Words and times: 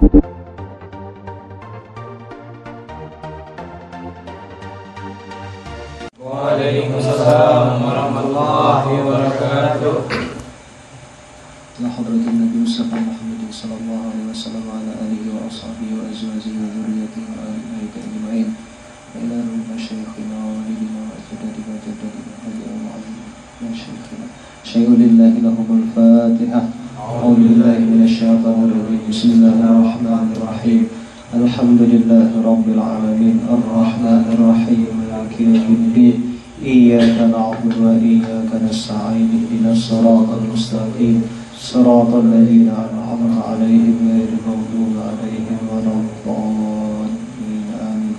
Waalaikumsalam 0.00 0.16
warahmatullahi 7.84 8.96
wabarakatuh. 8.96 10.08
إلى 11.76 11.88
حضرة 11.92 12.24
النبي 12.32 12.64
مصطفى 12.64 12.96
محمد 12.96 13.52
صلى 13.52 13.76
الله 13.76 14.00
عليه 14.08 14.24
وسلم 14.32 14.64
وعلى 14.64 14.92
آله 15.04 15.36
وأصحابه 15.36 15.88
وأزواجه 15.92 16.48
وذريته 16.48 17.24
بيته 17.76 18.00
أجمعين. 18.00 18.56
وإلى 19.12 19.36
مشايخنا 19.68 20.36
ووالدنا 20.48 21.12
وأجدادنا 21.12 21.76
وجدادنا 21.76 22.48
ومعلمنا 22.48 23.68
شيخنا. 23.76 24.32
شيء 24.64 24.88
لله 24.88 25.44
لهم 25.44 25.68
الفاتحة. 25.68 26.79
أعوذ 27.10 27.34
بالله 27.34 27.78
من 27.78 28.02
الشيطان 28.06 28.58
الرجيم. 28.70 29.02
بسم 29.10 29.28
الله 29.30 29.58
الرحمن 29.70 30.26
الرحيم. 30.36 30.82
الحمد 31.34 31.80
لله 31.82 32.28
رب 32.50 32.66
العالمين. 32.68 33.36
الرحمن 33.50 34.22
الرحيم. 34.34 34.86
مالك 35.10 35.40
يوم 35.40 35.66
الدين. 35.80 36.16
إياك 36.62 37.18
نعبد 37.34 37.72
وإياك 37.82 38.50
نستعين. 38.70 39.28
إهدنا 39.38 39.72
الصراط 39.72 40.28
المستقيم. 40.38 41.22
صراط 41.58 42.14
الذين 42.14 42.68
أنعمت 42.70 43.34
عليهم 43.48 43.96
غير 44.10 44.30
المغضوب 44.38 44.94
عليهم 45.10 45.58
ولا 45.72 45.92
الضالين. 46.02 47.66
آمين. 47.90 48.18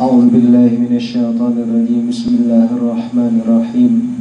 أعوذ 0.00 0.26
بالله 0.34 0.70
من 0.84 0.92
الشيطان 0.96 1.54
الرجيم. 1.64 2.02
بسم 2.10 2.30
الله 2.34 2.68
الرحمن 2.78 3.34
الرحيم. 3.46 4.19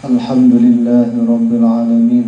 الحمد 0.00 0.54
لله 0.64 1.12
رب 1.28 1.50
العالمين 1.60 2.26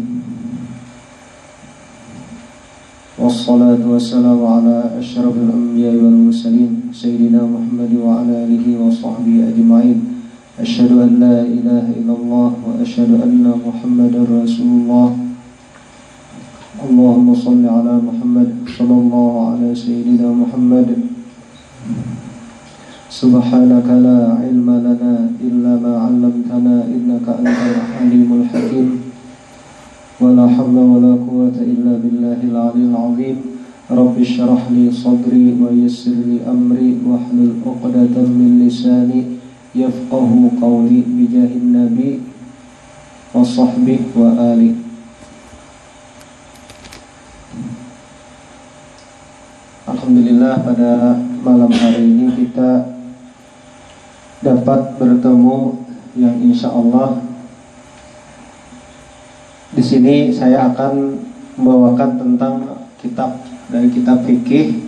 والصلاة 3.18 3.80
والسلام 3.80 4.40
على 4.46 4.76
أشرف 5.00 5.32
الأنبياء 5.36 5.96
والمرسلين 5.96 6.92
سيدنا 6.92 7.40
محمد 7.48 7.92
وعلى 7.96 8.44
آله 8.44 8.66
وصحبه 8.76 9.48
أجمعين. 9.48 9.98
أشهد 10.60 10.92
أن 10.92 11.10
لا 11.16 11.40
إله 11.40 11.84
إلا 11.96 12.12
الله 12.12 12.50
وأشهد 12.68 13.10
أن 13.24 13.40
محمدا 13.40 14.20
رسول 14.20 14.70
الله. 14.80 15.08
اللهم 16.84 17.28
صل 17.34 17.64
على 17.66 17.94
محمد 18.04 18.48
صلى 18.68 18.96
الله 19.00 19.32
على 19.48 19.68
سيدنا 19.74 20.28
محمد. 20.28 20.88
سبحانك 23.11 23.87
لا 23.87 24.19
علم 24.43 24.67
لنا 24.67 25.15
إلا 25.39 25.71
ما 25.79 25.93
علمتنا 26.05 26.75
إنك 26.95 27.25
أنت 27.39 27.61
العليم 27.73 28.29
الحكيم 28.41 28.87
ولا 30.19 30.47
حول 30.47 30.77
ولا 30.77 31.13
قوة 31.15 31.55
إلا 31.55 31.93
بالله 32.03 32.39
العلي 32.43 32.83
العظيم 32.91 33.37
رب 33.91 34.15
اشرح 34.19 34.61
لي 34.75 34.91
صدري 34.91 35.55
ويسر 35.61 36.17
لي 36.27 36.43
أمري 36.43 36.97
واحلل 37.07 37.51
عقدة 37.65 38.15
من 38.39 38.67
لساني 38.67 39.23
يفقه 39.75 40.51
قولي 40.61 40.99
بجاه 41.07 41.51
النبي 41.63 42.19
وصحبه 43.33 43.99
وآله 44.15 44.73
Alhamdulillah 49.87 50.59
pada 50.67 51.15
malam 51.47 51.71
hari 51.71 52.11
ini 52.11 52.27
kita 52.35 52.90
dapat 54.42 54.98
bertemu 54.98 55.86
yang 56.18 56.36
insya 56.42 56.68
Allah 56.68 57.22
di 59.72 59.80
sini 59.80 60.28
saya 60.34 60.68
akan 60.68 61.16
membawakan 61.56 62.20
tentang 62.20 62.54
kitab 63.00 63.40
dari 63.72 63.88
kitab 63.88 64.20
fikih 64.26 64.84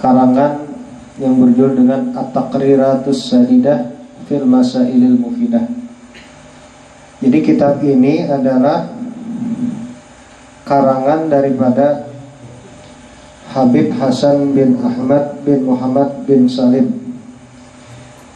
karangan 0.00 0.66
yang 1.20 1.36
berjudul 1.36 1.84
dengan 1.84 2.16
At-Taqriratus 2.16 3.28
Sadidah 3.28 3.92
fil 4.24 4.48
Masailil 4.48 5.20
Mufidah. 5.20 5.68
Jadi 7.20 7.38
kitab 7.44 7.84
ini 7.84 8.24
adalah 8.24 8.88
karangan 10.64 11.28
daripada 11.28 12.08
Habib 13.52 13.92
Hasan 14.00 14.56
bin 14.56 14.80
Ahmad 14.80 15.44
bin 15.44 15.68
Muhammad 15.68 16.24
bin 16.24 16.48
Salim. 16.48 16.99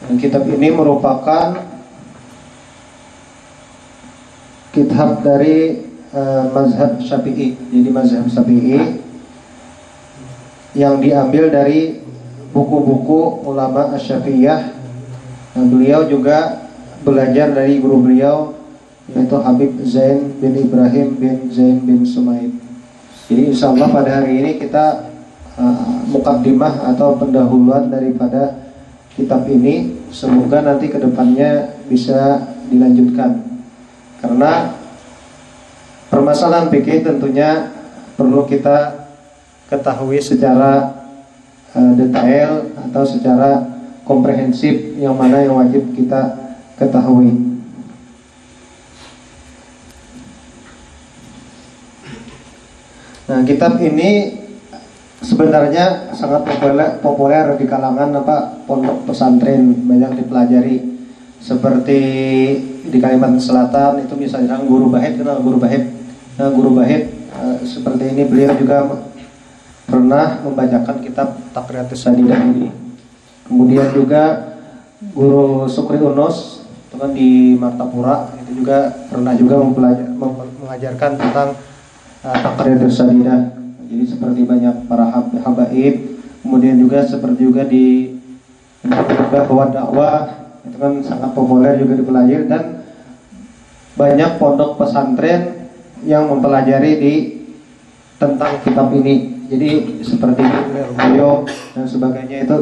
Dan 0.05 0.17
kitab 0.21 0.45
ini 0.45 0.69
merupakan 0.69 1.57
kitab 4.75 5.23
dari 5.23 5.87
uh, 6.13 6.51
mazhab 6.53 7.01
Syafi'i. 7.01 7.57
Jadi 7.73 7.89
mazhab 7.89 8.27
Syafi'i 8.29 9.01
yang 10.75 10.99
diambil 10.99 11.49
dari 11.49 12.03
buku-buku 12.51 13.47
ulama 13.47 13.95
Asy-Syafi'iyah. 13.95 14.61
Nah, 15.55 15.65
beliau 15.71 16.03
juga 16.11 16.67
belajar 17.07 17.55
dari 17.55 17.79
guru 17.79 18.03
beliau 18.03 18.59
yaitu 19.05 19.37
Habib 19.37 19.73
Zain 19.85 20.33
bin 20.41 20.57
Ibrahim 20.57 21.15
bin 21.21 21.53
Zain 21.53 21.79
bin 21.85 22.03
Sumaid. 22.09 22.51
Jadi 23.29 23.53
insya 23.53 23.71
Allah 23.71 23.89
pada 23.93 24.11
hari 24.21 24.41
ini 24.41 24.51
kita 24.57 25.13
uh, 25.61 26.09
mukaddimah 26.09 26.93
atau 26.93 27.17
pendahuluan 27.21 27.93
daripada 27.93 28.64
kitab 29.15 29.47
ini. 29.51 29.95
Semoga 30.15 30.63
nanti 30.63 30.91
ke 30.91 30.99
depannya 30.99 31.75
bisa 31.91 32.43
dilanjutkan. 32.71 33.43
Karena 34.23 34.75
permasalahan 36.11 36.71
fikih 36.71 37.03
tentunya 37.03 37.75
perlu 38.15 38.47
kita 38.47 39.07
ketahui 39.67 40.23
secara 40.23 41.03
uh, 41.75 41.93
detail 41.99 42.71
atau 42.79 43.03
secara 43.03 43.67
komprehensif 44.07 44.95
yang 45.01 45.17
mana 45.17 45.43
yang 45.43 45.59
wajib 45.59 45.83
kita 45.97 46.55
ketahui. 46.79 47.55
Nah, 53.25 53.41
kitab 53.49 53.81
ini 53.81 54.44
sebenarnya 55.25 56.13
sangat 56.13 56.45
populer, 56.45 57.01
populer 57.01 57.47
di 57.57 57.65
kalangan 57.65 58.13
apa 58.21 58.61
pondok 58.69 59.09
pesantren 59.09 59.89
banyak 59.89 60.21
dipelajari. 60.21 60.93
Seperti 61.45 62.01
di 62.89 62.99
Kalimantan 63.01 63.41
Selatan 63.41 64.01
itu 64.01 64.17
misalnya 64.17 64.61
guru 64.65 64.89
Bahid 64.89 65.21
kenal 65.21 65.41
guru 65.45 65.61
Bahid 65.61 65.93
nah 66.35 66.49
guru 66.51 66.75
Bahid 66.75 67.13
uh, 67.37 67.61
seperti 67.63 68.11
ini 68.11 68.25
beliau 68.27 68.57
juga 68.57 68.81
pernah 69.85 70.41
membacakan 70.41 71.05
kitab 71.05 71.37
Takriatus 71.53 72.01
Sadidah 72.01 72.41
ini. 72.49 72.73
Kemudian 73.45 73.93
juga 73.93 74.57
guru 75.13 75.69
Sukri 75.69 76.01
Unus 76.01 76.65
itu 76.65 76.97
kan 76.97 77.13
di 77.13 77.61
Martapura 77.61 78.33
itu 78.41 78.65
juga 78.65 78.89
pernah 79.13 79.37
juga 79.37 79.61
mengajarkan 80.65 81.11
tentang 81.21 81.49
uh, 82.25 82.37
Takriatus 82.41 82.95
Sadidah 82.97 83.64
jadi 83.89 84.05
seperti 84.09 84.41
banyak 84.45 84.89
para 84.89 85.11
habaib 85.15 85.95
kemudian 86.45 86.77
juga 86.77 87.05
seperti 87.05 87.41
juga 87.49 87.63
di 87.65 88.17
juga 88.85 89.49
bahwa 89.49 89.65
dakwah 89.73 90.15
itu 90.65 90.77
kan 90.77 90.93
sangat 91.01 91.31
populer 91.33 91.81
juga 91.81 91.97
dipelajari 92.01 92.45
dan 92.49 92.85
banyak 93.95 94.37
pondok 94.37 94.77
pesantren 94.77 95.71
yang 96.05 96.29
mempelajari 96.29 96.93
di 97.01 97.15
tentang 98.21 98.61
kitab 98.61 98.93
ini. 98.93 99.33
Jadi 99.45 100.01
seperti 100.01 100.41
beliau 100.97 101.45
dan 101.77 101.85
sebagainya 101.85 102.49
itu 102.49 102.57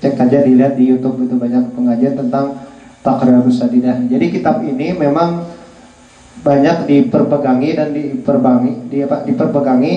cek 0.00 0.14
saja 0.16 0.46
dilihat 0.46 0.78
di 0.78 0.88
YouTube 0.88 1.20
itu 1.26 1.34
banyak 1.36 1.74
pengajian 1.76 2.16
tentang 2.16 2.70
Takriyarus 3.00 3.64
Sadidah 3.64 3.96
jadi 4.08 4.28
kitab 4.28 4.60
ini 4.60 4.92
memang 4.92 5.48
banyak 6.40 6.88
diperpegangi 6.88 7.70
dan 7.76 7.88
diperbangi 7.96 8.92
di 8.92 9.04
apa 9.04 9.24
diperpegangi 9.24 9.92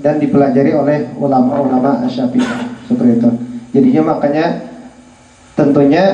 dan 0.00 0.16
dipelajari 0.16 0.72
oleh 0.72 0.98
ulama-ulama 1.16 2.04
Asyafi'iyah 2.08 2.88
seperti 2.88 3.12
itu. 3.20 3.30
Jadinya 3.70 4.02
makanya 4.16 4.46
tentunya 5.54 6.04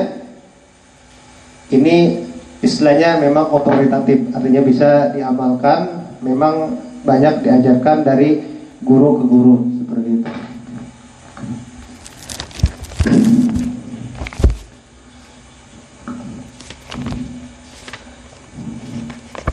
ini 1.71 2.23
istilahnya 2.63 3.19
memang 3.19 3.51
otoritatif, 3.51 4.31
artinya 4.31 4.61
bisa 4.63 5.11
diamalkan, 5.15 6.07
memang 6.23 6.79
banyak 7.03 7.43
diajarkan 7.43 8.03
dari 8.03 8.43
guru 8.83 9.23
ke 9.23 9.25
guru 9.25 9.55
seperti 9.83 10.09
itu. 10.21 10.31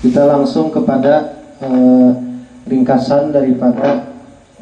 Kita 0.05 0.23
langsung 0.29 0.69
kepada 0.69 1.33
eh, 1.65 2.11
ringkasan 2.69 3.33
daripada 3.33 4.14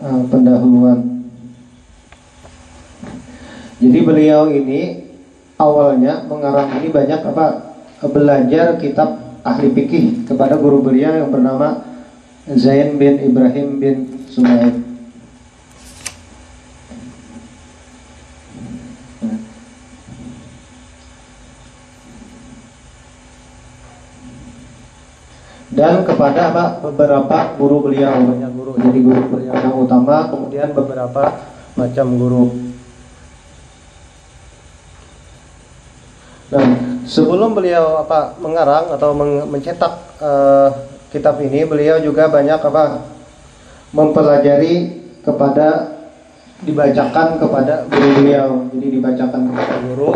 uh, 0.03 0.23
pendahuluan. 0.27 1.23
Jadi 3.83 3.99
beliau 4.03 4.51
ini 4.51 5.11
awalnya 5.59 6.27
mengarang 6.27 6.83
ini 6.83 6.91
banyak 6.91 7.21
apa 7.23 7.47
belajar 8.11 8.79
kitab 8.79 9.39
ahli 9.43 9.71
fikih 9.75 10.27
kepada 10.27 10.59
guru 10.59 10.83
beliau 10.83 11.15
yang 11.15 11.31
bernama 11.31 11.83
Zain 12.59 12.99
bin 12.99 13.23
Ibrahim 13.23 13.79
bin 13.79 13.97
Suhaib. 14.31 14.82
Dan 25.73 26.05
kepada 26.05 26.53
apa 26.53 26.65
beberapa 26.85 27.57
guru 27.57 27.89
beliau. 27.89 28.13
Banyak 28.13 28.53
guru 28.53 28.73
jadi 28.77 28.99
guru 29.01 29.23
beliau. 29.33 29.55
Yang 29.57 29.77
utama 29.89 30.29
kemudian 30.29 30.69
beberapa 30.77 31.23
macam 31.77 32.07
guru. 32.21 32.45
Dan 36.53 37.01
sebelum 37.09 37.57
beliau 37.57 38.05
apa 38.05 38.37
mengarang 38.37 38.93
atau 38.93 39.17
mencetak 39.49 39.93
uh, 40.21 40.69
kitab 41.09 41.41
ini 41.41 41.65
beliau 41.65 41.97
juga 42.05 42.29
banyak 42.29 42.61
apa 42.61 43.09
mempelajari 43.97 45.01
kepada 45.25 45.97
dibacakan 46.61 47.41
kepada 47.41 47.89
guru 47.89 48.09
beliau. 48.21 48.69
Jadi 48.77 48.87
dibacakan 49.01 49.41
kepada 49.49 49.75
guru. 49.89 50.11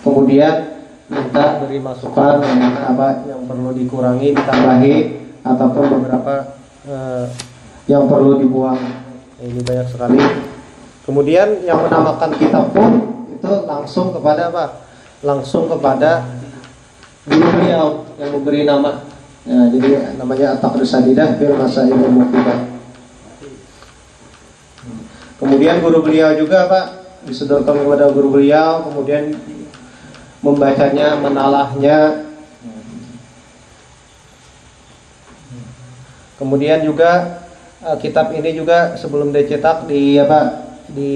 Kemudian 0.00 0.71
minta 1.10 1.58
beri 1.62 1.78
masukan 1.82 2.42
apa 2.86 3.26
yang 3.26 3.46
perlu 3.46 3.74
dikurangi 3.74 4.34
ditambahi 4.36 4.96
ataupun 5.42 5.84
beberapa 5.98 6.58
uh, 6.86 7.26
yang 7.90 8.06
perlu 8.06 8.38
dibuang. 8.38 8.78
Ini 9.42 9.58
banyak 9.58 9.86
sekali. 9.90 10.18
Kemudian 11.02 11.66
yang 11.66 11.82
menamakan 11.82 12.30
kitab 12.38 12.70
pun 12.70 13.26
itu 13.26 13.50
langsung 13.66 14.14
kepada 14.14 14.54
apa? 14.54 14.86
Langsung 15.26 15.66
kepada 15.66 16.22
guru 17.26 17.46
beliau 17.58 18.06
yang 18.22 18.30
memberi 18.30 18.62
nama. 18.62 19.02
Ya, 19.42 19.66
jadi 19.74 20.14
namanya 20.14 20.54
Atak 20.54 20.78
Sadidah 20.86 21.34
bil 21.34 21.58
Masail 21.58 21.90
Mufidah 21.90 22.72
kemudian 25.42 25.82
guru 25.82 26.06
beliau 26.06 26.30
juga 26.38 26.70
Pak 26.70 26.86
disodorkan 27.26 27.82
kepada 27.82 28.14
guru 28.14 28.38
beliau 28.38 28.86
kemudian 28.86 29.34
membacanya, 30.42 31.16
menalahnya. 31.22 32.26
Kemudian 36.36 36.82
juga 36.82 37.38
uh, 37.86 37.94
kitab 38.02 38.34
ini 38.34 38.50
juga 38.58 38.98
sebelum 38.98 39.30
dicetak 39.30 39.86
di 39.86 40.18
apa 40.18 40.66
di 40.90 41.14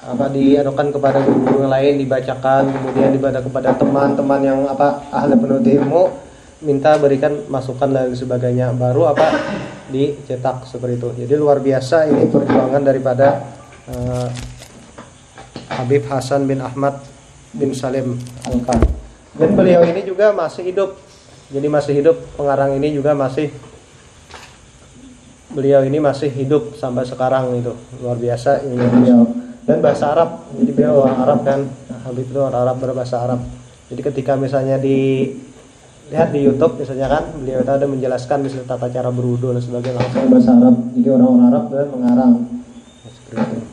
apa 0.00 0.30
diadukan 0.32 0.94
kepada 0.94 1.18
guru-guru 1.20 1.68
lain 1.68 2.00
dibacakan 2.00 2.72
kemudian 2.72 3.12
dibaca 3.12 3.42
kepada 3.42 3.76
teman-teman 3.76 4.40
yang 4.40 4.58
apa 4.64 5.04
ahli 5.12 5.36
penuntut 5.36 5.66
ilmu 5.66 6.02
minta 6.62 6.94
berikan 6.96 7.42
masukan 7.50 7.90
dan 7.90 8.14
sebagainya. 8.14 8.70
Baru 8.70 9.10
apa 9.10 9.34
dicetak 9.90 10.70
seperti 10.70 11.02
itu. 11.02 11.08
Jadi 11.26 11.34
luar 11.34 11.58
biasa 11.58 12.06
ini 12.06 12.30
perjuangan 12.30 12.82
daripada 12.86 13.50
uh, 13.90 14.30
Habib 15.74 16.06
Hasan 16.06 16.46
bin 16.46 16.62
Ahmad 16.62 17.02
bin 17.54 17.74
Salim 17.74 18.18
Angka. 18.46 18.76
Dan 19.34 19.54
beliau 19.54 19.82
ini 19.86 20.02
juga 20.06 20.34
masih 20.34 20.66
hidup. 20.66 20.98
Jadi 21.50 21.66
masih 21.66 21.94
hidup, 21.98 22.16
pengarang 22.38 22.78
ini 22.78 22.94
juga 22.94 23.10
masih 23.10 23.50
beliau 25.50 25.82
ini 25.82 25.98
masih 25.98 26.30
hidup 26.30 26.78
sampai 26.78 27.02
sekarang 27.02 27.50
itu. 27.58 27.74
Luar 27.98 28.14
biasa 28.18 28.62
ini 28.62 28.78
beliau. 28.78 29.26
Dan 29.66 29.82
bahasa 29.82 30.14
Arab. 30.14 30.46
Jadi 30.54 30.70
beliau 30.70 31.02
orang 31.02 31.18
Arab 31.26 31.40
kan. 31.42 31.60
Habib 32.06 32.26
itu 32.30 32.38
orang 32.38 32.60
Arab 32.64 32.76
berbahasa 32.78 33.16
Arab. 33.22 33.40
Jadi 33.90 34.00
ketika 34.06 34.38
misalnya 34.38 34.78
di 34.78 35.26
lihat 36.10 36.34
di 36.34 36.42
YouTube 36.42 36.74
misalnya 36.74 37.06
kan 37.06 37.24
beliau 37.38 37.62
itu 37.62 37.70
ada 37.70 37.86
menjelaskan 37.86 38.42
misalnya 38.42 38.66
tata 38.66 38.90
cara 38.90 39.14
berwudu 39.14 39.54
dan 39.54 39.62
sebagainya 39.62 39.98
langsung 39.98 40.26
bahasa 40.30 40.50
Arab. 40.54 40.74
Jadi 40.94 41.08
orang-orang 41.10 41.46
Arab 41.50 41.64
dan 41.70 41.86
mengarang. 41.90 42.32
Seperti 43.10 43.42
itu. 43.58 43.69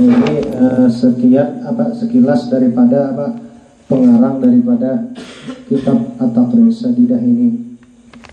Ini 0.00 0.34
uh, 0.56 0.88
sekian 0.88 1.60
apa 1.68 1.92
sekilas 1.92 2.48
daripada 2.48 3.12
apa 3.12 3.26
pengarang 3.84 4.40
daripada 4.40 5.12
kitab 5.68 6.16
At-Taqrir 6.16 6.72
Sadidah 6.72 7.20
ini. 7.20 7.76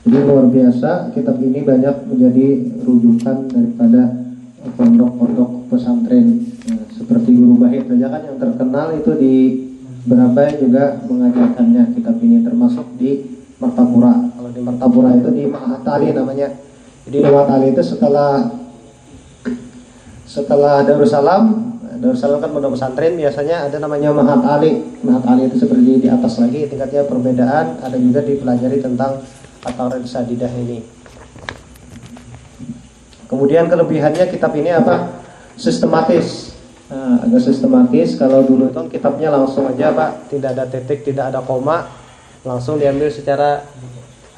Jadi 0.08 0.18
luar 0.24 0.48
biasa 0.48 1.12
kitab 1.12 1.36
ini 1.44 1.68
banyak 1.68 2.08
menjadi 2.08 2.48
rujukan 2.88 3.52
daripada 3.52 4.16
pondok-pondok 4.80 5.68
pesantren 5.68 6.48
ya, 6.64 6.80
seperti 6.96 7.36
Guru 7.36 7.60
Bahit 7.60 7.88
saja 7.88 8.08
kan 8.08 8.22
yang 8.24 8.38
terkenal 8.40 8.96
itu 8.96 9.12
di 9.20 9.36
berapa 10.08 10.56
juga 10.64 11.04
mengajarkannya 11.04 11.84
kitab 12.00 12.16
ini 12.24 12.40
termasuk 12.40 12.88
di 12.96 13.44
Martapura. 13.60 14.16
Kalau 14.32 14.52
di 14.56 14.62
Martapura 14.64 15.12
itu 15.20 15.30
di 15.36 15.44
Mahatali 15.44 16.16
namanya. 16.16 16.48
Jadi 17.04 17.18
di 17.20 17.28
Mahatali 17.28 17.68
itu 17.76 17.84
setelah 17.84 18.48
setelah 20.28 20.84
Darussalam 20.84 21.68
Darussalam 21.98 22.38
kan 22.38 22.54
pondok 22.54 22.78
pesantren 22.78 23.18
biasanya 23.18 23.66
ada 23.66 23.82
namanya 23.82 24.14
Mahat 24.14 24.42
Ali. 24.46 24.86
Mahat 25.02 25.24
Ali 25.26 25.50
itu 25.50 25.58
seperti 25.58 26.06
di 26.06 26.10
atas 26.12 26.38
lagi 26.38 26.70
tingkatnya 26.70 27.10
perbedaan 27.10 27.82
ada 27.82 27.98
juga 27.98 28.22
dipelajari 28.22 28.78
tentang 28.84 29.26
atau 29.66 29.90
sadidah 30.06 30.52
ini. 30.54 30.86
Kemudian 33.28 33.68
kelebihannya 33.68 34.30
kitab 34.30 34.54
ini 34.56 34.72
apa? 34.72 35.10
Sistematis. 35.58 36.54
Nah, 36.88 37.20
agak 37.26 37.44
sistematis. 37.44 38.16
Kalau 38.16 38.46
dulu 38.46 38.72
itu 38.72 38.82
kitabnya 38.94 39.34
langsung 39.34 39.68
aja 39.68 39.92
pak. 39.92 40.32
Tidak 40.32 40.54
ada 40.54 40.64
titik 40.70 41.04
tidak 41.04 41.34
ada 41.34 41.42
koma. 41.44 41.90
Langsung 42.46 42.80
diambil 42.80 43.12
secara 43.12 43.66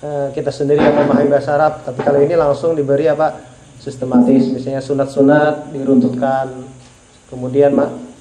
uh, 0.01 0.31
kita 0.33 0.49
sendiri 0.49 0.81
yang 0.81 0.95
memahami 0.95 1.29
bahasa 1.29 1.59
Arab. 1.59 1.85
Tapi 1.85 1.99
kalau 2.01 2.23
ini 2.23 2.33
langsung 2.33 2.73
diberi 2.73 3.05
apa 3.05 3.48
sistematis. 3.79 4.51
Misalnya 4.51 4.83
sunat-sunat 4.83 5.73
diruntutkan. 5.73 6.67
Kemudian 7.31 7.73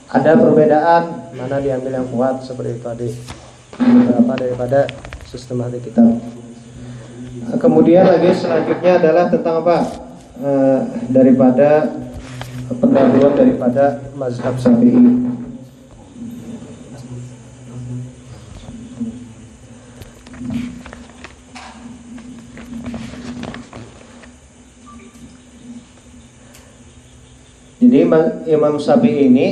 ada 0.08 0.32
perbedaan 0.36 1.32
mana 1.36 1.60
diambil 1.60 2.00
yang 2.00 2.08
kuat 2.08 2.40
seperti 2.46 2.80
tadi. 2.80 3.10
Beberapa 3.78 4.34
daripada 4.38 4.80
sistematik 5.28 5.84
kita. 5.90 6.02
Kemudian 7.58 8.04
lagi 8.04 8.34
selanjutnya 8.34 8.98
adalah 9.00 9.24
tentang 9.30 9.62
apa? 9.64 9.76
E, 10.38 10.50
daripada 11.08 11.88
pendahuluan 12.68 13.32
daripada 13.32 13.84
mazhab 14.12 14.54
syafi'i 14.60 15.28
Jadi 27.78 27.96
Imam 28.50 28.74
Syafi'i 28.82 29.30
ini 29.30 29.46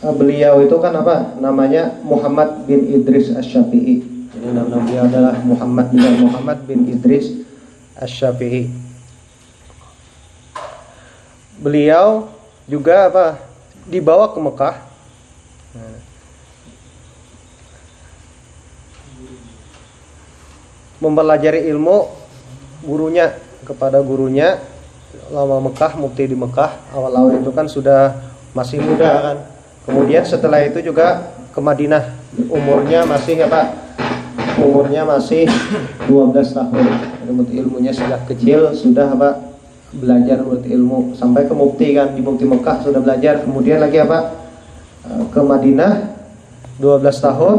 eh, 0.00 0.14
beliau 0.16 0.64
itu 0.64 0.76
kan 0.80 0.96
apa? 0.96 1.36
Namanya 1.36 2.00
Muhammad 2.00 2.64
bin 2.64 2.88
Idris 2.88 3.28
Asy-Syafi'i. 3.28 4.00
Jadi 4.32 4.48
nama 4.56 4.80
beliau 4.80 5.04
adalah 5.04 5.36
Muhammad 5.44 5.92
bin 5.92 6.04
Muhammad 6.24 6.58
bin 6.64 6.88
Idris 6.88 7.44
Asy-Syafi'i. 8.00 8.72
Beliau 11.60 12.32
juga 12.64 13.12
apa? 13.12 13.26
Dibawa 13.84 14.32
ke 14.32 14.38
Mekah. 14.40 14.76
Mempelajari 20.98 21.68
ilmu 21.70 22.10
gurunya 22.82 23.36
kepada 23.62 24.02
gurunya 24.02 24.58
lama 25.28 25.68
Mekah, 25.68 25.92
mukti 26.00 26.24
di 26.24 26.36
Mekah, 26.36 26.94
awal-awal 26.94 27.36
itu 27.36 27.50
kan 27.52 27.68
sudah 27.68 28.16
masih 28.56 28.80
muda 28.80 29.10
kan. 29.20 29.36
Kemudian 29.84 30.24
setelah 30.24 30.64
itu 30.64 30.80
juga 30.84 31.32
ke 31.52 31.60
Madinah, 31.60 32.12
umurnya 32.48 33.04
masih 33.08 33.40
apa? 33.44 33.72
Umurnya 34.58 35.06
masih 35.06 35.48
12 36.10 36.56
tahun. 36.56 36.84
Menurut 37.24 37.50
ilmunya 37.52 37.92
sejak 37.94 38.26
kecil 38.28 38.74
sudah 38.74 39.14
apa? 39.14 39.56
Belajar 39.88 40.44
menurut 40.44 40.66
ilmu 40.68 40.98
sampai 41.16 41.48
ke 41.48 41.54
mukti 41.56 41.96
kan 41.96 42.12
di 42.12 42.20
mukti 42.20 42.44
Mekah 42.44 42.84
sudah 42.84 43.00
belajar. 43.00 43.40
Kemudian 43.40 43.80
lagi 43.80 44.02
apa? 44.02 44.34
Eh, 45.08 45.24
ke 45.32 45.40
Madinah 45.40 46.20
12 46.76 47.24
tahun. 47.24 47.58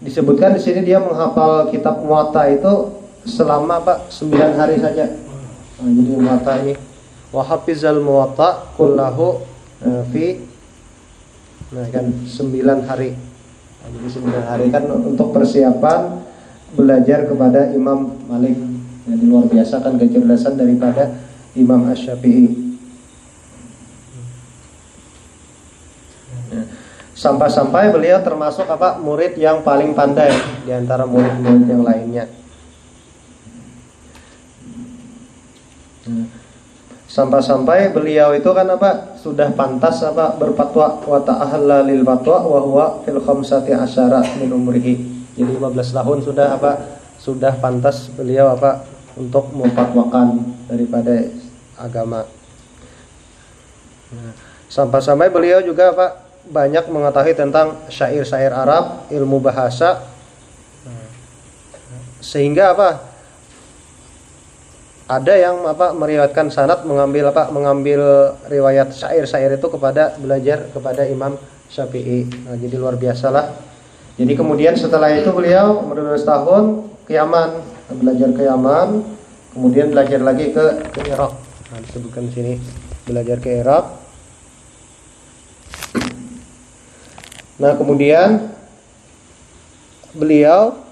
Disebutkan 0.00 0.56
di 0.56 0.60
sini 0.64 0.80
dia 0.82 0.98
menghafal 0.98 1.68
kitab 1.68 2.00
Muwatta 2.00 2.48
itu 2.48 2.96
selama 3.28 3.84
apa? 3.84 4.08
9 4.08 4.56
hari 4.56 4.80
saja 4.80 5.29
Nah, 5.80 5.90
jadi 5.90 6.12
muwatta 6.20 6.52
ini 6.60 6.74
wa 7.30 7.42
hafizal 7.46 8.00
muwatta 8.04 8.74
kullahu 8.76 9.40
uh, 9.80 10.02
fi 10.12 10.44
nah 11.70 11.86
kan 11.88 12.10
9 12.26 12.88
hari. 12.90 13.14
Nah, 13.14 13.88
jadi 13.94 14.08
9 14.20 14.50
hari 14.50 14.66
kan 14.68 14.84
untuk 14.90 15.30
persiapan 15.32 16.20
belajar 16.74 17.24
kepada 17.26 17.72
Imam 17.72 18.12
Malik. 18.28 18.58
Jadi 19.08 19.24
luar 19.24 19.48
biasa 19.48 19.80
kan 19.80 19.96
kecerdasan 19.96 20.54
daripada 20.60 21.16
Imam 21.56 21.88
Asy-Syafi'i. 21.88 22.70
sampai-sampai 27.20 27.92
beliau 27.92 28.24
termasuk 28.24 28.64
apa 28.64 28.96
murid 28.96 29.36
yang 29.36 29.60
paling 29.60 29.92
pandai 29.92 30.32
di 30.64 30.72
antara 30.72 31.04
murid-murid 31.04 31.68
yang 31.68 31.84
lainnya. 31.84 32.24
Sampai-sampai 37.10 37.90
beliau 37.90 38.30
itu 38.38 38.46
kan 38.54 38.70
apa 38.70 39.18
sudah 39.18 39.50
pantas 39.58 39.98
apa 40.06 40.38
berfatwa 40.38 41.02
wa 41.02 41.18
ta'ahalla 41.18 41.82
lil 41.82 42.06
fatwa 42.06 42.38
wa 42.46 42.60
huwa 42.62 42.86
fil 43.02 43.18
khamsati 43.18 43.74
asyara 43.74 44.22
min 44.38 44.54
umrihi. 44.54 44.94
Jadi 45.34 45.58
15 45.58 45.74
tahun 45.90 46.18
sudah 46.22 46.46
apa 46.54 46.72
sudah 47.18 47.58
pantas 47.58 48.14
beliau 48.14 48.54
apa 48.54 48.86
untuk 49.18 49.50
memfatwakan 49.50 50.54
daripada 50.70 51.26
agama. 51.74 52.22
Nah, 54.14 54.32
sampai-sampai 54.70 55.34
beliau 55.34 55.58
juga 55.66 55.90
apa 55.90 56.06
banyak 56.46 56.86
mengetahui 56.88 57.34
tentang 57.34 57.74
syair-syair 57.90 58.54
Arab, 58.54 59.10
ilmu 59.10 59.42
bahasa. 59.42 60.06
Sehingga 62.22 62.70
apa 62.76 63.09
ada 65.10 65.34
yang 65.34 65.66
apa 65.66 65.90
meriwayatkan 65.90 66.54
sanad 66.54 66.86
mengambil 66.86 67.34
apa 67.34 67.50
mengambil 67.50 68.30
riwayat 68.46 68.94
syair-syair 68.94 69.58
itu 69.58 69.66
kepada 69.66 70.14
belajar 70.22 70.70
kepada 70.70 71.02
Imam 71.02 71.34
Syafi'i. 71.66 72.30
Nah, 72.46 72.54
jadi 72.54 72.78
luar 72.78 72.94
biasa 72.94 73.26
lah. 73.34 73.50
Jadi 74.14 74.38
kemudian 74.38 74.78
setelah 74.78 75.10
itu 75.10 75.34
beliau 75.34 75.82
umur 75.82 76.14
12 76.14 76.22
tahun 76.22 76.62
ke 77.10 77.18
Yaman, 77.18 77.50
belajar 77.98 78.28
ke 78.30 78.42
Yaman, 78.46 78.88
kemudian 79.50 79.90
belajar 79.90 80.20
lagi 80.22 80.54
ke 80.54 80.64
ke 80.94 81.00
Irak. 81.10 81.34
Nah, 81.74 81.78
disebutkan 81.82 82.30
di 82.30 82.32
sini 82.32 82.52
belajar 83.02 83.42
ke 83.42 83.50
Irak. 83.50 83.84
Nah, 87.58 87.74
kemudian 87.74 88.46
beliau 90.14 90.89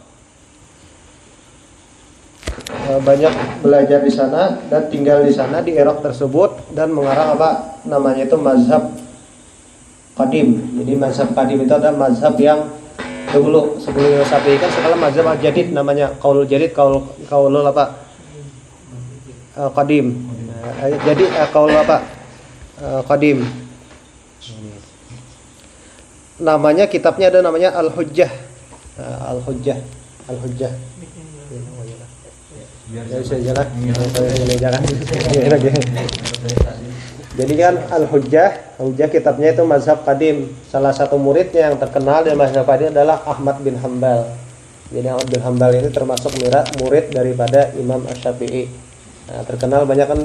banyak 2.88 3.60
belajar 3.60 4.00
di 4.00 4.08
sana 4.08 4.56
dan 4.72 4.88
tinggal 4.88 5.20
di 5.20 5.28
sana 5.28 5.60
di 5.60 5.76
Irak 5.76 6.00
tersebut 6.00 6.72
dan 6.72 6.88
mengarang 6.88 7.36
apa 7.36 7.76
namanya 7.84 8.24
itu 8.24 8.40
mazhab 8.40 8.88
kadim. 10.16 10.56
Jadi 10.80 10.92
mazhab 10.96 11.28
kadim 11.36 11.68
itu 11.68 11.72
adalah 11.76 12.08
mazhab 12.08 12.32
yang 12.40 12.64
dulu 13.28 13.76
sebelum 13.76 14.24
Syafi'i 14.24 14.56
kan 14.56 14.72
sekarang 14.72 14.96
mazhab 15.04 15.36
jadid 15.44 15.68
namanya 15.76 16.16
kaulul 16.16 16.48
jadid 16.48 16.72
kaul 16.72 17.04
kaulul 17.28 17.60
apa 17.68 18.08
uh, 19.60 19.68
kadim. 19.76 20.24
Uh, 20.80 20.96
jadi 21.04 21.24
kaul 21.52 21.68
apa 21.68 22.00
kadim. 23.04 23.44
Namanya 26.38 26.88
kitabnya 26.88 27.28
ada 27.28 27.44
namanya 27.44 27.74
Al 27.74 27.92
Hujjah. 27.92 28.30
Uh, 28.96 29.34
Al 29.34 29.40
Hujjah. 29.44 29.76
Al 32.88 33.04
Hujjah. 33.04 33.12
Ya 33.12 33.20
bisa 33.20 33.36
jalan. 33.36 33.66
jalan. 34.56 34.82
Jadi 37.38 37.52
kan 37.54 37.74
Al-Hujjah, 37.92 38.50
Hujjah 38.80 39.08
kitabnya 39.12 39.52
itu 39.52 39.62
mazhab 39.68 40.02
kadim. 40.08 40.56
Salah 40.72 40.96
satu 40.96 41.20
muridnya 41.20 41.68
yang 41.68 41.76
terkenal 41.76 42.24
di 42.24 42.32
mazhab 42.32 42.64
kadim 42.64 42.96
adalah 42.96 43.20
Ahmad 43.28 43.60
bin 43.60 43.76
Hambal. 43.76 44.32
Jadi 44.88 45.04
Ahmad 45.04 45.28
bin 45.28 45.42
Hambal 45.44 45.70
ini 45.76 45.92
termasuk 45.92 46.32
murid 46.80 47.12
daripada 47.12 47.76
Imam 47.76 48.08
Ash-Syafi'i. 48.08 48.72
Nah, 49.28 49.44
terkenal 49.44 49.84
banyak 49.84 50.08
kan 50.08 50.20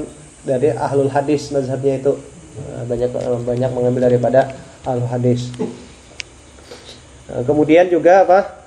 dari 0.48 0.72
ahlul 0.72 1.12
hadis 1.12 1.52
mazhabnya 1.52 2.00
itu. 2.00 2.16
Nah, 2.64 2.88
banyak 2.88 3.12
banyak 3.44 3.70
mengambil 3.76 4.08
daripada 4.08 4.56
ahlul 4.88 5.12
hadis. 5.12 5.52
Nah, 7.28 7.44
kemudian 7.44 7.92
juga 7.92 8.24
apa? 8.24 8.63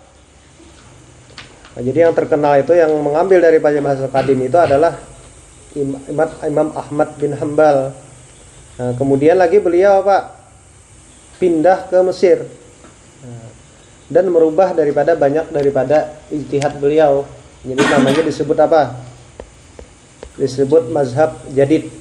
Nah, 1.76 1.84
jadi 1.84 2.08
yang 2.08 2.16
terkenal 2.16 2.56
itu 2.56 2.72
yang 2.72 2.88
mengambil 3.04 3.36
dari 3.36 3.60
bahasa 3.60 4.08
kadim 4.08 4.40
itu 4.48 4.56
adalah 4.56 4.96
Imam, 5.76 6.30
Imam 6.40 6.68
Ahmad 6.72 7.12
bin 7.20 7.36
Hambal. 7.36 7.92
Nah, 8.80 8.96
kemudian 8.96 9.36
lagi 9.36 9.60
beliau 9.60 10.00
apa? 10.00 10.40
Pindah 11.36 11.84
ke 11.92 12.00
Mesir 12.00 12.48
nah, 13.20 13.48
dan 14.08 14.32
merubah 14.32 14.72
daripada 14.72 15.12
banyak 15.12 15.52
daripada 15.52 16.16
ijtihad 16.32 16.80
beliau. 16.80 17.28
Jadi 17.60 17.84
namanya 17.92 18.24
disebut 18.24 18.56
apa? 18.56 18.96
Disebut 20.40 20.88
mazhab 20.88 21.36
jadid. 21.52 21.92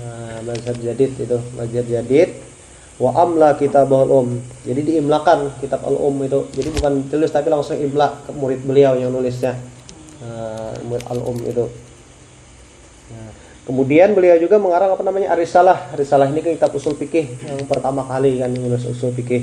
Nah, 0.00 0.40
mazhab 0.48 0.80
jadid 0.80 1.12
itu 1.12 1.38
mazhab 1.60 1.84
jadid 1.84 2.40
wa 2.98 3.10
amla 3.14 3.58
kitab 3.58 3.90
al-um. 3.90 4.38
Jadi 4.62 4.94
diimlakan 4.94 5.58
kitab 5.58 5.82
al-um 5.82 6.14
itu. 6.22 6.46
Jadi 6.54 6.68
bukan 6.78 6.92
tulis 7.10 7.30
tapi 7.30 7.50
langsung 7.50 7.78
imla 7.78 8.22
ke 8.26 8.30
murid 8.34 8.62
beliau 8.62 8.94
yang 8.94 9.10
nulisnya. 9.10 9.58
Uh, 10.22 10.72
murid 10.86 11.04
al-um 11.10 11.36
itu. 11.42 11.66
Nah, 13.10 13.30
kemudian 13.66 14.14
beliau 14.14 14.38
juga 14.38 14.56
mengarang 14.62 14.94
apa 14.94 15.02
namanya 15.02 15.34
arisalah 15.34 15.92
arisalah 15.92 16.30
ini 16.30 16.40
kitab 16.40 16.72
usul 16.72 16.96
fikih 16.96 17.28
yang 17.44 17.60
pertama 17.68 18.06
kali 18.06 18.38
kan 18.38 18.50
menulis 18.54 18.86
usul 18.86 19.10
fikih. 19.10 19.42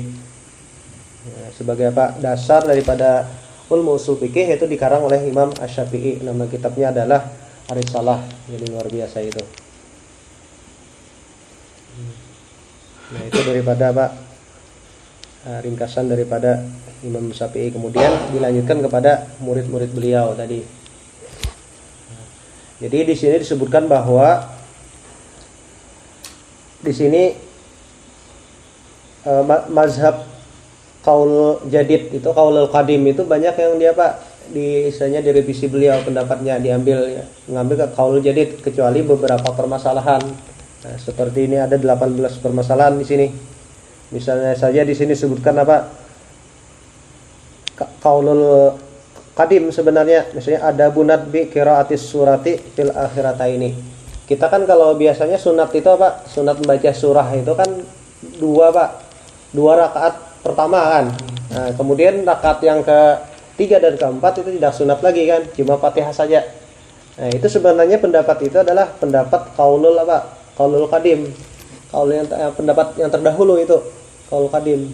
Ya, 1.22 1.46
sebagai 1.54 1.94
apa 1.94 2.18
dasar 2.18 2.66
daripada 2.66 3.30
ilmu 3.70 3.94
usul 3.94 4.18
fikih 4.18 4.58
itu 4.58 4.66
dikarang 4.66 5.06
oleh 5.06 5.22
Imam 5.28 5.54
Asy-Syafi'i. 5.54 6.24
Nama 6.24 6.44
kitabnya 6.50 6.90
adalah 6.90 7.30
arisalah 7.70 8.20
jadi 8.50 8.64
luar 8.68 8.86
biasa 8.90 9.22
itu 9.22 9.42
Nah 13.12 13.22
itu 13.28 13.40
daripada 13.44 13.92
Pak 13.92 14.10
uh, 15.44 15.58
ringkasan 15.60 16.08
daripada 16.08 16.64
Imam 17.04 17.28
Syafi'i 17.34 17.68
kemudian 17.68 18.32
dilanjutkan 18.32 18.80
kepada 18.80 19.28
murid-murid 19.44 19.92
beliau 19.92 20.32
tadi. 20.32 20.64
Jadi 22.82 22.98
di 23.06 23.14
sini 23.14 23.36
disebutkan 23.38 23.86
bahwa 23.86 24.42
di 26.82 26.90
sini 26.90 27.22
uh, 29.28 29.44
mazhab 29.70 30.26
kaul 31.02 31.62
jadid 31.70 32.10
itu 32.14 32.28
kaul 32.32 32.54
qadim 32.70 33.02
itu 33.06 33.22
banyak 33.26 33.54
yang 33.54 33.74
dia 33.78 33.92
Pak 33.94 34.32
di 34.50 34.90
istilahnya 34.90 35.22
direvisi 35.22 35.70
beliau 35.70 36.02
pendapatnya 36.02 36.58
diambil 36.58 37.22
ya, 37.22 37.24
mengambil 37.46 37.86
ke 37.86 37.86
kaul 37.94 38.18
jadid 38.18 38.58
kecuali 38.58 39.02
beberapa 39.06 39.54
permasalahan 39.54 40.22
Nah, 40.82 40.98
seperti 40.98 41.46
ini 41.46 41.62
ada 41.62 41.78
18 41.78 42.42
permasalahan 42.42 42.98
di 42.98 43.06
sini. 43.06 43.26
Misalnya 44.10 44.52
saja 44.58 44.82
di 44.82 44.92
sini 44.92 45.14
sebutkan 45.14 45.54
apa? 45.62 45.88
Kaulul 48.02 48.74
kadim 49.32 49.72
sebenarnya 49.72 50.28
misalnya 50.36 50.68
ada 50.68 50.86
bunat 50.92 51.30
bi 51.32 51.48
kiraatis 51.48 52.04
surati 52.04 52.58
fil 52.58 52.92
akhirata 52.92 53.46
ini. 53.48 53.72
Kita 54.26 54.50
kan 54.50 54.66
kalau 54.68 54.94
biasanya 54.98 55.38
sunat 55.38 55.70
itu 55.72 55.88
apa? 55.88 56.26
Sunat 56.26 56.60
membaca 56.60 56.90
surah 56.92 57.28
itu 57.34 57.52
kan 57.54 57.70
dua 58.42 58.74
pak, 58.74 58.90
dua 59.54 59.86
rakaat 59.86 60.14
pertama 60.42 60.78
kan. 60.78 61.04
Nah, 61.52 61.68
kemudian 61.78 62.26
rakaat 62.26 62.58
yang 62.66 62.82
ke 62.82 63.00
tiga 63.56 63.78
dan 63.78 63.94
keempat 63.94 64.42
itu 64.42 64.50
tidak 64.58 64.72
sunat 64.74 64.98
lagi 64.98 65.22
kan, 65.30 65.42
cuma 65.54 65.78
fatihah 65.78 66.10
saja. 66.10 66.42
Nah 67.12 67.28
itu 67.28 67.44
sebenarnya 67.44 68.00
pendapat 68.00 68.48
itu 68.48 68.56
adalah 68.56 68.88
pendapat 68.96 69.52
kaulul 69.52 69.94
apa? 70.00 70.41
Kaulul 70.58 70.88
kadim 70.88 71.30
kaul 71.92 72.08
yang 72.08 72.28
eh, 72.28 72.52
pendapat 72.56 72.96
yang 72.96 73.10
terdahulu 73.12 73.60
itu 73.60 73.76
kaul 74.28 74.48
kadim 74.48 74.92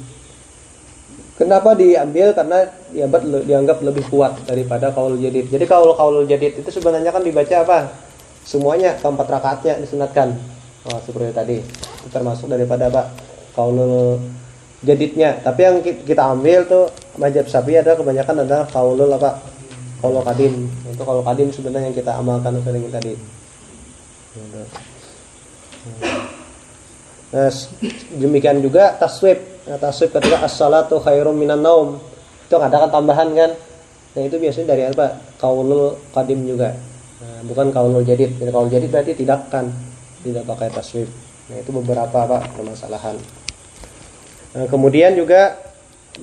kenapa 1.38 1.78
diambil? 1.78 2.34
Karena 2.34 2.66
dianggap 2.90 3.22
dianggap 3.46 3.78
lebih 3.86 4.04
kuat 4.10 4.42
daripada 4.44 4.90
kaul 4.90 5.14
jadid. 5.16 5.46
Jadi 5.46 5.64
kaul 5.64 5.94
kaul 5.94 6.26
jadid 6.26 6.58
itu 6.58 6.68
sebenarnya 6.74 7.14
kan 7.14 7.22
dibaca 7.22 7.56
apa? 7.62 7.78
Semuanya 8.42 8.98
keempat 8.98 9.30
rakaatnya 9.30 9.78
disunatkan. 9.78 10.34
Oh, 10.90 10.98
seperti 11.06 11.30
tadi. 11.30 11.56
Itu 11.62 12.08
termasuk 12.10 12.50
daripada 12.50 12.90
apa? 12.90 13.14
Kaulul 13.54 14.18
jadidnya. 14.82 15.38
Tapi 15.38 15.60
yang 15.62 15.76
kita 15.82 16.22
ambil 16.34 16.66
tuh 16.66 16.90
majab 17.16 17.46
sapi 17.46 17.78
ada 17.78 17.94
kebanyakan 17.94 18.42
adalah 18.42 18.66
kaulul 18.66 19.10
apa? 19.14 19.38
Kaulul 20.02 20.22
kadim 20.22 20.70
itu 20.86 21.02
kaulul 21.02 21.26
kadim 21.26 21.50
sebenarnya 21.50 21.90
yang 21.90 21.96
kita 21.98 22.14
amalkan 22.14 22.54
sering 22.62 22.86
tadi 22.86 23.18
Nah, 27.28 27.52
demikian 28.16 28.64
juga 28.64 28.96
taswib. 28.96 29.36
Nah, 29.68 29.76
taswib 29.76 30.16
ketika 30.16 30.48
as-salatu 30.48 30.96
khairum 31.04 31.36
minan 31.36 31.60
naum. 31.60 32.00
Itu 32.48 32.56
ada 32.56 32.88
kan 32.88 32.90
tambahan 32.90 33.28
kan? 33.36 33.50
Nah, 34.16 34.22
itu 34.24 34.40
biasanya 34.40 34.72
dari 34.72 34.88
apa? 34.88 35.20
Kaulul 35.36 36.00
qadim 36.16 36.40
juga. 36.48 36.72
Nah, 37.20 37.44
bukan 37.44 37.68
kaulul 37.68 38.00
jadid. 38.00 38.32
Jadi 38.40 38.48
kaulul 38.48 38.72
jadid 38.72 38.88
berarti 38.88 39.12
tidak 39.12 39.52
kan 39.52 39.68
tidak 40.24 40.48
pakai 40.48 40.72
taswib. 40.72 41.08
Nah, 41.52 41.56
itu 41.60 41.70
beberapa 41.70 42.16
apa 42.24 42.48
permasalahan. 42.56 43.20
Nah, 44.56 44.64
kemudian 44.72 45.12
juga 45.12 45.60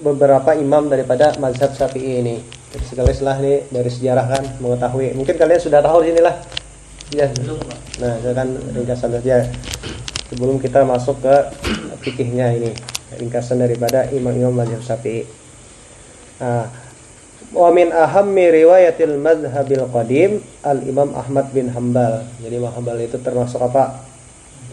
beberapa 0.01 0.57
imam 0.57 0.89
daripada 0.89 1.37
mazhab 1.37 1.71
Syafi'i 1.77 2.19
ini. 2.25 2.41
Jadi 2.73 2.85
sekali 2.91 3.13
setelah 3.15 3.37
ini 3.39 3.63
dari 3.69 3.87
sejarah 3.87 4.25
kan 4.25 4.43
mengetahui. 4.59 5.13
Mungkin 5.15 5.35
kalian 5.37 5.61
sudah 5.61 5.79
tahu 5.79 6.03
inilah. 6.03 6.64
Ya. 7.13 7.29
Nah, 8.01 8.17
itu 8.17 8.31
kan 8.33 8.47
ringkasan 8.73 9.13
saja 9.13 9.45
sebelum 10.33 10.57
kita 10.57 10.81
masuk 10.81 11.21
ke 11.21 11.35
fikihnya 12.01 12.57
ini. 12.57 12.73
ringkasan 13.15 13.61
daripada 13.61 14.09
imam-imam 14.09 14.51
mazhab 14.51 14.81
Syafi'i. 14.81 15.23
Nah, 16.41 16.67
wa 17.53 17.69
min 17.71 17.93
ahammi 17.93 18.45
riwayatil 18.51 19.15
qadim 19.93 20.41
al 20.65 20.79
Imam 20.83 21.13
Ahmad 21.15 21.53
bin 21.53 21.71
Hambal. 21.71 22.25
Jadi 22.41 22.53
Imam 22.57 22.73
Hambal 22.73 22.97
itu 22.99 23.21
termasuk 23.21 23.61
apa? 23.61 24.03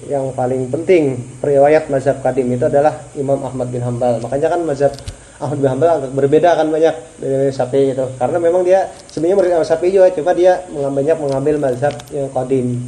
Yang 0.08 0.34
paling 0.34 0.66
penting 0.72 1.20
riwayat 1.44 1.86
mazhab 1.92 2.18
qadim 2.24 2.50
itu 2.50 2.64
adalah 2.66 3.06
Imam 3.14 3.38
Ahmad 3.44 3.70
bin 3.70 3.84
Hambal. 3.84 4.18
Makanya 4.18 4.48
kan 4.50 4.60
mazhab 4.66 4.92
Ahmad 5.42 5.58
bin 5.58 5.68
Hambal 5.74 5.90
agak 5.98 6.12
berbeda 6.14 6.54
kan 6.54 6.70
banyak 6.70 6.94
dari 7.18 7.50
Syafi'i 7.50 7.90
itu. 7.90 8.06
Karena 8.14 8.38
memang 8.38 8.62
dia 8.62 8.86
sebenarnya 9.10 9.36
murid 9.42 9.50
Imam 9.50 9.66
Syafi'i 9.66 9.90
juga, 9.90 10.14
cuma 10.14 10.30
dia 10.38 10.62
banyak 10.70 11.16
mengambil 11.18 11.58
mazhab 11.58 11.98
yang 12.14 12.30
qadim. 12.30 12.78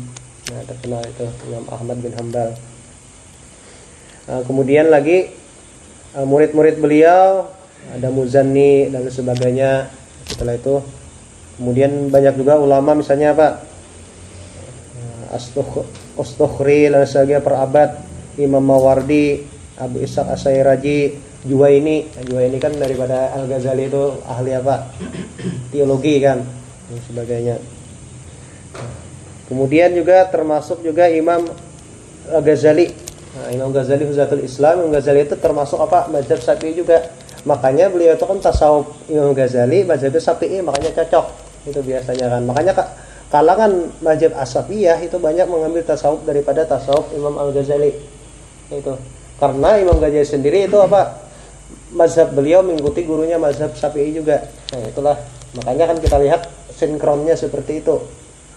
Nah, 0.45 0.63
terkenal 0.69 1.03
itu 1.03 1.27
Imam 1.51 1.67
Ahmad 1.73 1.99
bin 1.99 2.15
Hambal. 2.15 2.55
Nah, 4.25 4.41
kemudian 4.47 4.89
lagi 4.89 5.35
uh, 6.15 6.23
murid-murid 6.23 6.79
beliau 6.79 7.51
ada 7.91 8.09
Muzanni 8.09 8.89
dan 8.89 9.05
sebagainya. 9.11 9.91
Setelah 10.31 10.55
itu 10.57 10.81
kemudian 11.59 12.09
banyak 12.09 12.39
juga 12.39 12.57
ulama 12.57 12.95
misalnya 12.95 13.35
apa? 13.35 13.67
Uh, 15.35 15.37
Astukhri 16.21 16.93
dan 16.93 17.03
sebagainya 17.05 17.43
per 17.43 17.59
abad 17.59 17.91
Imam 18.39 18.63
Mawardi, 18.63 19.43
Abu 19.81 20.05
Ishaq 20.05 20.29
Asairaji, 20.29 21.24
Juwaini. 21.45 22.09
Nah, 22.09 22.23
Juwaini 22.25 22.57
kan 22.57 22.73
daripada 22.73 23.37
Al 23.37 23.45
Ghazali 23.45 23.93
itu 23.93 24.05
ahli 24.25 24.53
apa? 24.57 24.89
Teologi 25.69 26.17
kan 26.25 26.41
dan 26.89 26.99
sebagainya. 27.05 27.57
Kemudian 29.45 29.93
juga 29.93 30.25
termasuk 30.33 30.81
juga 30.81 31.05
Imam 31.13 31.45
Al 32.33 32.41
Ghazali. 32.41 32.89
Nah, 33.37 33.49
Imam 33.53 33.71
Ghazali 33.77 34.09
Huzatul 34.09 34.41
Islam, 34.41 34.89
Imam 34.89 34.93
Ghazali 34.97 35.29
itu 35.29 35.37
termasuk 35.37 35.77
apa? 35.85 36.09
Mazhab 36.09 36.41
Syafi'i 36.41 36.73
juga. 36.73 37.13
Makanya 37.45 37.93
beliau 37.93 38.17
itu 38.17 38.25
kan 38.25 38.41
tasawuf 38.41 38.89
Imam 39.13 39.37
Ghazali, 39.37 39.85
mazhab 39.85 40.17
Syafi'i 40.17 40.65
makanya 40.65 40.97
cocok. 40.97 41.27
Itu 41.69 41.85
biasanya 41.85 42.33
kan. 42.33 42.43
Makanya 42.49 42.73
kalangan 43.29 43.93
mazhab 44.01 44.33
Asafiyah 44.33 44.97
itu 45.05 45.21
banyak 45.21 45.45
mengambil 45.45 45.85
tasawuf 45.85 46.25
daripada 46.25 46.65
tasawuf 46.65 47.13
Imam 47.13 47.37
Al 47.37 47.53
Ghazali. 47.53 47.93
Itu. 48.73 48.97
Karena 49.37 49.77
Imam 49.77 50.01
Ghazali 50.01 50.25
sendiri 50.25 50.65
itu 50.65 50.81
apa? 50.81 51.24
Mazhab 51.95 52.35
beliau 52.35 52.61
mengikuti 52.67 53.07
gurunya 53.07 53.39
mazhab 53.39 53.71
Syafi'i 53.79 54.11
juga. 54.11 54.51
Nah, 54.75 54.83
itulah. 54.91 55.17
Makanya 55.55 55.95
kan 55.95 55.97
kita 56.03 56.19
lihat 56.19 56.51
sinkronnya 56.75 57.39
seperti 57.39 57.79
itu. 57.79 58.03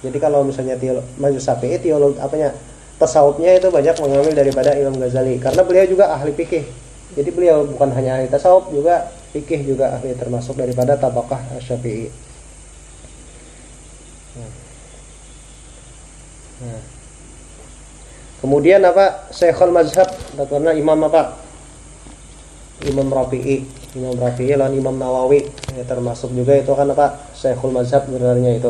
Jadi 0.01 0.17
kalau 0.17 0.41
misalnya 0.41 0.73
teolog, 0.77 1.05
mazhab 1.21 1.61
Syafi'i 1.61 1.77
teolog 1.77 2.17
apanya? 2.17 2.53
Tasawufnya 2.97 3.61
itu 3.61 3.69
banyak 3.69 3.93
mengambil 4.01 4.33
daripada 4.33 4.73
Imam 4.73 4.97
Ghazali 4.97 5.37
karena 5.37 5.61
beliau 5.61 5.85
juga 5.85 6.17
ahli 6.17 6.33
fikih. 6.33 6.65
Jadi 7.13 7.29
beliau 7.29 7.61
bukan 7.69 7.93
hanya 7.93 8.17
ahli 8.17 8.25
tasawuf 8.25 8.73
juga 8.73 9.13
fikih 9.37 9.61
juga 9.69 9.93
ahli 9.93 10.17
termasuk 10.17 10.57
daripada 10.57 10.97
tabaqah 10.97 11.61
Syafi'i. 11.61 12.09
Nah. 16.57 16.81
Kemudian 18.41 18.81
apa? 18.81 19.29
Syekhul 19.29 19.69
Mazhab 19.73 20.09
karena 20.49 20.73
imam 20.73 20.97
apa? 21.05 21.37
Imam 22.85 23.09
Rafi'i, 23.09 23.65
Imam 23.97 24.13
Rafi'i 24.13 24.53
lawan 24.53 24.77
Imam 24.77 24.93
Nawawi 24.93 25.41
ya, 25.73 25.81
termasuk 25.81 26.29
juga 26.37 26.53
itu 26.53 26.69
kan 26.69 26.85
apa? 26.93 27.33
Syekhul 27.33 27.73
Mazhab 27.73 28.05
sebenarnya 28.05 28.53
itu. 28.53 28.69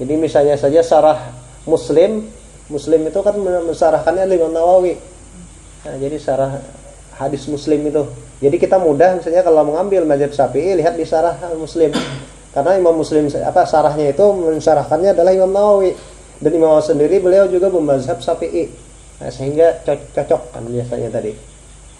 Jadi 0.00 0.14
misalnya 0.16 0.56
saja 0.56 0.80
sarah 0.80 1.36
Muslim, 1.68 2.24
Muslim 2.72 3.00
itu 3.04 3.20
kan 3.20 3.36
mensarahkannya 3.36 4.24
Imam 4.32 4.56
Nawawi. 4.56 4.96
Nah, 5.84 5.96
jadi 6.00 6.16
sarah 6.16 6.64
hadis 7.20 7.44
Muslim 7.48 7.84
itu. 7.84 8.08
Jadi 8.40 8.56
kita 8.56 8.80
mudah 8.80 9.20
misalnya 9.20 9.44
kalau 9.44 9.68
mengambil 9.68 10.08
mazhab 10.08 10.32
Syafi'i 10.32 10.72
lihat 10.76 10.96
di 10.96 11.04
sarah 11.04 11.36
Muslim. 11.56 11.92
Karena 12.56 12.72
Imam 12.80 12.96
Muslim 12.96 13.28
apa 13.44 13.68
sarahnya 13.68 14.16
itu 14.16 14.24
mensarahkannya 14.24 15.12
adalah 15.12 15.32
Imam 15.36 15.52
Nawawi. 15.52 15.92
Dan 16.40 16.56
Imam 16.56 16.72
Nawawi 16.72 16.88
sendiri 16.88 17.16
beliau 17.20 17.44
juga 17.52 17.68
memazhab 17.68 18.20
Syafi'i. 18.24 18.72
Nah, 19.20 19.28
sehingga 19.28 19.84
cocok 19.84 20.56
kan 20.56 20.64
biasanya 20.64 21.08
tadi. 21.12 21.55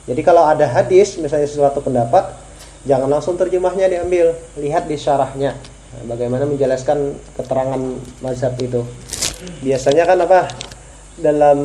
Jadi 0.07 0.21
kalau 0.23 0.47
ada 0.47 0.71
hadis 0.71 1.19
misalnya 1.19 1.51
sesuatu 1.51 1.83
pendapat 1.83 2.31
jangan 2.87 3.11
langsung 3.11 3.35
terjemahnya 3.35 3.91
diambil, 3.91 4.39
lihat 4.55 4.87
di 4.87 4.95
syarahnya. 4.95 5.59
Nah, 5.91 6.03
bagaimana 6.07 6.47
menjelaskan 6.47 7.19
keterangan 7.35 7.81
mazhab 8.23 8.55
itu. 8.63 8.87
Biasanya 9.67 10.07
kan 10.07 10.19
apa? 10.23 10.41
Dalam 11.19 11.59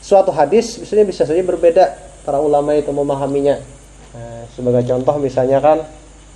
suatu 0.00 0.32
hadis 0.32 0.80
misalnya 0.80 1.06
bisa 1.06 1.28
saja 1.28 1.44
berbeda 1.44 1.92
para 2.24 2.40
ulama 2.40 2.72
itu 2.72 2.88
memahaminya. 2.88 3.60
Nah, 4.16 4.48
sebagai 4.56 4.88
contoh 4.88 5.20
misalnya 5.20 5.60
kan 5.60 5.84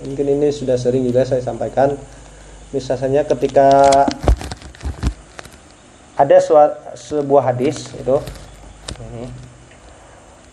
mungkin 0.05 0.37
ini 0.37 0.53
sudah 0.53 0.77
sering 0.77 1.01
juga 1.01 1.25
saya 1.25 1.41
sampaikan 1.41 1.97
misalnya 2.69 3.25
ketika 3.25 3.89
ada 6.13 6.37
sebuah 6.93 7.53
hadis 7.53 7.89
itu 7.97 8.17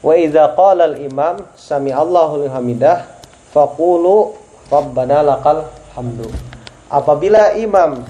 wa 0.05 0.13
idza 0.13 0.53
qala 0.53 0.93
al 0.93 1.01
imam 1.01 1.41
sami 1.57 1.89
Allahu 1.89 2.45
hamidah 2.45 3.09
faqulu 3.57 4.37
rabbana 4.69 5.25
lakal 5.25 5.65
hamdu. 5.97 6.29
Apabila 6.93 7.57
imam 7.57 8.05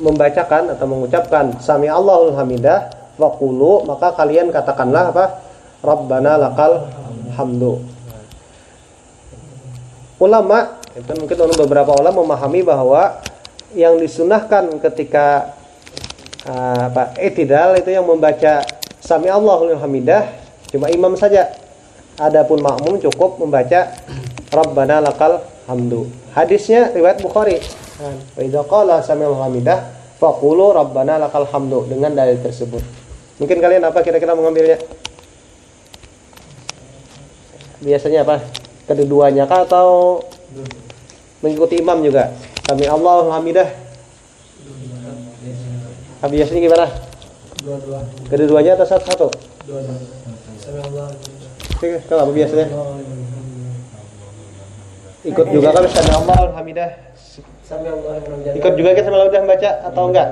membacakan 0.00 0.74
atau 0.74 0.86
mengucapkan 0.90 1.54
sami 1.62 1.86
Allahul 1.86 2.34
hamidah 2.34 2.90
faqulu 3.20 3.86
maka 3.86 4.16
kalian 4.16 4.50
katakanlah 4.50 5.14
apa? 5.14 5.24
Rabbana 5.84 6.40
lakal 6.40 6.88
hamdu. 7.36 7.84
Ulama 10.16 10.80
itu 10.94 11.10
mungkin 11.18 11.36
beberapa 11.58 11.92
ulama 11.98 12.22
memahami 12.22 12.62
bahwa 12.62 13.18
yang 13.74 13.98
disunahkan 13.98 14.78
ketika 14.78 15.52
uh, 16.46 16.86
apa 16.86 17.18
etidal 17.18 17.74
itu 17.74 17.90
yang 17.90 18.06
membaca 18.06 18.62
sami 19.02 19.26
Allahul 19.26 19.74
hamidah 19.74 20.43
cuma 20.74 20.90
imam 20.90 21.14
saja. 21.14 21.54
Adapun 22.18 22.62
makmum 22.62 22.98
cukup 22.98 23.38
membaca 23.38 23.94
rabbana 24.50 24.98
lakal 24.98 25.42
hamdu. 25.70 26.10
Hadisnya 26.34 26.90
riwayat 26.90 27.22
Bukhari. 27.22 27.62
Wa 28.34 28.42
idza 28.42 28.62
qala 28.66 29.02
sami 29.02 29.22
Allahul 29.22 29.42
hamidah 29.46 29.78
faqulu 30.18 30.74
rabbana 30.74 31.22
lakal 31.22 31.46
hamdu. 31.46 31.86
Dengan 31.86 32.14
dalil 32.14 32.42
tersebut. 32.42 32.82
Mungkin 33.38 33.58
kalian 33.58 33.82
apa 33.86 34.02
kira-kira 34.02 34.34
mengambilnya? 34.34 34.78
Biasanya 37.82 38.22
apa? 38.22 38.42
Keduanya 38.86 39.46
kah 39.50 39.66
atau 39.66 40.22
mengikuti 41.42 41.82
imam 41.82 41.98
juga? 42.02 42.30
Sami 42.66 42.86
Allahul 42.86 43.30
hamidah. 43.30 43.68
Biasanya 46.24 46.60
gimana? 46.62 46.86
Dua-dua. 47.60 48.00
Kedua-duanya 48.30 48.80
atau 48.80 48.86
satu-satu? 48.88 49.28
Oke, 50.74 52.00
kalau 52.10 52.20
apa 52.26 52.32
biasanya? 52.34 52.66
Ikut 55.24 55.46
juga 55.48 55.68
kan 55.72 55.82
sami 55.88 56.10
Allah 56.12 56.38
hamidah. 56.58 56.90
Ikut 58.54 58.72
juga 58.76 58.90
kan 58.92 59.02
sama 59.08 59.24
udah 59.24 59.42
baca 59.48 59.70
atau 59.88 60.04
enggak? 60.10 60.28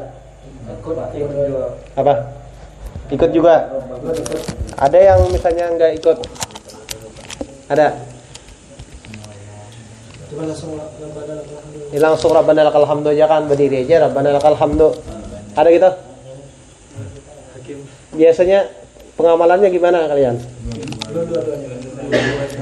Ikut 0.68 0.96
ikut 1.16 1.34
juga. 1.48 1.64
Apa? 1.96 2.14
Ikut 3.12 3.30
juga. 3.30 3.54
Ada 4.76 4.98
yang 4.98 5.20
misalnya 5.32 5.64
enggak 5.70 5.90
ikut? 5.96 6.16
Ada. 7.72 7.86
Cuma 10.32 10.42
langsung 10.48 10.76
rabbana 10.76 11.32
lakal 11.36 11.56
hamdu. 11.60 11.78
Ini 11.92 12.00
langsung 12.00 12.30
Rabbana 12.32 12.60
lakal 12.64 12.84
hamdu 12.88 13.08
aja 13.12 13.26
kan 13.28 13.42
berdiri 13.48 13.84
aja 13.84 14.08
Rabbana 14.08 14.28
lakal 14.32 14.56
hamdu. 14.56 14.88
Ada 15.52 15.68
gitu? 15.68 15.90
Biasanya 18.16 18.68
pengamalannya 19.16 19.68
gimana 19.68 20.08
kalian? 20.08 20.36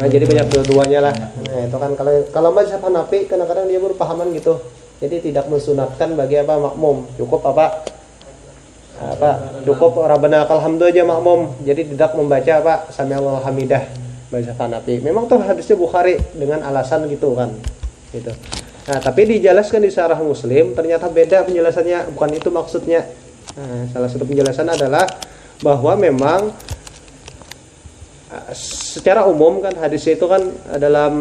Nah, 0.01 0.07
jadi 0.09 0.25
banyak 0.27 0.47
dua-duanya 0.51 1.01
lah. 1.11 1.15
Nah, 1.47 1.61
itu 1.67 1.77
kan 1.77 1.93
kalau 1.95 2.13
kalau 2.31 2.51
mazhab 2.55 2.83
Hanafi 2.83 3.27
kadang-kadang 3.29 3.67
dia 3.69 3.81
berpahaman 3.83 4.31
gitu. 4.35 4.59
Jadi 5.01 5.33
tidak 5.33 5.49
mensunatkan 5.49 6.13
bagi 6.13 6.37
apa 6.37 6.61
makmum, 6.61 7.09
cukup 7.17 7.41
apa 7.49 7.89
apa 9.01 9.31
cukup 9.65 9.97
Rabbana 9.97 10.45
hamdu 10.45 10.85
aja 10.89 11.03
makmum. 11.07 11.57
Jadi 11.65 11.95
tidak 11.97 12.13
membaca 12.15 12.53
apa 12.61 12.75
sami 12.93 13.17
Allah 13.17 13.41
hamidah 13.45 13.83
mazhab 14.29 14.57
Hanafi. 14.61 15.01
Memang 15.01 15.27
tuh 15.27 15.41
hadisnya 15.41 15.77
Bukhari 15.79 16.21
dengan 16.37 16.63
alasan 16.67 17.09
gitu 17.09 17.33
kan. 17.33 17.55
Gitu. 18.11 18.33
Nah, 18.91 18.99
tapi 18.99 19.23
dijelaskan 19.23 19.87
di 19.87 19.91
syarah 19.93 20.19
Muslim 20.19 20.75
ternyata 20.75 21.07
beda 21.07 21.47
penjelasannya, 21.47 22.11
bukan 22.17 22.31
itu 22.35 22.49
maksudnya. 22.51 23.07
Nah, 23.55 23.87
salah 23.93 24.09
satu 24.11 24.27
penjelasan 24.27 24.67
adalah 24.67 25.07
bahwa 25.61 25.93
memang 25.97 26.53
secara 28.55 29.27
umum 29.27 29.59
kan 29.61 29.75
hadis 29.77 30.07
itu 30.07 30.23
kan 30.25 30.51
dalam 30.79 31.15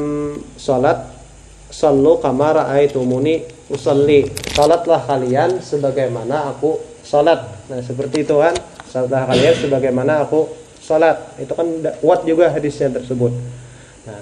salat 0.55 1.09
sallu 1.69 2.17
kama 2.17 2.53
raaitumuni 2.65 3.45
usalli. 3.69 4.25
Salatlah 4.53 5.05
kalian 5.05 5.61
sebagaimana 5.61 6.51
aku 6.51 6.81
salat. 7.05 7.45
Nah, 7.69 7.79
seperti 7.79 8.25
itu 8.25 8.35
kan. 8.41 8.57
Salatlah 8.89 9.29
kalian 9.29 9.55
sebagaimana 9.55 10.25
aku 10.25 10.49
salat. 10.81 11.37
Itu 11.37 11.53
kan 11.53 11.69
kuat 12.01 12.25
juga 12.25 12.49
hadisnya 12.49 12.89
tersebut. 12.89 13.31
Nah, 14.09 14.19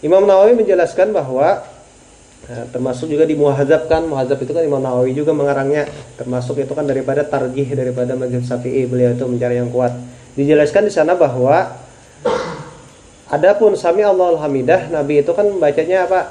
Imam 0.00 0.24
Nawawi 0.24 0.56
menjelaskan 0.56 1.12
bahwa 1.12 1.64
nah, 2.50 2.64
termasuk 2.70 3.06
juga 3.10 3.26
di 3.26 3.34
muhadzab 3.38 3.90
kan, 3.90 4.06
muhadzab 4.06 4.38
itu 4.42 4.52
kan 4.54 4.62
Imam 4.62 4.82
Nawawi 4.82 5.12
juga 5.14 5.34
mengarangnya, 5.34 5.86
termasuk 6.18 6.62
itu 6.62 6.72
kan 6.72 6.86
daripada 6.86 7.22
tarjih 7.26 7.66
daripada 7.74 8.14
mazhab 8.14 8.42
Syafi'i 8.42 8.86
beliau 8.86 9.14
itu 9.14 9.24
mencari 9.26 9.58
yang 9.58 9.70
kuat. 9.70 9.92
Dijelaskan 10.36 10.88
di 10.88 10.92
sana 10.92 11.16
bahwa 11.16 11.86
Adapun 13.26 13.74
sami 13.74 14.06
Allahu 14.06 14.38
hamidah 14.38 14.86
Nabi 14.86 15.18
itu 15.18 15.34
kan 15.34 15.50
bacanya 15.58 16.06
apa? 16.06 16.30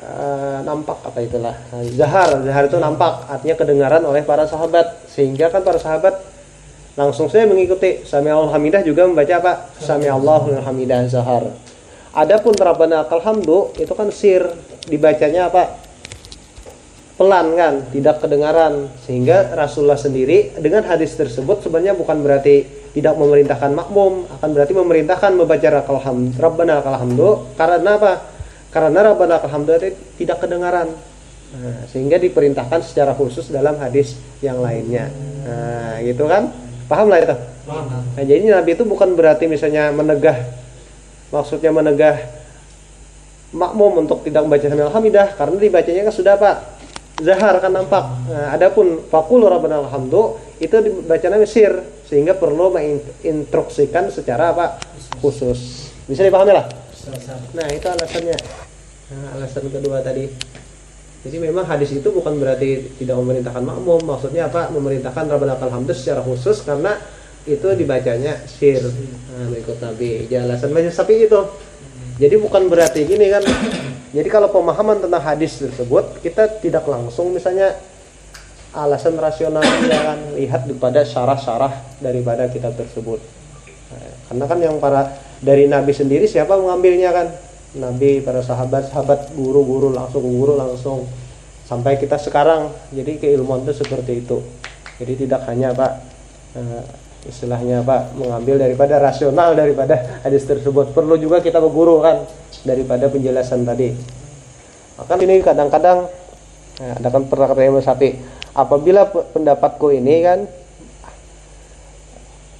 Eh, 0.00 0.58
nampak 0.64 0.96
apa 1.04 1.20
itulah. 1.20 1.52
Zahar, 1.92 2.40
zahar 2.40 2.64
itu 2.72 2.80
nampak, 2.80 3.28
artinya 3.28 3.52
kedengaran 3.60 4.00
oleh 4.08 4.24
para 4.24 4.48
sahabat 4.48 5.04
sehingga 5.12 5.52
kan 5.52 5.60
para 5.60 5.76
sahabat 5.76 6.16
langsung 6.96 7.28
saya 7.28 7.44
mengikuti 7.44 8.00
sami 8.08 8.32
Allahu 8.32 8.48
hamidah 8.48 8.80
juga 8.80 9.04
membaca 9.04 9.34
apa? 9.36 9.52
Sami 9.76 10.08
Allahu 10.08 10.56
hamidah 10.64 11.04
zahar. 11.04 11.52
Adapun 12.10 12.54
Rabbana 12.58 13.06
lakal 13.06 13.22
hamdu 13.22 13.70
itu 13.78 13.92
kan 13.94 14.10
sir 14.10 14.42
dibacanya 14.90 15.46
apa? 15.46 15.90
pelan 17.20 17.52
kan, 17.52 17.84
tidak 17.92 18.24
kedengaran 18.24 18.88
sehingga 19.04 19.52
Rasulullah 19.52 20.00
sendiri 20.00 20.56
dengan 20.56 20.88
hadis 20.88 21.12
tersebut 21.20 21.60
sebenarnya 21.60 21.92
bukan 21.92 22.24
berarti 22.24 22.64
tidak 22.96 23.12
memerintahkan 23.20 23.76
makmum, 23.76 24.24
akan 24.40 24.48
berarti 24.56 24.72
memerintahkan 24.72 25.36
membaca 25.36 25.68
lakal 25.68 26.00
hamd, 26.00 26.40
Rabbana 26.40 26.80
lakal 26.80 26.96
hamdu 26.96 27.28
karena 27.60 28.00
apa? 28.00 28.12
Karena 28.72 28.98
Rabbana 29.04 29.36
itu 29.84 30.00
tidak 30.16 30.40
kedengaran. 30.40 30.88
Nah, 31.50 31.84
sehingga 31.92 32.16
diperintahkan 32.16 32.88
secara 32.88 33.12
khusus 33.12 33.52
dalam 33.52 33.76
hadis 33.76 34.16
yang 34.40 34.64
lainnya. 34.64 35.12
Nah, 35.44 36.00
gitu 36.00 36.24
kan? 36.24 36.48
Paham 36.88 37.12
lah 37.12 37.20
itu? 37.20 37.36
Nah, 37.68 38.24
jadi 38.24 38.48
Nabi 38.48 38.80
itu 38.80 38.88
bukan 38.88 39.12
berarti 39.12 39.44
misalnya 39.44 39.92
menegah 39.92 40.40
maksudnya 41.30 41.70
menegah 41.70 42.18
makmum 43.50 44.06
untuk 44.06 44.22
tidak 44.22 44.46
membaca 44.46 44.66
sambil 44.66 44.90
hamidah 44.94 45.34
karena 45.34 45.56
dibacanya 45.58 46.02
kan 46.06 46.14
sudah 46.14 46.34
Pak 46.38 46.56
zahar 47.20 47.60
kan 47.60 47.72
nampak. 47.72 48.04
Nah, 48.26 48.56
adapun 48.56 49.04
fakul 49.06 49.44
rabbana 49.44 49.84
alhamdu 49.84 50.40
itu 50.58 50.72
dibacanya 50.72 51.36
mesir 51.36 51.70
sehingga 52.08 52.34
perlu 52.34 52.72
menginstruksikan 52.74 54.08
secara 54.08 54.56
apa 54.56 54.80
khusus. 55.20 55.92
Bisa 56.08 56.24
dipahami 56.26 56.56
lah. 56.56 56.66
Nah, 57.54 57.66
itu 57.70 57.86
alasannya. 57.86 58.36
Nah, 59.12 59.28
alasan 59.38 59.68
kedua 59.68 60.00
tadi. 60.00 60.26
Jadi 61.20 61.36
memang 61.36 61.68
hadis 61.68 61.92
itu 61.92 62.08
bukan 62.08 62.40
berarti 62.40 62.96
tidak 62.96 63.20
memerintahkan 63.20 63.60
makmum, 63.60 64.00
maksudnya 64.08 64.48
apa? 64.48 64.72
Memerintahkan 64.72 65.28
rabbana 65.28 65.60
alhamdu 65.60 65.92
secara 65.92 66.24
khusus 66.24 66.64
karena 66.64 66.96
itu 67.48 67.68
dibacanya 67.72 68.36
sir. 68.44 68.84
Nah, 68.84 69.48
berikut 69.48 69.80
Nabi. 69.80 70.28
Alasan 70.28 70.72
banyak 70.76 70.92
sapi 70.92 71.24
itu. 71.24 71.40
Jadi 72.20 72.36
bukan 72.36 72.68
berarti 72.68 73.08
gini 73.08 73.32
kan. 73.32 73.40
Jadi 74.16 74.28
kalau 74.28 74.52
pemahaman 74.52 75.00
tentang 75.00 75.22
hadis 75.22 75.56
tersebut 75.56 76.20
kita 76.20 76.60
tidak 76.60 76.84
langsung 76.84 77.32
misalnya 77.32 77.78
alasan 78.70 79.18
rasional 79.18 79.62
ya 79.86 80.14
kan 80.14 80.18
lihat 80.38 80.62
daripada 80.66 81.02
syarah-syarah 81.02 81.98
daripada 81.98 82.46
kitab 82.52 82.76
tersebut. 82.76 83.18
Nah, 83.90 84.12
karena 84.30 84.44
kan 84.46 84.58
yang 84.60 84.76
para 84.78 85.16
dari 85.40 85.66
Nabi 85.66 85.90
sendiri 85.96 86.28
siapa 86.28 86.54
mengambilnya 86.54 87.10
kan? 87.10 87.28
Nabi, 87.70 88.18
para 88.18 88.42
sahabat, 88.42 88.90
sahabat, 88.90 89.30
guru-guru 89.38 89.94
langsung 89.94 90.26
guru 90.26 90.58
langsung 90.58 91.06
sampai 91.70 92.02
kita 92.02 92.18
sekarang. 92.18 92.74
Jadi 92.90 93.22
keilmuan 93.22 93.62
itu 93.62 93.74
seperti 93.78 94.26
itu. 94.26 94.42
Jadi 94.98 95.26
tidak 95.26 95.46
hanya 95.46 95.70
Pak 95.70 95.92
eh, 96.58 96.82
istilahnya 97.28 97.84
Pak 97.84 98.16
mengambil 98.16 98.56
daripada 98.56 98.96
rasional 98.96 99.52
daripada 99.52 100.20
hadis 100.24 100.48
tersebut. 100.48 100.96
Perlu 100.96 101.20
juga 101.20 101.44
kita 101.44 101.60
berguru 101.60 102.00
kan 102.00 102.24
daripada 102.64 103.08
penjelasan 103.12 103.64
tadi. 103.68 103.92
Maka 104.96 105.16
ini 105.20 105.40
kadang-kadang 105.44 106.08
nah, 106.80 106.92
ada 106.96 107.08
kan 107.08 107.22
pernah 107.28 107.46
kata 107.48 107.60
Imam 107.64 107.84
apabila 108.56 109.08
pe- 109.08 109.26
pendapatku 109.32 109.92
ini 109.92 110.14
kan 110.24 110.38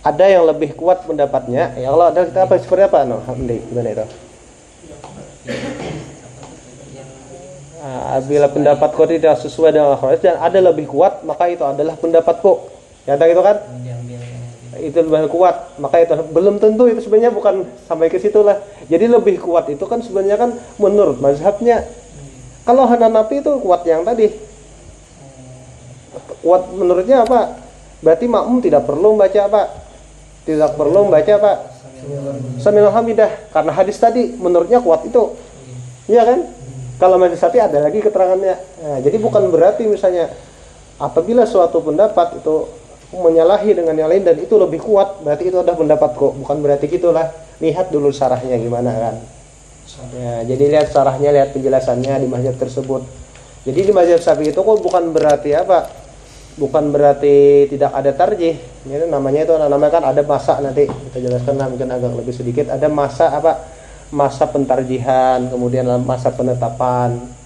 ada 0.00 0.24
yang 0.24 0.48
lebih 0.48 0.72
kuat 0.72 1.04
pendapatnya, 1.04 1.76
ya 1.76 1.92
Allah 1.92 2.08
ada 2.08 2.24
kita 2.24 2.48
apa 2.48 2.56
seperti 2.56 2.88
apa? 2.88 3.04
No, 3.04 3.20
Hamdi, 3.20 3.60
gimana 3.68 3.92
itu? 3.92 4.06
Ah, 7.80 8.16
bila 8.24 8.48
pendapatku 8.48 9.02
tidak 9.08 9.40
sesuai 9.44 9.76
dengan 9.76 10.00
al 10.00 10.16
dan 10.16 10.40
ada 10.40 10.58
lebih 10.72 10.88
kuat, 10.88 11.20
maka 11.24 11.52
itu 11.52 11.64
adalah 11.64 12.00
pendapatku. 12.00 12.72
Ya 13.08 13.16
gitu 13.16 13.40
kan? 13.44 13.60
Itu 14.80 14.96
lebih 15.04 15.28
kuat. 15.28 15.76
Maka 15.76 16.00
itu 16.00 16.14
belum 16.32 16.56
tentu 16.56 16.88
itu 16.88 17.04
sebenarnya 17.04 17.30
bukan 17.30 17.68
sampai 17.84 18.08
ke 18.08 18.16
situ 18.16 18.40
lah. 18.40 18.58
Jadi 18.88 19.06
lebih 19.06 19.36
kuat 19.38 19.68
itu 19.68 19.84
kan 19.84 20.00
sebenarnya 20.00 20.40
kan 20.40 20.50
menurut 20.80 21.20
mazhabnya. 21.20 21.84
Kalau 22.64 22.88
Hanafi 22.88 23.44
itu 23.44 23.52
kuat 23.60 23.84
yang 23.84 24.02
tadi. 24.02 24.32
Kuat 26.40 26.72
menurutnya 26.72 27.24
apa? 27.24 27.60
Berarti 28.00 28.24
makmum 28.24 28.64
tidak 28.64 28.88
perlu 28.88 29.12
membaca 29.12 29.40
apa 29.44 29.62
tidak 30.48 30.72
perlu 30.72 31.06
membaca 31.06 31.32
apa 31.36 31.52
sambil 32.58 32.88
hamidah. 32.88 33.28
Karena 33.52 33.72
hadis 33.76 34.00
tadi 34.00 34.32
menurutnya 34.34 34.80
kuat 34.80 35.04
itu. 35.04 35.36
Iya 36.08 36.24
kan? 36.24 36.40
Kalau 37.00 37.16
mazhab 37.16 37.48
Syafi'i 37.48 37.64
ada 37.64 37.80
lagi 37.80 38.04
keterangannya. 38.04 38.56
Nah, 38.60 38.98
jadi 39.00 39.16
bukan 39.16 39.48
berarti 39.48 39.88
misalnya 39.88 40.28
apabila 41.00 41.48
suatu 41.48 41.80
pendapat 41.80 42.44
itu 42.44 42.68
menyalahi 43.10 43.74
dengan 43.74 43.94
yang 43.98 44.06
lain 44.06 44.22
dan 44.22 44.38
itu 44.38 44.54
lebih 44.54 44.78
kuat 44.78 45.18
berarti 45.26 45.50
itu 45.50 45.58
adalah 45.58 45.78
pendapatku 45.78 46.38
bukan 46.42 46.56
berarti 46.62 46.86
gitulah. 46.86 47.26
Lihat 47.60 47.92
dulu 47.92 48.08
sarahnya 48.14 48.56
gimana 48.56 48.90
kan? 48.96 49.14
Ya, 50.16 50.46
jadi 50.46 50.64
lihat 50.78 50.88
sarahnya 50.94 51.34
lihat 51.34 51.50
penjelasannya 51.52 52.24
di 52.24 52.28
mazhab 52.30 52.56
tersebut. 52.56 53.02
Jadi 53.66 53.90
di 53.90 53.92
mazhab 53.92 54.22
Syafi'i 54.22 54.54
itu 54.54 54.60
kok 54.62 54.78
bukan 54.80 55.12
berarti 55.12 55.52
apa? 55.52 55.90
Bukan 56.56 56.88
berarti 56.88 57.68
tidak 57.68 57.92
ada 57.92 58.14
tarjih. 58.16 58.56
Ini 58.86 59.10
namanya 59.10 59.44
itu 59.44 59.54
namanya 59.58 59.92
kan 60.00 60.04
ada 60.08 60.22
masa 60.24 60.56
nanti. 60.62 60.88
Kita 60.88 61.18
jelaskan 61.20 61.60
lah 61.60 61.68
mungkin 61.68 61.90
agak 61.92 62.16
lebih 62.16 62.32
sedikit. 62.32 62.72
Ada 62.72 62.88
masa 62.88 63.28
apa? 63.34 63.60
Masa 64.14 64.48
pentarjihan 64.48 65.52
kemudian 65.52 65.84
masa 66.02 66.32
penetapan 66.32 67.39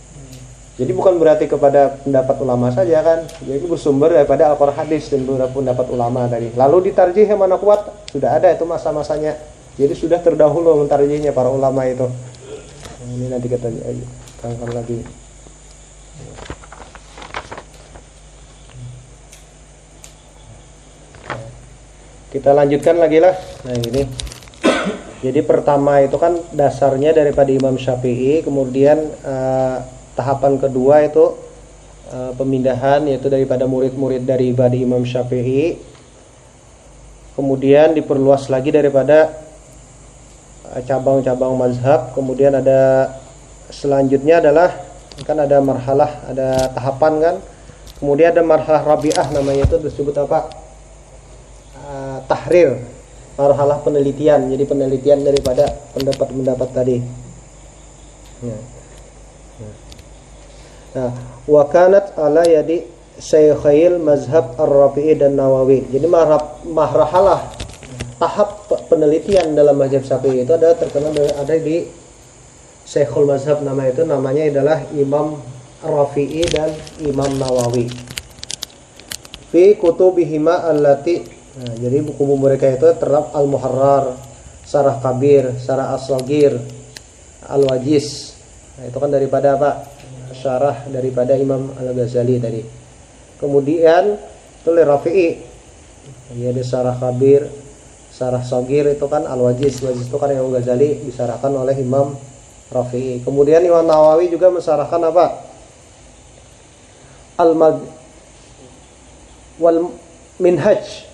jadi 0.75 0.91
bukan 0.91 1.23
berarti 1.23 1.47
kepada 1.47 2.03
pendapat 2.03 2.35
ulama 2.43 2.67
saja 2.75 2.99
kan. 2.99 3.23
Jadi 3.47 3.63
bersumber 3.63 4.11
daripada 4.11 4.51
Al-Qur'an 4.51 4.75
hadis 4.75 5.07
dan 5.07 5.23
beberapa 5.23 5.55
pendapat 5.55 5.87
ulama 5.87 6.27
tadi. 6.27 6.51
Lalu 6.51 6.91
ditarjih 6.91 7.31
yang 7.31 7.39
mana 7.39 7.63
kuat? 7.63 8.11
Sudah 8.11 8.35
ada 8.35 8.51
itu 8.51 8.67
masa-masanya. 8.67 9.39
Jadi 9.79 9.95
sudah 9.95 10.19
terdahulu 10.19 10.83
mentarjihnya 10.83 11.31
para 11.31 11.47
ulama 11.47 11.87
itu. 11.87 12.11
Ini 13.07 13.31
nanti 13.31 13.47
kita 13.47 13.71
kangkan 14.43 14.71
lagi. 14.75 14.99
Kita 22.35 22.51
lanjutkan 22.51 22.99
lagi 22.99 23.23
lah. 23.23 23.39
Nah 23.63 23.79
ini. 23.79 24.03
Jadi 25.23 25.41
pertama 25.47 26.03
itu 26.03 26.19
kan 26.19 26.35
dasarnya 26.51 27.15
daripada 27.15 27.49
Imam 27.49 27.79
Syafi'i, 27.79 28.43
kemudian 28.43 28.99
eh, 29.23 29.94
tahapan 30.15 30.59
kedua 30.59 31.05
itu 31.05 31.35
uh, 32.11 32.33
pemindahan 32.39 33.03
yaitu 33.07 33.27
daripada 33.27 33.67
murid-murid 33.67 34.23
dari 34.25 34.55
ibadi 34.55 34.87
Imam 34.87 35.03
Syafi'i. 35.03 35.79
Kemudian 37.35 37.99
diperluas 37.99 38.47
lagi 38.47 38.71
daripada 38.71 39.35
uh, 40.71 40.81
cabang-cabang 40.87 41.55
mazhab. 41.59 42.15
Kemudian 42.15 42.55
ada 42.55 43.11
selanjutnya 43.69 44.39
adalah 44.39 44.71
kan 45.27 45.39
ada 45.39 45.59
marhalah 45.59 46.11
ada 46.31 46.71
tahapan 46.75 47.15
kan. 47.21 47.37
Kemudian 47.99 48.35
ada 48.35 48.43
marhalah 48.43 48.83
rabi'ah 48.83 49.31
namanya 49.35 49.67
itu 49.67 49.77
disebut 49.83 50.15
apa? 50.19 50.51
Uh, 51.75 52.19
tahrir 52.31 52.79
marhalah 53.35 53.83
penelitian. 53.83 54.47
Jadi 54.47 54.63
penelitian 54.63 55.27
daripada 55.27 55.75
pendapat-pendapat 55.95 56.69
tadi. 56.71 56.97
Ya. 58.45 58.74
Nah, 60.95 61.11
wa 61.51 61.63
kanat 61.67 62.15
ala 62.15 62.47
yadi 62.47 62.87
Syaikhail 63.15 64.03
mazhab 64.03 64.59
Ar-Rafi'i 64.59 65.15
dan 65.15 65.39
Nawawi. 65.39 65.87
Jadi 65.87 66.07
mahrahalah 66.67 67.47
tahap 68.19 68.67
penelitian 68.91 69.55
dalam 69.55 69.79
mazhab 69.79 70.03
Syafi'i 70.03 70.43
itu 70.43 70.51
ada 70.55 70.75
terkenal 70.75 71.15
ada 71.15 71.55
di 71.55 71.87
Syekhul 72.85 73.25
Mazhab 73.25 73.65
nama 73.65 73.89
itu 73.89 74.05
namanya 74.05 74.45
adalah 74.45 74.79
Imam 74.93 75.41
Rafi'i 75.81 76.45
dan 76.51 76.75
Imam 77.01 77.33
Nawawi. 77.41 77.89
Fi 79.49 79.79
kutubihima 79.79 80.67
allati 80.69 81.23
nah, 81.55 81.75
jadi 81.81 82.03
buku-buku 82.03 82.35
mereka 82.37 82.67
itu 82.69 82.85
terdapat 82.99 83.31
Al-Muharrar, 83.33 84.19
Sarah 84.67 84.99
Kabir, 84.99 85.55
Sarah 85.63 85.95
As-Sagir, 85.97 86.59
Al-Wajiz. 87.47 88.37
Nah, 88.77 88.91
itu 88.91 88.99
kan 88.99 89.09
daripada 89.09 89.55
apa? 89.55 89.94
Syarah 90.45 90.85
daripada 90.93 91.33
Imam 91.33 91.73
Al-Ghazali 91.73 92.37
tadi. 92.37 92.61
Kemudian 93.41 94.21
itu 94.61 94.71
Rafi'i. 94.77 95.41
Dia 96.37 96.53
ada 96.53 96.61
syarah 96.61 96.97
Kabir, 97.01 97.49
Sarah 98.13 98.45
Sogir 98.45 98.93
itu 98.93 99.09
kan 99.09 99.25
Al-Wajiz. 99.25 99.81
Wajiz 99.81 100.13
itu 100.13 100.19
kan 100.21 100.29
Imam 100.29 100.53
Ghazali 100.53 101.01
disarahkan 101.01 101.49
oleh 101.49 101.73
Imam 101.81 102.13
Rafi'i. 102.69 103.25
Kemudian 103.25 103.65
Imam 103.65 103.89
Nawawi 103.89 104.29
juga 104.29 104.53
mensarahkan 104.53 105.01
apa? 105.01 105.49
Al-Mad 107.41 107.81
wal 109.57 109.91
Minhaj 110.39 111.09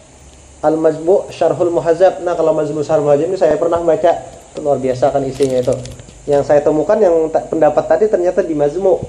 Al-Majmu' 0.60 1.32
Syarhul 1.32 1.72
Muhazab. 1.72 2.20
Nah, 2.20 2.36
kalau 2.36 2.52
Majmu' 2.52 2.84
Syarhul 2.84 3.08
Muhazab 3.08 3.32
ini 3.32 3.38
saya 3.40 3.56
pernah 3.56 3.80
baca 3.80 4.12
luar 4.60 4.76
biasa 4.76 5.08
kan 5.08 5.24
isinya 5.24 5.56
itu. 5.56 5.99
Yang 6.28 6.52
saya 6.52 6.60
temukan 6.60 7.00
yang 7.00 7.32
pendapat 7.32 7.84
tadi 7.88 8.04
ternyata 8.08 8.44
di 8.44 8.52
Majmu' 8.52 9.00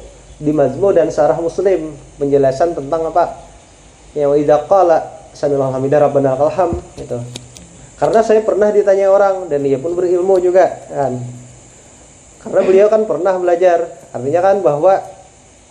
di 0.41 0.49
Majmu' 0.49 0.91
dan 0.97 1.07
Syarah 1.13 1.37
Muslim 1.37 1.93
penjelasan 2.17 2.73
tentang 2.73 3.13
apa? 3.13 3.37
Yang 4.17 4.41
idza 4.43 4.57
qala 4.65 4.97
sami'allahu 5.37 5.77
hamidah 5.77 5.99
rabbana 6.09 6.33
lakal 6.33 6.49
hamd 6.49 6.81
gitu. 6.97 7.21
Karena 8.01 8.25
saya 8.25 8.41
pernah 8.41 8.73
ditanya 8.73 9.13
orang 9.13 9.45
dan 9.45 9.61
dia 9.61 9.77
pun 9.77 9.93
berilmu 9.93 10.41
juga 10.41 10.81
kan. 10.89 11.21
Karena 12.41 12.61
beliau 12.65 12.87
kan 12.89 13.05
pernah 13.05 13.37
belajar. 13.37 13.85
Artinya 14.09 14.41
kan 14.41 14.55
bahwa 14.65 14.93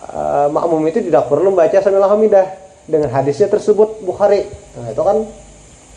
uh, 0.07 0.47
makmum 0.55 0.87
itu 0.87 1.03
tidak 1.03 1.27
perlu 1.27 1.51
membaca 1.51 1.75
sami'allahu 1.75 2.15
hamidah 2.15 2.47
dengan 2.87 3.11
hadisnya 3.11 3.51
tersebut 3.51 4.07
Bukhari. 4.07 4.47
Nah, 4.79 4.95
itu 4.95 5.03
kan 5.03 5.27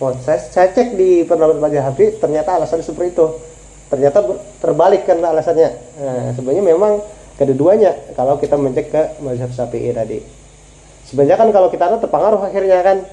oh, 0.01 0.11
saya, 0.25 0.41
saya 0.41 0.73
cek 0.73 0.97
di 0.97 1.21
pendapat 1.29 1.61
Habib 1.77 2.17
ternyata 2.17 2.57
alasan 2.57 2.81
seperti 2.81 3.13
itu. 3.13 3.52
Ternyata 3.93 4.25
terbalik 4.57 5.05
kan 5.05 5.21
alasannya. 5.21 5.69
Nah, 6.01 6.33
sebenarnya 6.33 6.65
memang 6.65 6.97
kedua-duanya 7.37 8.17
kalau 8.17 8.41
kita 8.41 8.57
mencek 8.57 8.89
ke 8.89 9.01
mazhab 9.21 9.53
Syafi'i 9.53 9.93
tadi. 9.93 10.17
Sebenarnya 11.05 11.37
kan 11.37 11.53
kalau 11.53 11.69
kita 11.69 12.01
terpengaruh 12.01 12.41
akhirnya 12.41 12.81
kan 12.81 13.05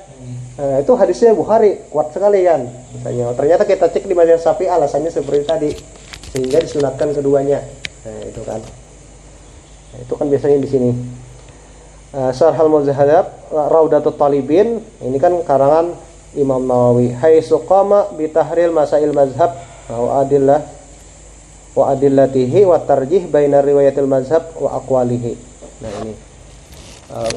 Nah, 0.60 0.76
itu 0.76 0.92
hadisnya 0.92 1.32
Bukhari 1.32 1.80
kuat 1.88 2.12
sekali 2.12 2.44
kan. 2.44 2.68
Misalnya, 2.92 3.32
ternyata 3.32 3.64
kita 3.64 3.88
cek 3.88 4.04
di 4.04 4.12
mazhab 4.12 4.36
Syafi'i 4.36 4.68
alasannya 4.68 5.08
seperti 5.08 5.48
tadi 5.48 5.70
sehingga 6.36 6.60
disunatkan 6.60 7.16
keduanya. 7.16 7.64
Nah, 8.04 8.20
itu 8.28 8.44
kan. 8.44 8.60
Nah, 8.60 9.98
itu 10.04 10.12
kan 10.12 10.26
biasanya 10.28 10.60
di 10.60 10.68
sini. 10.68 10.90
Uh, 12.10 12.28
Syarhal 12.34 12.68
Muzahadab 12.68 13.54
Raudatul 13.54 14.18
Talibin 14.18 14.82
ini 15.00 15.16
kan 15.16 15.40
karangan 15.46 15.96
Imam 16.36 16.60
Nawawi. 16.66 17.14
Hai 17.14 17.38
suqama 17.40 18.12
bi 18.18 18.26
tahril 18.28 18.74
masail 18.74 19.14
mazhab 19.14 19.54
wa 19.96 20.22
adillah 20.22 20.60
wa 21.74 21.84
adillatihi 21.90 22.66
wa 22.66 22.78
tarjih 22.82 23.26
baina 23.26 23.62
riwayatil 23.64 24.06
mazhab 24.06 24.54
wa 24.58 24.78
aqwalihi. 24.78 25.32
Nah, 25.80 25.90
ini. 26.04 26.14
Uh, 27.10 27.32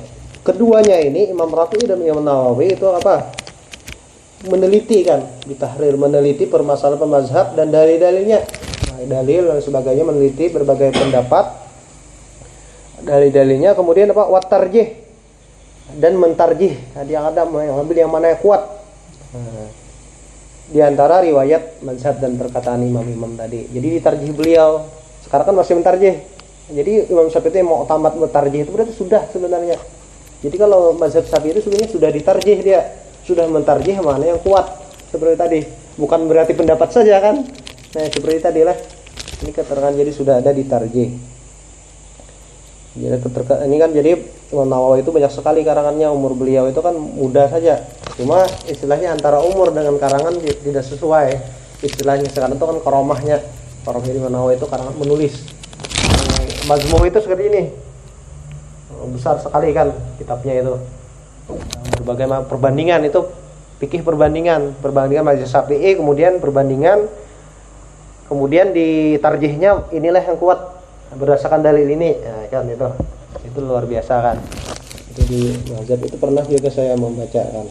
keduanya 0.46 1.02
ini 1.02 1.34
Imam 1.34 1.50
Rafi'i 1.50 1.88
dan 1.88 1.98
Imam 2.04 2.22
Nawawi 2.22 2.78
itu 2.78 2.86
apa? 2.90 3.34
Meneliti 4.44 5.08
kan, 5.08 5.24
ditahrir 5.48 5.96
meneliti 5.96 6.46
permasalahan 6.46 7.08
mazhab 7.08 7.56
dan 7.56 7.72
dalil-dalilnya. 7.72 8.44
Nah, 8.92 9.00
dalil 9.08 9.48
dan 9.48 9.60
sebagainya 9.64 10.04
meneliti 10.04 10.52
berbagai 10.52 10.92
pendapat 10.92 11.64
dalil-dalilnya 13.04 13.76
kemudian 13.76 14.16
apa 14.16 14.24
watarjih 14.32 14.96
dan 16.00 16.16
mentarjih 16.16 16.80
nah, 16.96 17.04
ada 17.04 17.44
mengambil 17.44 17.96
yang 18.00 18.12
mana 18.12 18.32
yang 18.32 18.40
kuat 18.40 18.64
nah, 19.36 19.68
di 20.70 20.80
antara 20.80 21.20
riwayat 21.20 21.84
mazhab 21.84 22.24
dan 22.24 22.40
perkataan 22.40 22.84
imam-imam 22.86 23.36
tadi. 23.36 23.68
Jadi 23.68 23.88
ditarjih 24.00 24.32
beliau. 24.32 24.88
Sekarang 25.26 25.52
kan 25.52 25.56
masih 25.60 25.76
mentarjih. 25.80 26.16
Jadi 26.72 27.12
Imam 27.12 27.28
Syafi'i 27.28 27.60
itu 27.60 27.68
mau 27.68 27.84
tamat 27.84 28.16
mentarjih 28.16 28.64
itu 28.64 28.72
berarti 28.72 28.96
sudah 28.96 29.28
sebenarnya. 29.36 29.76
Jadi 30.40 30.56
kalau 30.56 30.96
mazhab 30.96 31.28
Syafi'i 31.28 31.52
itu 31.58 31.68
sebenarnya 31.68 31.90
sudah 31.92 32.10
ditarjih 32.14 32.58
dia. 32.64 32.82
Sudah 33.28 33.48
mentarjih 33.52 34.00
mana 34.00 34.24
yang 34.24 34.40
kuat. 34.40 34.72
Seperti 35.12 35.36
tadi. 35.36 35.60
Bukan 36.00 36.28
berarti 36.32 36.56
pendapat 36.56 36.90
saja 36.96 37.20
kan. 37.20 37.44
Nah 37.94 38.06
seperti 38.08 38.40
tadi 38.40 38.62
lah. 38.64 38.78
Ini 39.44 39.52
keterangan 39.52 39.92
jadi 39.92 40.12
sudah 40.16 40.40
ada 40.40 40.56
ditarjih 40.56 41.33
jadi 42.94 43.18
ini 43.66 43.82
kan 43.82 43.90
jadi 43.90 44.22
Imam 44.54 44.70
Nawawi 44.70 45.02
itu 45.02 45.10
banyak 45.10 45.34
sekali 45.34 45.66
karangannya. 45.66 46.14
Umur 46.14 46.38
beliau 46.38 46.70
itu 46.70 46.78
kan 46.78 46.94
muda 46.94 47.50
saja. 47.50 47.82
Cuma 48.14 48.46
istilahnya 48.70 49.18
antara 49.18 49.42
umur 49.42 49.74
dengan 49.74 49.98
karangan 49.98 50.38
ti- 50.38 50.62
tidak 50.62 50.86
sesuai. 50.86 51.42
Istilahnya 51.82 52.30
sekarang 52.30 52.54
itu 52.54 52.62
kan 52.62 52.78
koromahnya 52.86 53.42
koromah 53.82 54.06
Imam 54.14 54.30
Nawawi 54.30 54.62
itu 54.62 54.70
karangan 54.70 54.94
menulis. 54.94 55.42
Eh, 56.38 56.70
Majmu 56.70 57.02
itu 57.10 57.18
seperti 57.18 57.44
ini. 57.50 57.64
Eh, 58.94 59.08
besar 59.10 59.42
sekali 59.42 59.74
kan 59.74 59.90
kitabnya 60.22 60.54
itu. 60.62 60.78
Berbagai 61.98 62.30
ma- 62.30 62.46
perbandingan 62.46 63.10
itu. 63.10 63.26
Fikih 63.82 64.06
perbandingan. 64.06 64.78
Perbandingan 64.86 65.26
mazhab 65.26 65.66
Syafi'i 65.66 65.98
kemudian 65.98 66.38
perbandingan 66.38 67.10
kemudian 68.30 68.70
ditarjihnya 68.70 69.90
inilah 69.94 70.24
yang 70.24 70.38
kuat 70.38 70.83
berdasarkan 71.18 71.62
dalil 71.62 71.88
ini 71.88 72.18
ya 72.20 72.50
kan 72.50 72.66
itu 72.70 72.88
itu 73.46 73.60
luar 73.62 73.86
biasa 73.86 74.14
kan. 74.20 74.38
Itu 75.14 75.22
di 75.30 75.42
mazhab 75.70 76.00
itu 76.02 76.18
pernah 76.18 76.44
juga 76.46 76.70
saya 76.74 76.98
membaca 76.98 77.42
kan. 77.42 77.68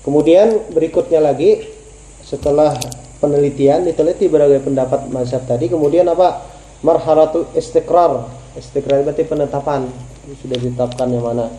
Kemudian 0.00 0.70
berikutnya 0.70 1.18
lagi 1.18 1.66
setelah 2.22 2.78
penelitian 3.18 3.86
diteliti 3.86 4.30
berbagai 4.30 4.62
pendapat 4.62 5.10
mazhab 5.10 5.42
tadi 5.44 5.66
kemudian 5.66 6.06
apa? 6.08 6.46
Marhalatul 6.84 7.50
istiqrar. 7.56 8.28
Istiqrar 8.56 9.04
berarti 9.04 9.24
penetapan 9.26 9.88
sudah 10.40 10.56
ditetapkan 10.56 11.08
yang 11.12 11.24
mana? 11.24 11.52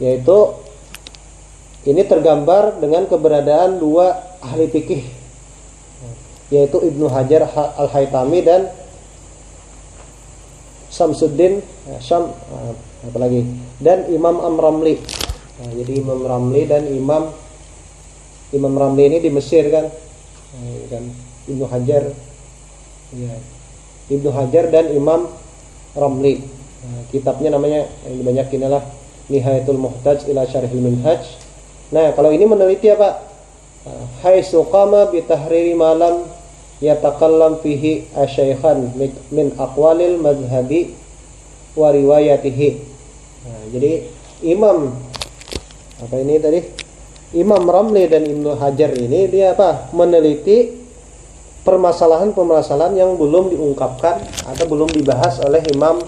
Yaitu 0.00 0.56
ini 1.84 2.04
tergambar 2.04 2.76
dengan 2.80 3.08
keberadaan 3.08 3.80
dua 3.80 4.36
ahli 4.40 4.68
fikih 4.68 5.20
yaitu 6.50 6.82
Ibnu 6.82 7.06
Hajar 7.06 7.46
Al-Haytami 7.78 8.42
dan 8.42 8.66
Samsuddin 10.90 11.62
ya, 11.86 11.96
Syam 12.02 12.34
eh, 12.34 12.74
apa 13.06 13.18
lagi? 13.22 13.46
Dan 13.80 14.10
Imam 14.10 14.42
Amramli. 14.42 14.98
Nah, 15.60 15.70
jadi 15.72 15.92
Imam 16.02 16.20
Ramli 16.26 16.62
dan 16.66 16.84
Imam 16.90 17.32
Imam 18.50 18.74
Ramli 18.74 19.06
ini 19.06 19.18
di 19.22 19.30
Mesir 19.30 19.70
kan? 19.70 19.86
Nah, 19.88 20.84
kan 20.90 21.04
Ibnu 21.46 21.64
Hajar. 21.70 22.04
Ya. 23.14 23.34
Ibnu 24.10 24.30
Hajar 24.34 24.64
dan 24.68 24.90
Imam 24.90 25.30
Ramli. 25.94 26.42
Nah, 26.80 27.00
kitabnya 27.14 27.54
namanya 27.54 27.86
yang 28.04 28.26
banyak 28.26 28.46
inilah 28.58 28.82
Nihayatul 29.30 29.78
Muhtaj 29.78 30.26
ila 30.26 30.42
Syarhil 30.42 30.82
Minhaj. 30.82 31.22
Nah 31.94 32.10
kalau 32.18 32.34
ini 32.34 32.46
meneliti 32.46 32.90
apa? 32.90 33.22
Hai 34.22 34.42
suqama 34.42 35.10
bi 35.10 35.22
tahriri 35.22 35.74
malam 35.78 36.26
yatakallam 36.80 37.60
fihi 37.60 38.08
asyaikhan 38.16 38.92
min 39.30 39.52
aqwalil 39.60 40.16
madhabi 40.18 40.96
wa 41.76 41.92
riwayatihi. 41.92 42.68
Nah, 43.46 43.62
jadi 43.72 43.92
Imam 44.40 44.96
apa 46.00 46.16
ini 46.16 46.40
tadi? 46.40 46.60
Imam 47.36 47.62
Ramli 47.62 48.10
dan 48.10 48.26
Ibnu 48.26 48.58
Hajar 48.58 48.90
ini 48.96 49.30
dia 49.30 49.54
apa? 49.54 49.92
Meneliti 49.94 50.80
permasalahan-permasalahan 51.62 52.96
yang 52.96 53.14
belum 53.20 53.52
diungkapkan 53.52 54.24
atau 54.48 54.64
belum 54.64 54.88
dibahas 54.90 55.38
oleh 55.44 55.60
Imam 55.70 56.00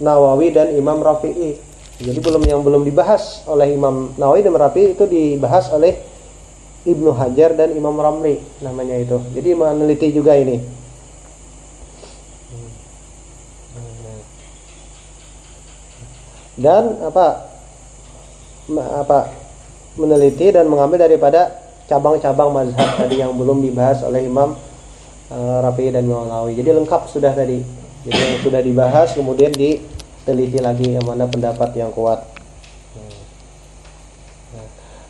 Nawawi 0.00 0.50
dan 0.50 0.72
Imam 0.72 0.98
Rafi'i. 0.98 1.60
Jadi 1.98 2.18
belum 2.18 2.42
yang 2.48 2.64
belum 2.64 2.88
dibahas 2.88 3.44
oleh 3.44 3.76
Imam 3.76 4.16
Nawawi 4.16 4.40
dan 4.42 4.56
Rafi'i 4.56 4.96
itu 4.96 5.04
dibahas 5.04 5.68
oleh 5.70 6.07
Ibnu 6.88 7.12
Hajar 7.12 7.52
dan 7.52 7.76
Imam 7.76 7.92
Ramli 8.00 8.40
namanya 8.64 8.96
itu. 8.96 9.20
Jadi 9.36 9.52
meneliti 9.52 10.08
juga 10.16 10.32
ini. 10.32 10.56
Dan 16.58 16.98
apa 17.06 17.46
apa 18.98 19.18
meneliti 19.94 20.50
dan 20.50 20.66
mengambil 20.66 21.06
daripada 21.06 21.54
cabang-cabang 21.86 22.50
mazhab 22.50 22.98
tadi 22.98 23.22
yang 23.22 23.36
belum 23.36 23.62
dibahas 23.62 24.02
oleh 24.02 24.26
Imam 24.26 24.58
uh, 25.30 25.58
Rafi'i 25.62 25.94
dan 25.94 26.02
Imam 26.08 26.26
Nawawi. 26.26 26.58
Jadi 26.58 26.70
lengkap 26.74 27.06
sudah 27.08 27.30
tadi. 27.30 27.62
Jadi 28.06 28.18
yang 28.18 28.40
sudah 28.42 28.60
dibahas 28.62 29.14
kemudian 29.14 29.54
diteliti 29.54 30.58
lagi 30.58 30.98
yang 30.98 31.06
mana 31.06 31.30
pendapat 31.30 31.74
yang 31.78 31.94
kuat. 31.94 32.37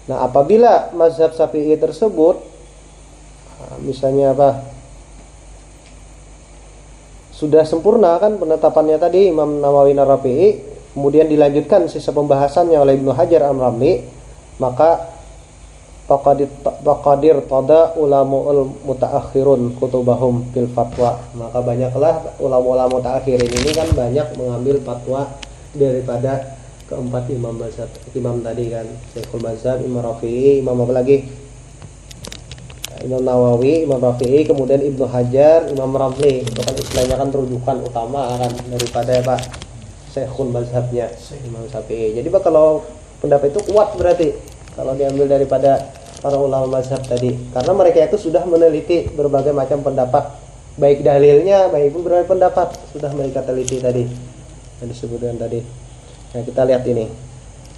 Nah, 0.09 0.25
apabila 0.25 0.91
mazhab 0.97 1.37
Syafi'i 1.37 1.77
tersebut 1.77 2.41
ah, 3.61 3.77
misalnya 3.85 4.33
apa? 4.33 4.51
Sudah 7.39 7.63
sempurna 7.63 8.19
kan 8.19 8.35
penetapannya 8.35 8.99
tadi 8.99 9.31
Imam 9.31 9.63
Nawawi 9.63 9.95
dan 9.95 10.11
Rafi'i, 10.11 10.59
kemudian 10.91 11.31
dilanjutkan 11.31 11.87
sisa 11.87 12.11
pembahasannya 12.11 12.75
oleh 12.75 12.99
Ibnu 12.99 13.15
Hajar 13.15 13.47
Am-Ramli, 13.47 14.03
maka 14.59 15.15
faqadir 16.09 17.45
tada 17.47 17.95
ulamul 17.95 18.75
mutaakhirun 18.83 19.79
kutubahum 19.79 20.51
fil 20.51 20.67
fatwa. 20.75 21.23
Maka 21.39 21.63
banyaklah 21.63 22.43
ulama-ulama 22.43 22.99
mutaakhirin 22.99 23.47
ini 23.47 23.71
kan 23.71 23.87
banyak 23.95 24.35
mengambil 24.35 24.83
fatwa 24.83 25.31
daripada 25.77 26.58
keempat 26.89 27.29
imam 27.29 27.55
mazhab 27.55 27.89
imam 28.17 28.41
tadi 28.41 28.73
kan 28.73 28.89
Syekhul 29.13 29.45
Mazhab 29.45 29.85
Imam 29.85 30.01
Rafi'i 30.01 30.65
Imam 30.65 30.81
apa 30.81 30.93
lagi 30.97 31.29
Imam 32.99 33.23
Nawawi, 33.23 33.87
Imam 33.87 34.03
Rafi'i, 34.03 34.43
kemudian 34.43 34.83
Ibnu 34.83 35.07
Hajar, 35.07 35.71
Imam 35.71 35.95
Ramli. 35.95 36.43
Itu 36.43 36.61
kan 36.67 36.75
istilahnya 36.75 37.15
kan 37.15 37.29
rujukan 37.31 37.77
utama 37.87 38.35
kan 38.43 38.51
daripada 38.67 39.23
apa? 39.23 39.37
Syekhul 40.11 40.51
mazhabnya 40.51 41.07
Imam 41.47 41.63
Syafi'i. 41.71 42.19
Jadi 42.19 42.27
Pak 42.27 42.43
kalau 42.43 42.83
pendapat 43.23 43.55
itu 43.55 43.61
kuat 43.71 43.95
berarti 43.95 44.35
kalau 44.75 44.99
diambil 44.99 45.31
daripada 45.31 45.95
para 46.19 46.35
ulama 46.35 46.81
mazhab 46.81 46.99
tadi. 47.07 47.39
Karena 47.55 47.73
mereka 47.77 48.03
itu 48.03 48.19
sudah 48.19 48.43
meneliti 48.43 49.07
berbagai 49.15 49.55
macam 49.55 49.79
pendapat 49.85 50.35
baik 50.75 51.07
dalilnya, 51.07 51.71
baik 51.71 51.95
pun 51.95 52.03
berbagai 52.03 52.27
pendapat 52.27 52.75
sudah 52.91 53.11
mereka 53.15 53.47
teliti 53.47 53.79
tadi 53.79 54.05
yang 54.83 54.89
disebutkan 54.91 55.39
tadi. 55.39 55.88
Nah, 56.35 56.43
kita 56.45 56.63
lihat 56.69 56.85
ini. 56.85 57.09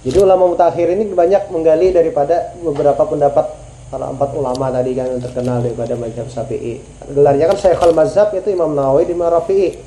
Jadi 0.01 0.17
ulama 0.17 0.49
mutakhir 0.49 0.89
ini 0.91 1.13
banyak 1.13 1.53
menggali 1.53 1.93
daripada 1.93 2.57
beberapa 2.57 3.05
pendapat 3.05 3.45
para 3.91 4.07
empat 4.07 4.29
ulama 4.33 4.71
tadi 4.71 4.95
kan 4.95 5.13
yang 5.13 5.21
terkenal 5.21 5.59
daripada 5.59 5.93
mazhab 5.99 6.25
Syafi'i. 6.31 6.79
Gelarnya 7.11 7.51
kan 7.51 7.57
Syekhul 7.59 7.91
Mazhab 7.93 8.31
itu 8.33 8.49
Imam 8.49 8.71
Nawawi 8.71 9.03
di 9.05 9.13
Imam 9.13 9.29
Rafi'i. 9.29 9.77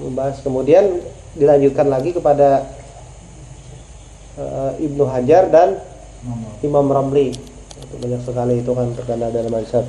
Membahas 0.00 0.40
kemudian 0.40 1.04
dilanjutkan 1.36 1.86
lagi 1.86 2.16
kepada 2.16 2.64
uh, 4.40 4.72
Ibnu 4.80 5.04
Hajar 5.04 5.52
dan 5.52 5.78
Imam 6.64 6.88
Ramli. 6.88 7.36
Banyak 8.00 8.24
sekali 8.24 8.64
itu 8.64 8.72
kan 8.72 8.88
terkenal 8.96 9.28
dalam 9.30 9.52
mazhab. 9.52 9.84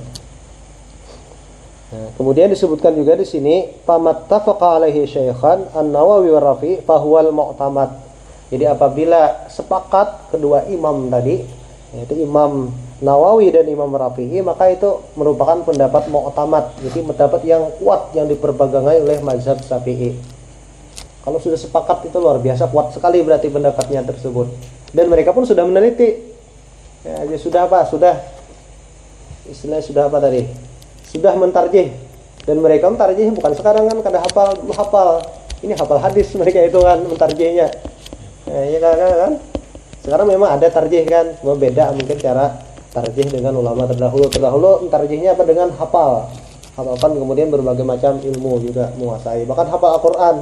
Nah, 1.88 2.12
kemudian 2.20 2.52
disebutkan 2.52 2.92
juga 3.00 3.16
di 3.16 3.24
sini 3.24 3.64
pamattafaqa 3.88 4.84
alaihi 4.84 5.08
syaikhan 5.08 5.72
an-Nawawi 5.72 6.36
wa 6.36 6.42
Rafi 6.44 6.72
fahuwal 6.84 7.32
mu'tamad. 7.32 7.96
Jadi 8.52 8.68
apabila 8.68 9.48
sepakat 9.48 10.36
kedua 10.36 10.68
imam 10.68 11.08
tadi 11.08 11.44
yaitu 11.96 12.20
Imam 12.20 12.72
Nawawi 13.00 13.56
dan 13.56 13.64
Imam 13.72 13.88
Rafi'i 13.88 14.44
maka 14.44 14.68
itu 14.68 15.00
merupakan 15.16 15.64
pendapat 15.64 16.12
mu'tamad. 16.12 16.76
Jadi 16.84 17.08
pendapat 17.08 17.42
yang 17.48 17.72
kuat 17.80 18.12
yang 18.12 18.28
diperbagangai 18.28 19.08
oleh 19.08 19.24
mazhab 19.24 19.56
Syafi'i. 19.64 20.16
Kalau 21.24 21.40
sudah 21.40 21.60
sepakat 21.60 22.08
itu 22.08 22.20
luar 22.20 22.40
biasa 22.44 22.68
kuat 22.68 22.92
sekali 22.96 23.24
berarti 23.24 23.48
pendapatnya 23.48 24.04
tersebut. 24.04 24.48
Dan 24.92 25.08
mereka 25.08 25.32
pun 25.32 25.48
sudah 25.48 25.64
meneliti. 25.64 26.36
Ya, 27.08 27.24
sudah 27.40 27.68
apa? 27.68 27.88
Sudah 27.88 28.16
istilahnya 29.48 29.84
sudah 29.84 30.12
apa 30.12 30.20
tadi 30.20 30.67
sudah 31.08 31.34
mentarjih. 31.40 31.96
Dan 32.48 32.64
mereka 32.64 32.88
mentarjih 32.88 33.28
bukan 33.36 33.52
sekarang 33.56 33.92
kan 33.92 33.98
kada 34.04 34.20
hafal 34.24 34.56
hafal. 34.72 35.20
Ini 35.60 35.74
hafal 35.76 36.00
hadis 36.00 36.32
mereka 36.38 36.64
itu 36.64 36.80
kan 36.80 37.04
mentarjihnya. 37.04 37.68
Ya, 38.48 38.62
ya 38.72 38.80
kan, 38.80 38.96
kan 38.96 39.34
sekarang 40.08 40.28
memang 40.32 40.56
ada 40.56 40.72
tarjih 40.72 41.04
kan 41.04 41.36
cuma 41.44 41.60
beda 41.60 41.92
mungkin 41.92 42.16
cara 42.16 42.56
tarjih 42.96 43.28
dengan 43.28 43.60
ulama 43.60 43.84
terdahulu. 43.84 44.32
Terdahulu 44.32 44.88
tarjihnya 44.88 45.36
apa? 45.36 45.44
Dengan 45.44 45.76
hafal. 45.76 46.32
Hafalkan 46.80 47.20
kemudian 47.20 47.52
berbagai 47.52 47.84
macam 47.84 48.16
ilmu 48.22 48.64
juga 48.64 48.96
menguasai. 48.96 49.44
Bahkan 49.44 49.68
hafal 49.68 50.00
Al-Quran. 50.00 50.36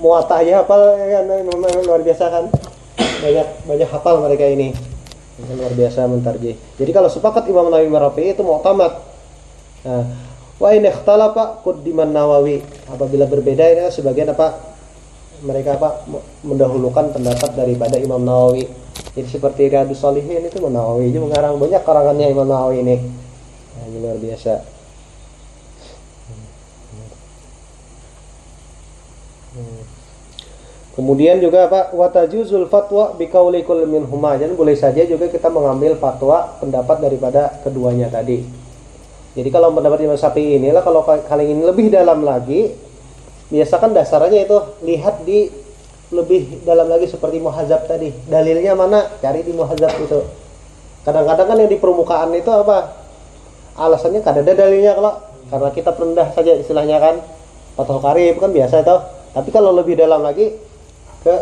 Muatah 0.00 0.44
aja 0.44 0.60
hafal 0.60 0.96
ya 1.00 1.06
kan? 1.20 1.24
Memang 1.28 1.72
luar 1.88 2.04
biasa 2.04 2.24
kan? 2.28 2.44
Banyak 3.24 3.46
banyak 3.64 3.88
hafal 3.88 4.14
mereka 4.20 4.44
ini. 4.44 4.76
Luar 5.56 5.72
biasa 5.72 6.04
mentarjih. 6.04 6.52
Jadi 6.76 6.90
kalau 6.92 7.08
sepakat 7.08 7.48
Imam 7.48 7.72
Nawawi 7.72 7.88
Marafi 7.88 8.36
itu 8.36 8.44
mu'tamad 8.44 9.09
nah, 9.86 10.04
wa 10.60 10.68
in 10.76 10.84
ikhtalafa 10.84 11.64
quddiman 11.64 12.12
Nawawi 12.12 12.60
apabila 12.88 13.24
berbeda 13.24 13.64
ini 13.64 13.88
sebagian 13.88 14.32
apa 14.32 14.60
mereka 15.40 15.80
apa 15.80 16.04
mendahulukan 16.44 17.16
pendapat 17.16 17.56
daripada 17.56 17.96
Imam 17.96 18.20
Nawawi 18.20 18.68
jadi 19.16 19.26
seperti 19.26 19.72
Riyadus 19.72 20.04
Salihin 20.04 20.44
itu 20.44 20.60
Imam 20.60 20.76
Nawawi 20.76 21.10
juga 21.10 21.32
mengarang 21.32 21.56
banyak 21.56 21.82
karangannya 21.82 22.26
Imam 22.28 22.46
Nawawi 22.46 22.84
ini 22.84 22.96
nah, 23.74 23.84
ini 23.88 23.96
luar 23.98 24.18
biasa. 24.20 24.80
Kemudian 30.90 31.40
juga 31.40 31.64
apa 31.64 31.96
watajuzul 31.96 32.68
fatwa 32.68 33.16
bikaulikul 33.16 33.88
minhuma 33.88 34.36
dan 34.36 34.52
boleh 34.52 34.76
saja 34.76 35.00
juga 35.08 35.32
kita 35.32 35.48
mengambil 35.48 35.96
fatwa 35.96 36.60
pendapat 36.60 37.00
daripada 37.00 37.56
keduanya 37.64 38.12
tadi. 38.12 38.59
Jadi 39.30 39.48
kalau 39.54 39.70
pendapat 39.70 40.02
Imam 40.02 40.18
Syafi'i 40.18 40.58
inilah 40.58 40.82
kalau 40.82 41.06
kalian 41.06 41.54
ingin 41.54 41.66
lebih 41.70 41.86
dalam 41.94 42.26
lagi 42.26 42.74
biasakan 43.50 43.94
dasarnya 43.94 44.46
itu 44.46 44.58
lihat 44.82 45.22
di 45.22 45.50
lebih 46.10 46.66
dalam 46.66 46.90
lagi 46.90 47.06
seperti 47.06 47.38
muhazab 47.38 47.86
tadi. 47.86 48.10
Dalilnya 48.26 48.74
mana? 48.74 49.06
Cari 49.22 49.46
di 49.46 49.54
muhazab 49.54 49.94
itu. 50.02 50.26
Kadang-kadang 51.06 51.46
kan 51.46 51.56
yang 51.62 51.70
di 51.70 51.78
permukaan 51.78 52.34
itu 52.34 52.50
apa? 52.50 52.98
Alasannya 53.78 54.20
kadang 54.26 54.42
ada 54.42 54.54
dalilnya 54.58 54.98
kalau 54.98 55.14
karena 55.50 55.70
kita 55.70 55.90
rendah 55.94 56.28
saja 56.34 56.52
istilahnya 56.58 56.98
kan. 56.98 57.16
Fatwa 57.78 58.02
karib 58.02 58.42
kan 58.42 58.50
biasa 58.50 58.82
itu. 58.82 58.96
Tapi 59.30 59.48
kalau 59.54 59.70
lebih 59.70 59.94
dalam 59.94 60.26
lagi 60.26 60.58
ke 61.22 61.34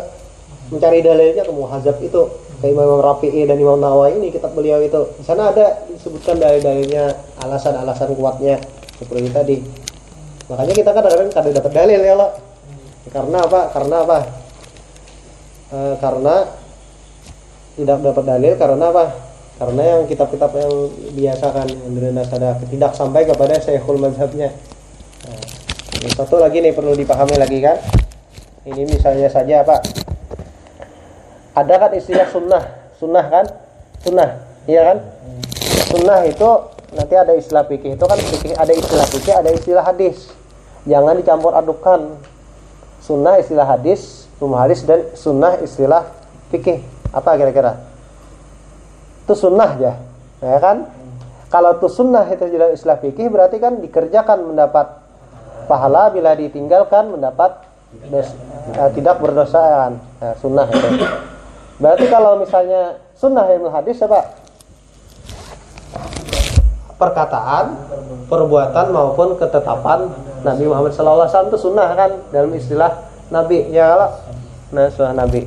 mencari 0.68 1.00
dalilnya 1.00 1.48
ke 1.48 1.52
muhazab 1.56 1.96
itu 2.04 2.28
ke 2.58 2.66
Imam 2.66 2.98
Rafi'i 2.98 3.46
dan 3.46 3.56
Imam 3.58 3.78
Nawawi 3.78 4.18
ini 4.18 4.28
kitab 4.34 4.52
beliau 4.52 4.82
itu. 4.82 5.14
Di 5.18 5.24
sana 5.24 5.54
ada 5.54 5.86
disebutkan 5.86 6.42
dalil-dalilnya 6.42 7.14
alasan-alasan 7.42 8.14
kuatnya. 8.18 8.58
Seperti 8.98 9.30
tadi. 9.30 9.56
Makanya 10.48 10.74
kita 10.74 10.90
kan 10.90 11.02
kadang-kadang 11.06 11.30
kadang 11.30 11.54
dapat 11.54 11.72
dalil 11.76 12.00
ya 12.02 12.14
loh 12.18 12.30
karena 13.08 13.38
apa? 13.44 13.60
Karena 13.72 13.96
apa? 14.04 14.18
E, 15.68 15.78
karena 16.00 16.34
tidak 17.76 17.98
dapat 18.04 18.24
dalil 18.24 18.52
karena 18.56 18.84
apa? 18.92 19.04
Karena 19.58 19.82
yang 19.82 20.02
kitab-kitab 20.06 20.50
yang 20.54 20.72
biasakan 21.18 21.66
yang 21.66 22.16
ada 22.22 22.62
tidak 22.62 22.92
sampai 22.94 23.26
kepada 23.26 23.58
syekhul 23.58 23.98
mazhabnya 23.98 24.54
nah, 25.26 25.42
ini 25.98 26.10
satu 26.14 26.38
lagi 26.38 26.62
nih 26.62 26.70
perlu 26.70 26.94
dipahami 26.94 27.36
lagi 27.36 27.58
kan. 27.58 27.76
Ini 28.68 28.84
misalnya 28.84 29.32
saja 29.32 29.64
apa 29.64 29.80
ada 31.58 31.74
kan 31.74 31.90
istilah 31.94 32.26
sunnah? 32.30 32.62
Sunnah 32.98 33.24
kan? 33.26 33.46
Sunnah. 34.02 34.30
Iya 34.68 34.80
kan? 34.94 34.98
Sunnah 35.90 36.20
itu 36.28 36.50
nanti 36.94 37.14
ada 37.18 37.32
istilah 37.34 37.64
fikih. 37.66 37.98
Itu 37.98 38.04
kan 38.06 38.18
fikih 38.18 38.54
ada 38.54 38.72
istilah 38.72 39.06
fikih 39.08 39.34
ada 39.34 39.50
istilah 39.50 39.84
hadis. 39.84 40.30
Jangan 40.86 41.18
dicampur 41.18 41.52
adukan 41.52 42.16
sunnah 43.02 43.40
istilah 43.40 43.66
hadis 43.66 44.28
rumah 44.38 44.64
hadis 44.68 44.86
dan 44.86 45.08
sunnah 45.18 45.58
istilah 45.60 46.06
fikih. 46.54 46.80
Apa 47.10 47.34
kira-kira? 47.40 47.80
Itu 49.26 49.34
sunnah 49.34 49.74
ya 49.80 49.92
ya 50.44 50.58
kan? 50.62 50.86
Kalau 51.48 51.80
itu 51.80 51.88
sunnah 51.88 52.28
itu 52.28 52.44
jadi 52.44 52.76
istilah 52.76 53.00
fikih 53.00 53.32
berarti 53.32 53.56
kan 53.56 53.80
dikerjakan 53.80 54.52
mendapat 54.52 55.00
pahala. 55.64 56.12
Bila 56.12 56.36
ditinggalkan 56.36 57.08
mendapat 57.08 57.64
dos, 58.12 58.36
uh, 58.76 58.90
tidak 58.92 59.16
berdosaan 59.16 59.96
nah, 60.20 60.36
sunnah 60.36 60.68
itu 60.68 60.88
berarti 61.78 62.06
kalau 62.10 62.42
misalnya 62.42 62.98
sunnah 63.14 63.46
ilmu 63.54 63.70
hadis 63.70 64.02
apa 64.02 64.38
perkataan 66.98 67.78
perbuatan 68.26 68.90
maupun 68.90 69.38
ketetapan 69.38 70.10
Nabi 70.42 70.66
Muhammad 70.66 70.92
SAW 70.92 71.26
itu 71.30 71.58
sunnah 71.58 71.94
kan? 71.94 72.10
Dalam 72.34 72.50
istilah 72.52 73.06
Nabi. 73.30 73.70
Ya 73.70 73.94
kalau 73.94 74.10
nah 74.74 74.90
sunnah 74.90 75.14
Nabi. 75.14 75.46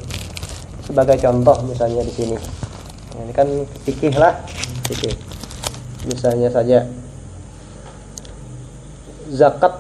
Sebagai 0.82 1.20
contoh 1.22 1.56
misalnya 1.68 2.02
di 2.08 2.14
sini. 2.16 2.38
Ini 3.20 3.32
kan 3.36 3.48
fikih 3.86 4.16
lah. 4.16 4.40
Fikih. 4.88 5.14
Misalnya 6.08 6.50
saja. 6.50 6.88
Zakat 9.32 9.74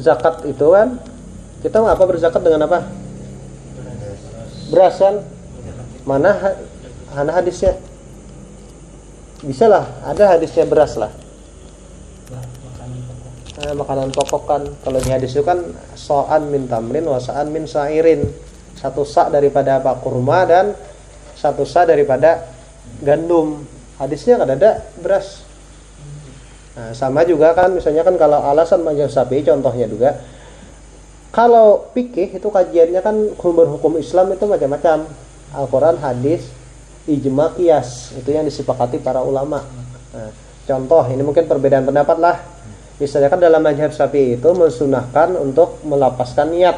zakat 0.00 0.44
itu 0.48 0.66
kan 0.72 0.96
kita 1.60 1.84
apa 1.84 2.04
berzakat 2.04 2.40
dengan 2.40 2.64
apa? 2.68 2.88
Beras 4.70 4.96
kan 4.96 5.20
mana 6.06 6.56
mana 7.10 7.30
hadisnya? 7.34 7.76
Bisa 9.40 9.66
lah 9.66 9.88
ada 10.04 10.36
hadisnya 10.36 10.68
beras 10.68 11.00
lah. 11.00 11.10
Nah, 13.60 13.76
makanan 13.76 14.08
pokok 14.16 14.42
kan. 14.48 14.62
Kalau 14.80 14.98
di 15.04 15.10
hadis 15.12 15.36
itu 15.36 15.44
kan 15.44 15.60
so'an 15.92 16.48
min 16.48 16.64
tamrin 16.64 17.04
wasa'an 17.04 17.52
min 17.52 17.68
sairin. 17.68 18.24
Satu 18.76 19.04
sa 19.04 19.28
daripada 19.28 19.84
apa? 19.84 20.00
Kurma 20.00 20.48
dan 20.48 20.72
satu 21.36 21.68
sa 21.68 21.84
daripada 21.84 22.48
gandum. 23.04 23.60
Hadisnya 24.00 24.40
kan 24.40 24.48
ada 24.48 24.80
beras. 24.96 25.44
Nah, 26.72 26.96
sama 26.96 27.26
juga 27.28 27.52
kan 27.52 27.76
misalnya 27.76 28.00
kan 28.00 28.16
kalau 28.16 28.40
alasan 28.40 28.80
majlis 28.80 29.12
sapi 29.12 29.44
contohnya 29.44 29.84
juga. 29.84 30.16
Kalau 31.30 31.92
pikih 31.92 32.32
itu 32.32 32.48
kajiannya 32.48 33.00
kan 33.04 33.16
hukum 33.38 34.00
Islam 34.00 34.34
itu 34.34 34.44
macam-macam 34.48 35.06
Al-Quran, 35.50 35.98
hadis, 35.98 36.46
ijma, 37.10 37.58
kias 37.58 38.14
itu 38.14 38.30
yang 38.30 38.46
disepakati 38.46 39.02
para 39.02 39.18
ulama. 39.18 39.66
Nah, 40.14 40.30
contoh 40.66 41.02
ini 41.10 41.22
mungkin 41.26 41.50
perbedaan 41.50 41.82
pendapat 41.82 42.16
lah. 42.22 42.36
Misalnya 43.00 43.32
kan 43.32 43.40
dalam 43.40 43.64
mazhab 43.64 43.90
sapi 43.90 44.36
itu 44.38 44.48
mensunahkan 44.52 45.34
untuk 45.40 45.80
melapaskan 45.82 46.52
niat. 46.52 46.76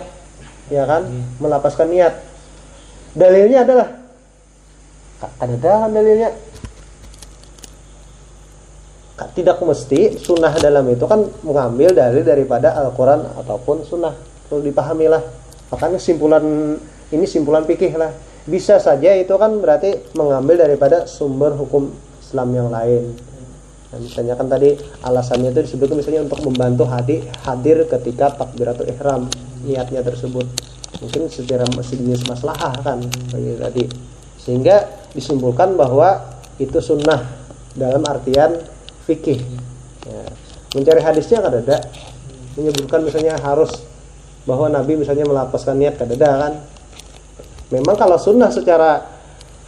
Ya 0.70 0.88
kan? 0.88 1.04
Hmm. 1.04 1.26
melapaskan 1.42 1.90
niat. 1.90 2.14
Dalilnya 3.12 3.66
adalah 3.66 3.88
ada 5.36 5.72
kan 5.84 5.90
dalilnya. 5.92 6.30
Tidak 9.22 9.54
mesti 9.60 10.18
sunnah 10.18 10.50
dalam 10.58 10.82
itu 10.88 11.04
kan 11.06 11.22
mengambil 11.44 11.94
dari 11.94 12.24
daripada 12.24 12.72
Al-Quran 12.74 13.36
ataupun 13.44 13.84
sunnah. 13.84 14.16
Perlu 14.48 14.64
dipahami 14.64 15.06
lah. 15.12 15.22
Makanya 15.68 16.00
simpulan 16.00 16.42
ini 17.12 17.24
simpulan 17.28 17.68
pikih 17.68 17.92
lah 18.00 18.31
bisa 18.42 18.82
saja 18.82 19.14
itu 19.14 19.30
kan 19.38 19.54
berarti 19.62 20.14
mengambil 20.18 20.66
daripada 20.66 21.06
sumber 21.06 21.54
hukum 21.54 21.94
Islam 22.18 22.48
yang 22.56 22.68
lain. 22.74 23.14
Nah, 23.92 23.98
misalnya 24.00 24.34
kan 24.34 24.48
tadi 24.48 24.72
alasannya 25.04 25.52
itu 25.52 25.68
disebutkan 25.68 26.00
misalnya 26.00 26.24
untuk 26.24 26.40
membantu 26.48 26.88
hadir 26.88 27.28
hadir 27.44 27.84
ketika 27.84 28.32
takbiratul 28.34 28.88
ihram 28.88 29.28
niatnya 29.62 30.00
tersebut. 30.00 30.48
Mungkin 30.98 31.28
secara 31.28 31.68
sejenis 31.68 32.24
maslahah 32.24 32.72
kan 32.80 33.04
seperti 33.04 33.60
tadi. 33.60 33.84
Sehingga 34.40 34.88
disimpulkan 35.12 35.76
bahwa 35.76 36.40
itu 36.56 36.80
sunnah 36.80 37.20
dalam 37.76 38.02
artian 38.08 38.58
fikih. 39.06 39.38
Ya. 40.02 40.24
mencari 40.72 41.00
hadisnya 41.04 41.44
kan 41.44 41.52
ada. 41.52 41.78
Menyebutkan 42.56 43.04
misalnya 43.04 43.36
harus 43.38 43.70
bahwa 44.48 44.66
Nabi 44.72 44.98
misalnya 44.98 45.28
melapaskan 45.28 45.78
niat 45.78 46.00
kan 46.00 46.10
ada 46.10 46.30
kan 46.48 46.52
memang 47.72 47.96
kalau 47.96 48.20
sunnah 48.20 48.52
secara 48.52 49.00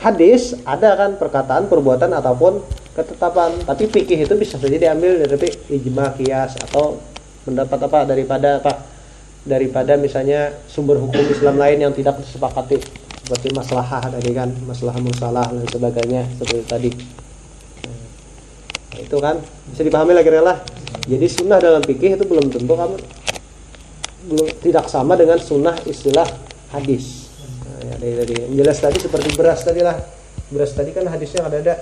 hadis 0.05 0.53
ada 0.69 0.93
kan 0.95 1.17
perkataan 1.17 1.67
perbuatan 1.67 2.13
ataupun 2.13 2.61
ketetapan. 2.93 3.57
Tapi 3.65 3.89
fikih 3.89 4.29
itu 4.29 4.35
bisa 4.37 4.61
saja 4.61 4.77
diambil 4.77 5.25
dari 5.25 5.49
ijma 5.73 6.13
kias 6.21 6.61
atau 6.71 7.01
pendapat 7.49 7.89
apa 7.89 7.99
daripada 8.05 8.61
apa 8.61 8.73
daripada 9.45 9.97
misalnya 9.97 10.53
sumber 10.69 11.01
hukum 11.01 11.25
Islam 11.25 11.57
lain 11.57 11.89
yang 11.89 11.93
tidak 11.97 12.21
disepakati. 12.21 12.79
Seperti 13.25 13.57
maslahah 13.57 14.05
tadi 14.13 14.37
kan 14.37 14.53
masalah 14.69 15.01
musalah 15.01 15.49
dan 15.49 15.65
sebagainya 15.65 16.29
seperti 16.37 16.65
tadi. 16.69 16.91
Nah, 18.93 19.01
itu 19.01 19.17
kan 19.17 19.41
bisa 19.73 19.81
dipahami 19.81 20.13
lagi 20.13 20.29
lah 20.29 20.61
jadi 21.05 21.27
sunnah 21.29 21.61
dalam 21.61 21.83
fikih 21.85 22.17
itu 22.17 22.25
belum 22.25 22.49
tentu 22.49 22.73
kamu 22.73 22.97
belum 24.25 24.49
tidak 24.65 24.89
sama 24.89 25.17
dengan 25.21 25.37
sunnah 25.37 25.77
istilah 25.85 26.25
hadis 26.73 27.24
ya, 27.85 27.95
dari, 28.01 28.15
dari 28.25 28.37
jelas 28.57 28.81
tadi 28.81 28.99
seperti 28.99 29.37
beras 29.37 29.61
tadi 29.61 29.85
lah 29.85 30.01
beras 30.49 30.73
tadi 30.73 30.91
kan 30.97 31.05
hadisnya 31.09 31.45
ada 31.45 31.59
ada 31.61 31.75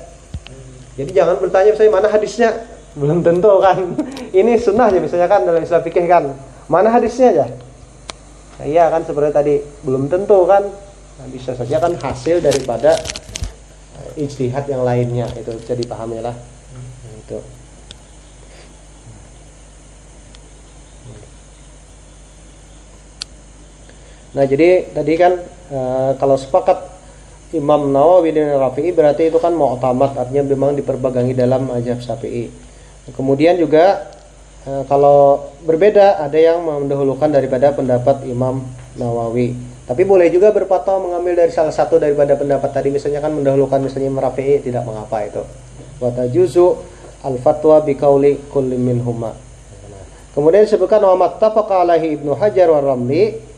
jadi 0.92 1.10
jangan 1.16 1.40
bertanya 1.40 1.72
saya 1.72 1.88
mana 1.88 2.08
hadisnya, 2.12 2.68
belum 2.92 3.24
tentu 3.24 3.52
kan. 3.64 3.96
Ini 4.40 4.60
sunnahnya 4.60 5.00
misalnya 5.00 5.28
kan 5.28 5.48
dalam 5.48 5.64
Islam 5.64 5.80
fikih 5.80 6.04
kan. 6.04 6.36
Mana 6.68 6.92
hadisnya 6.92 7.32
aja? 7.32 7.46
Nah, 8.60 8.66
iya 8.68 8.84
kan 8.92 9.02
seperti 9.02 9.30
tadi 9.32 9.54
belum 9.84 10.12
tentu 10.12 10.44
kan. 10.44 10.68
Nah, 11.16 11.26
bisa 11.32 11.56
saja 11.56 11.80
kan 11.80 11.96
hasil 11.96 12.44
daripada 12.44 12.96
eh, 14.00 14.24
ijtihad 14.24 14.68
yang 14.68 14.84
lainnya 14.84 15.28
itu 15.36 15.52
bisa 15.56 15.72
dipahami 15.72 16.20
lah. 16.20 16.36
Nah, 16.36 17.12
itu. 17.16 17.38
Nah 24.32 24.48
jadi 24.48 24.88
tadi 24.96 25.12
kan 25.20 25.44
e, 25.72 25.80
kalau 26.20 26.36
sepakat 26.36 26.92
Imam 27.56 27.88
Nawawi 27.88 28.32
dan 28.32 28.56
Rafi'i 28.56 28.92
berarti 28.92 29.28
itu 29.32 29.40
kan 29.40 29.52
mu'tamad 29.56 30.16
artinya 30.16 30.44
memang 30.44 30.76
diperbagangi 30.76 31.32
dalam 31.32 31.68
mazhab 31.68 32.00
Syafi'i. 32.00 32.52
Kemudian 33.16 33.56
juga 33.56 34.12
e, 34.68 34.84
kalau 34.88 35.48
berbeda 35.64 36.20
ada 36.20 36.36
yang 36.36 36.64
mendahulukan 36.64 37.32
daripada 37.32 37.72
pendapat 37.72 38.28
Imam 38.28 38.64
Nawawi. 38.96 39.56
Tapi 39.82 40.02
boleh 40.06 40.30
juga 40.30 40.54
berpatah 40.54 40.96
mengambil 41.02 41.44
dari 41.44 41.52
salah 41.52 41.74
satu 41.74 41.98
daripada 41.98 42.38
pendapat 42.38 42.70
tadi 42.70 42.88
misalnya 42.88 43.18
kan 43.18 43.34
mendahulukan 43.34 43.82
misalnya 43.82 44.28
Rafi'i 44.28 44.60
tidak 44.60 44.84
mengapa 44.86 45.26
itu. 45.26 45.42
Wa 45.98 46.08
tajuzu 46.14 46.66
al-fatwa 47.26 47.82
biqauli 47.82 48.48
kulli 48.48 48.78
minhuma. 48.78 49.34
Kemudian 50.32 50.64
disebutkan 50.64 51.04
wa 51.04 51.28
mattafaqa 51.28 51.84
alaihi 51.84 52.16
Ibnu 52.16 52.32
Hajar 52.32 52.72
wa 52.72 52.80
Ramli 52.80 53.51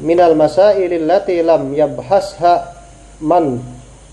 minal 0.00 0.32
masailil 0.32 1.04
lati 1.04 1.42
lam 1.44 1.74
yabhasha 1.74 2.72
man 3.20 3.60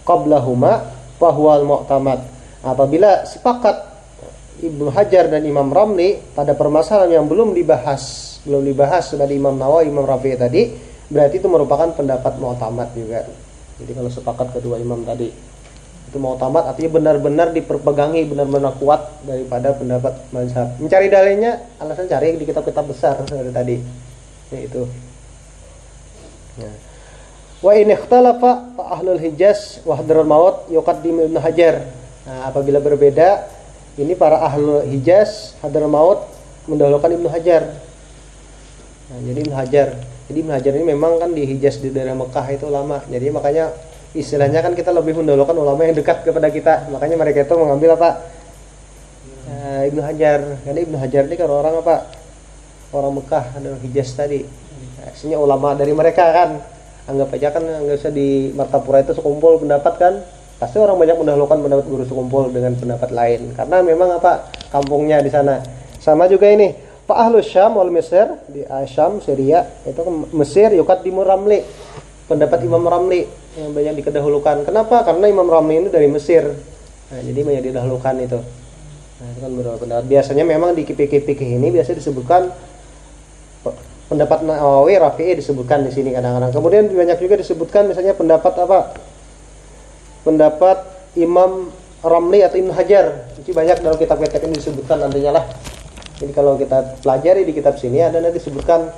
qablahuma 0.03 0.91
fahuwal 1.15 1.63
mu'tamad. 1.63 2.19
Apabila 2.59 3.23
sepakat 3.23 3.87
Ibnu 4.59 4.91
Hajar 4.91 5.31
dan 5.31 5.47
Imam 5.47 5.71
Ramli 5.71 6.19
pada 6.35 6.51
permasalahan 6.51 7.23
yang 7.23 7.25
belum 7.31 7.55
dibahas, 7.55 8.35
belum 8.43 8.67
dibahas 8.67 9.15
dari 9.15 9.39
Imam 9.39 9.55
Nawawi, 9.55 9.87
Imam 9.87 10.03
Rafi'i 10.03 10.35
tadi, 10.35 10.67
berarti 11.07 11.39
itu 11.39 11.47
merupakan 11.47 11.95
pendapat 11.95 12.35
mu'tamad 12.35 12.91
juga. 12.91 13.23
Jadi 13.79 13.91
kalau 13.95 14.11
sepakat 14.11 14.59
kedua 14.59 14.75
imam 14.75 15.07
tadi 15.07 15.31
itu 16.09 16.17
mu'tamad 16.17 16.73
artinya 16.73 16.99
benar-benar 16.99 17.53
diperpegangi, 17.53 18.25
benar-benar 18.27 18.75
kuat 18.81 19.21
daripada 19.23 19.77
pendapat 19.77 20.17
mazhab. 20.33 20.73
Mencari 20.81 21.07
dalilnya, 21.07 21.77
alasan 21.77 22.09
cari 22.09 22.33
di 22.33 22.43
kitab-kitab 22.49 22.85
besar 22.89 23.15
dari 23.29 23.53
tadi. 23.53 23.77
Ya. 26.59 26.71
Wa 27.59 27.75
in 27.75 27.91
ikhtalafa 27.91 28.71
fa 28.75 28.83
ahlul 28.95 29.19
Hijaz 29.19 29.83
wa 29.83 29.95
hadraul 29.99 30.27
maut 30.27 30.67
yuqaddim 30.71 31.27
Ibnu 31.27 31.39
Hajar. 31.43 31.87
Nah, 32.23 32.47
apabila 32.51 32.79
berbeda, 32.79 33.51
ini 33.99 34.15
para 34.15 34.39
ahlul 34.39 34.87
Hijaz, 34.87 35.59
hadraul 35.59 35.91
maut 35.91 36.23
mendahulukan 36.71 37.11
Ibnu 37.19 37.27
Hajar. 37.27 37.75
Nah, 39.11 39.19
jadi 39.27 39.39
Ibnu 39.43 39.55
Hajar. 39.55 39.87
Jadi 40.31 40.37
Ibnu 40.45 40.53
Hajar 40.55 40.71
ini 40.77 40.85
memang 40.87 41.19
kan 41.19 41.35
di 41.35 41.43
Hijaz 41.43 41.83
di 41.83 41.91
daerah 41.91 42.15
Mekah 42.15 42.47
itu 42.53 42.69
lama. 42.71 43.03
Jadi 43.11 43.27
makanya 43.27 43.75
istilahnya 44.15 44.63
kan 44.63 44.71
kita 44.77 44.95
lebih 44.95 45.19
mendahulukan 45.19 45.57
ulama 45.57 45.83
yang 45.83 45.97
dekat 45.97 46.23
kepada 46.23 46.47
kita. 46.47 46.87
Makanya 46.93 47.17
mereka 47.19 47.43
itu 47.43 47.55
mengambil 47.59 47.99
apa? 47.99 48.09
Nah, 49.49 49.83
Ibnu 49.83 49.99
Hajar. 49.99 50.39
Karena 50.63 50.79
Ibnu 50.79 50.95
Hajar 50.95 51.23
ini 51.27 51.35
kan 51.35 51.49
orang 51.51 51.75
apa? 51.81 52.07
Orang 52.95 53.19
Mekah, 53.19 53.57
ada 53.57 53.75
Hijaz 53.83 54.15
tadi. 54.15 54.47
Nah, 54.99 55.39
ulama 55.39 55.73
dari 55.75 55.95
mereka 55.95 56.27
kan. 56.35 56.59
Anggap 57.09 57.33
aja 57.33 57.49
kan 57.49 57.63
nggak 57.65 57.97
usah 58.05 58.13
di 58.13 58.53
Martapura 58.53 59.01
itu 59.01 59.17
sekumpul 59.17 59.57
pendapat 59.63 59.93
kan. 59.97 60.13
Pasti 60.59 60.77
orang 60.77 60.99
banyak 60.99 61.17
mendahulukan 61.17 61.57
pendapat 61.57 61.85
guru 61.87 62.03
sekumpul 62.05 62.53
dengan 62.53 62.75
pendapat 62.75 63.09
lain. 63.09 63.55
Karena 63.57 63.81
memang 63.81 64.19
apa 64.19 64.51
kampungnya 64.69 65.23
di 65.23 65.31
sana. 65.31 65.63
Sama 65.97 66.29
juga 66.29 66.51
ini 66.51 66.75
Pak 67.09 67.17
Ahlu 67.17 67.41
Syam 67.41 67.79
wal 67.81 67.89
Mesir 67.89 68.29
di 68.45 68.61
Asyam 68.67 69.17
Syria 69.25 69.65
itu 69.87 70.03
Mesir 70.35 70.69
yukat 70.75 71.01
di 71.01 71.09
Ramli. 71.09 71.65
Pendapat 72.29 72.61
Imam 72.61 72.85
Ramli 72.85 73.25
yang 73.57 73.73
banyak 73.73 74.05
dikedahulukan 74.05 74.69
kenapa? 74.69 75.01
Karena 75.01 75.25
Imam 75.25 75.49
Ramli 75.49 75.81
ini 75.81 75.89
dari 75.89 76.05
Mesir. 76.05 76.45
Nah, 77.09 77.19
jadi 77.25 77.41
banyak 77.41 77.73
didahulukan 77.73 78.15
itu. 78.21 78.37
Nah, 79.19 79.27
itu 79.33 79.39
kan 79.41 79.51
biasanya 80.05 80.45
memang 80.45 80.77
di 80.77 80.85
kipik-kipik 80.85 81.41
ini 81.41 81.73
biasa 81.73 81.97
disebutkan 81.97 82.53
pendapat 84.09 84.41
Nawawi 84.41 84.97
Rafi'i 84.97 85.37
disebutkan 85.37 85.85
di 85.85 85.93
sini 85.93 86.09
kadang-kadang. 86.09 86.49
Kemudian 86.49 86.89
banyak 86.89 87.21
juga 87.21 87.37
disebutkan 87.37 87.85
misalnya 87.85 88.17
pendapat 88.17 88.53
apa? 88.57 88.97
Pendapat 90.25 90.77
Imam 91.13 91.69
Ramli 92.01 92.41
atau 92.41 92.57
Ibnu 92.57 92.73
Hajar. 92.73 93.29
Itu 93.37 93.53
banyak 93.53 93.85
dalam 93.85 93.95
kitab-kitab 94.01 94.41
ini 94.49 94.57
disebutkan 94.57 94.97
nantinya 95.05 95.39
lah. 95.39 95.45
Jadi 96.19 96.35
kalau 96.35 96.59
kita 96.59 96.99
pelajari 97.05 97.47
di 97.47 97.53
kitab 97.55 97.79
sini 97.79 98.03
ada 98.03 98.19
nanti 98.19 98.41
disebutkan 98.41 98.91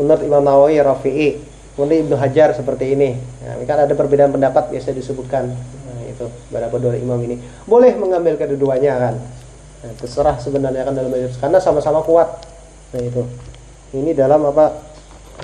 menurut 0.00 0.24
Imam 0.24 0.42
Nawawi 0.42 0.80
Rafi'i. 0.80 1.38
Kemudian 1.76 2.08
Ibnu 2.08 2.16
Hajar 2.18 2.56
seperti 2.58 2.96
ini. 2.96 3.14
Nah, 3.44 3.54
kan 3.62 3.86
ada 3.86 3.94
perbedaan 3.94 4.34
pendapat 4.34 4.74
biasa 4.74 4.90
disebutkan. 4.90 5.46
Nah, 5.54 6.00
itu 6.10 6.26
beberapa 6.50 6.74
dua 6.82 6.98
imam 6.98 7.20
ini. 7.22 7.38
Boleh 7.70 7.94
mengambil 7.94 8.34
kedua-duanya 8.34 8.98
kan. 8.98 9.14
Nah, 9.86 9.92
terserah 9.94 10.42
sebenarnya 10.42 10.82
kan 10.82 10.98
dalam 10.98 11.14
karena 11.14 11.58
sama-sama 11.62 12.02
kuat. 12.02 12.42
Nah, 12.90 12.98
itu 12.98 13.22
ini 13.96 14.12
dalam 14.12 14.44
apa 14.48 14.66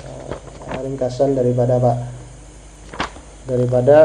uh, 0.01 0.79
ringkasan 0.85 1.33
daripada 1.33 1.81
apa 1.81 1.93
daripada 3.45 3.97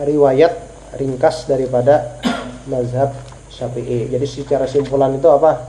riwayat 0.00 0.52
ringkas 0.96 1.48
daripada 1.48 2.20
mazhab 2.66 3.12
Syafi'i. 3.50 4.08
Jadi 4.08 4.26
secara 4.26 4.64
simpulan 4.64 5.12
itu 5.16 5.28
apa? 5.28 5.68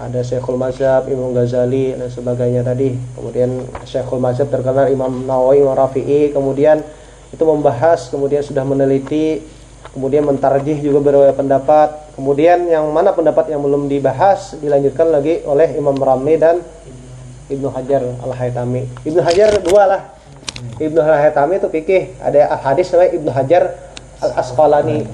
Ada 0.00 0.24
Syekhul 0.24 0.56
Mazhab, 0.56 1.04
Imam 1.12 1.36
Ghazali 1.36 1.92
dan 1.92 2.08
sebagainya 2.08 2.64
tadi. 2.64 2.96
Kemudian 3.12 3.68
Syekhul 3.84 4.24
Mazhab 4.24 4.48
terkenal 4.48 4.88
Imam 4.88 5.28
Nawawi, 5.28 5.60
Imam 5.60 5.76
Rafi'i, 5.76 6.32
kemudian 6.32 6.80
itu 7.28 7.44
membahas, 7.44 8.08
kemudian 8.08 8.40
sudah 8.40 8.64
meneliti, 8.64 9.44
kemudian 9.92 10.24
mentarjih 10.24 10.80
juga 10.80 10.98
beberapa 11.04 11.36
pendapat, 11.36 12.02
Kemudian 12.12 12.68
yang 12.68 12.92
mana 12.92 13.16
pendapat 13.16 13.48
yang 13.48 13.64
belum 13.64 13.88
dibahas 13.88 14.60
dilanjutkan 14.60 15.08
lagi 15.08 15.40
oleh 15.48 15.80
Imam 15.80 15.96
Ramli 15.96 16.36
dan 16.36 16.60
Ibnu 17.48 17.72
Hajar 17.72 18.04
Al 18.20 18.36
Haytami. 18.36 18.84
Ibnu 19.08 19.20
Hajar 19.24 19.56
dua 19.64 19.82
lah. 19.88 20.02
Ibnu 20.76 21.00
Al 21.00 21.24
Haytami 21.24 21.56
itu 21.56 21.72
pikir 21.72 22.12
ada 22.20 22.52
hadis 22.60 22.92
namanya 22.92 23.10
Ibnu 23.16 23.30
Hajar 23.32 23.62
Al 24.20 24.32
Asqalani. 24.44 25.08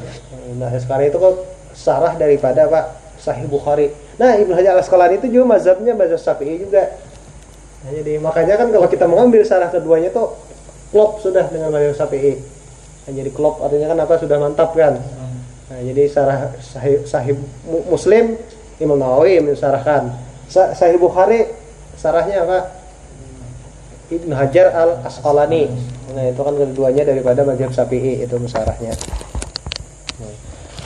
Ibnu 0.51 0.65
Hajar 0.67 0.99
itu 1.07 1.17
kok 1.23 1.35
sarah 1.71 2.19
daripada 2.19 2.67
Pak 2.67 2.85
Sahih 3.23 3.47
Bukhari. 3.47 3.95
Nah 4.19 4.35
Ibnu 4.35 4.59
Hajar 4.59 4.75
Al 4.75 4.83
Asqalani 4.83 5.23
itu 5.23 5.31
juga 5.31 5.55
mazhabnya 5.55 5.95
mazhab 5.95 6.19
Syafi'i 6.19 6.67
juga. 6.67 6.99
Nah, 7.79 7.95
jadi 7.95 8.19
makanya 8.19 8.59
kan 8.59 8.75
kalau 8.75 8.91
kita 8.91 9.07
mengambil 9.07 9.47
sarah 9.47 9.71
keduanya 9.71 10.11
itu 10.11 10.25
klop 10.91 11.23
sudah 11.23 11.47
dengan 11.47 11.71
mazhab 11.71 11.95
Syafi'i. 11.95 12.58
Nah, 13.09 13.17
jadi 13.17 13.33
klop 13.33 13.65
artinya 13.65 13.89
kan 13.97 13.99
apa 14.05 14.15
sudah 14.21 14.37
mantap 14.37 14.77
kan. 14.77 15.01
Nah, 15.73 15.81
jadi 15.81 16.13
sarah 16.13 16.53
sahih 16.61 17.33
Mu- 17.65 17.89
Muslim 17.89 18.37
Imam 18.77 19.01
Nawawi 19.01 19.41
mensarahkan. 19.41 20.13
Sa- 20.45 20.77
Sahih 20.77 21.01
Bukhari 21.01 21.49
sarahnya 21.97 22.45
apa? 22.45 22.59
Ibnu 24.13 24.37
Hajar 24.37 24.77
al 24.77 25.01
Asqalani. 25.09 25.73
Nah, 26.13 26.25
itu 26.29 26.41
kan 26.41 26.53
keduanya 26.53 27.05
daripada 27.09 27.45
mazhab 27.49 27.73
Syafi'i 27.73 28.29
itu 28.29 28.37
musarahnya. 28.37 28.93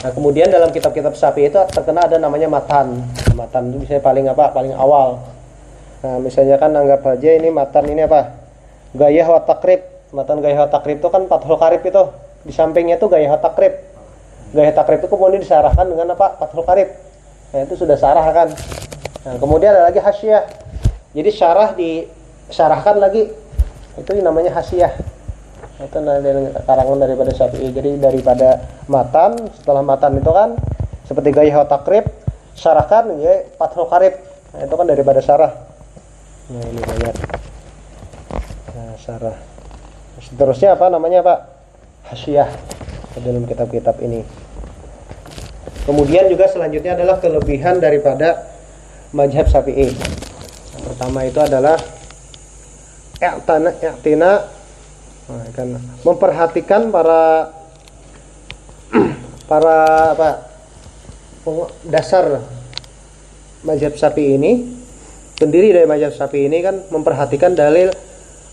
Nah, 0.03 0.11
kemudian 0.11 0.51
dalam 0.51 0.71
kitab-kitab 0.71 1.15
Syafi'i 1.15 1.47
itu 1.51 1.59
terkena 1.71 2.07
ada 2.07 2.19
namanya 2.19 2.47
matan. 2.47 3.03
Matan 3.35 3.71
itu 3.71 3.83
misalnya 3.83 4.03
paling 4.03 4.25
apa? 4.31 4.51
Paling 4.51 4.75
awal. 4.75 5.23
Nah, 6.03 6.19
misalnya 6.23 6.59
kan 6.59 6.75
anggap 6.75 7.03
aja 7.03 7.29
ini 7.35 7.51
matan 7.51 7.87
ini 7.87 8.03
apa? 8.03 8.35
Gaya 8.95 9.27
wa 9.27 9.43
takrib. 9.43 9.91
Matan 10.13 10.45
gaya 10.45 10.69
takrib 10.69 11.01
itu 11.01 11.09
kan 11.09 11.25
Fathul 11.25 11.57
Karib 11.57 11.81
itu. 11.81 12.03
Di 12.45 12.53
sampingnya 12.53 13.01
itu 13.01 13.09
gaya 13.09 13.33
takrib. 13.41 13.81
Gaya 14.53 14.69
takrib 14.69 15.01
itu 15.01 15.09
kemudian 15.09 15.41
disarahkan 15.41 15.89
dengan 15.89 16.13
apa? 16.13 16.37
Fathul 16.37 16.61
Karib. 16.61 16.93
Nah, 17.49 17.65
itu 17.65 17.73
sudah 17.73 17.97
sarah 17.97 18.21
kan. 18.29 18.53
Nah, 19.25 19.35
kemudian 19.41 19.73
ada 19.73 19.89
lagi 19.89 19.97
hasyiah. 19.97 20.45
Jadi 21.17 21.29
syarah 21.33 21.73
disyarahkan 21.73 23.01
lagi. 23.01 23.33
Itu 23.97 24.13
namanya 24.21 24.53
hasyiah. 24.53 24.93
Itu 25.81 25.97
dari 25.97 26.49
karangan 26.61 26.97
daripada 27.01 27.33
Syafi'i. 27.33 27.73
Jadi 27.73 27.97
daripada 27.97 28.61
matan, 28.85 29.49
setelah 29.57 29.81
matan 29.81 30.21
itu 30.21 30.29
kan 30.29 30.53
seperti 31.09 31.33
gaya 31.33 31.65
takrib, 31.65 32.05
syarahkan 32.53 33.17
ya 33.17 33.49
Fathul 33.57 33.89
Karib. 33.89 34.13
Nah, 34.53 34.61
itu 34.61 34.73
kan 34.77 34.85
daripada 34.85 35.19
syarah. 35.25 35.51
Nah, 36.53 36.63
ini 36.69 36.81
banyak. 36.85 37.15
Nah, 38.77 38.93
syarah. 39.01 39.52
Seterusnya 40.29 40.75
apa 40.75 40.87
namanya, 40.87 41.25
Pak? 41.25 41.39
Hasyiah 42.13 42.49
dalam 43.21 43.45
kitab-kitab 43.45 43.99
ini. 44.01 44.25
Kemudian 45.83 46.31
juga 46.31 46.47
selanjutnya 46.47 46.95
adalah 46.95 47.19
kelebihan 47.19 47.83
daripada 47.83 48.47
mazhab 49.11 49.51
Syafi'i. 49.51 49.91
Pertama 50.83 51.27
itu 51.27 51.39
adalah 51.39 51.75
i'tina 53.23 54.33
nah, 55.31 55.47
kan 55.55 55.67
memperhatikan 56.03 56.91
para 56.91 57.51
para 59.51 59.77
apa 60.11 60.29
dasar 61.87 62.43
mazhab 63.63 63.95
Syafi'i 63.95 64.35
ini 64.35 64.51
pendiri 65.39 65.71
dari 65.71 65.87
mazhab 65.87 66.11
Syafi'i 66.15 66.51
ini 66.51 66.59
kan 66.59 66.83
memperhatikan 66.91 67.55
dalil 67.55 67.91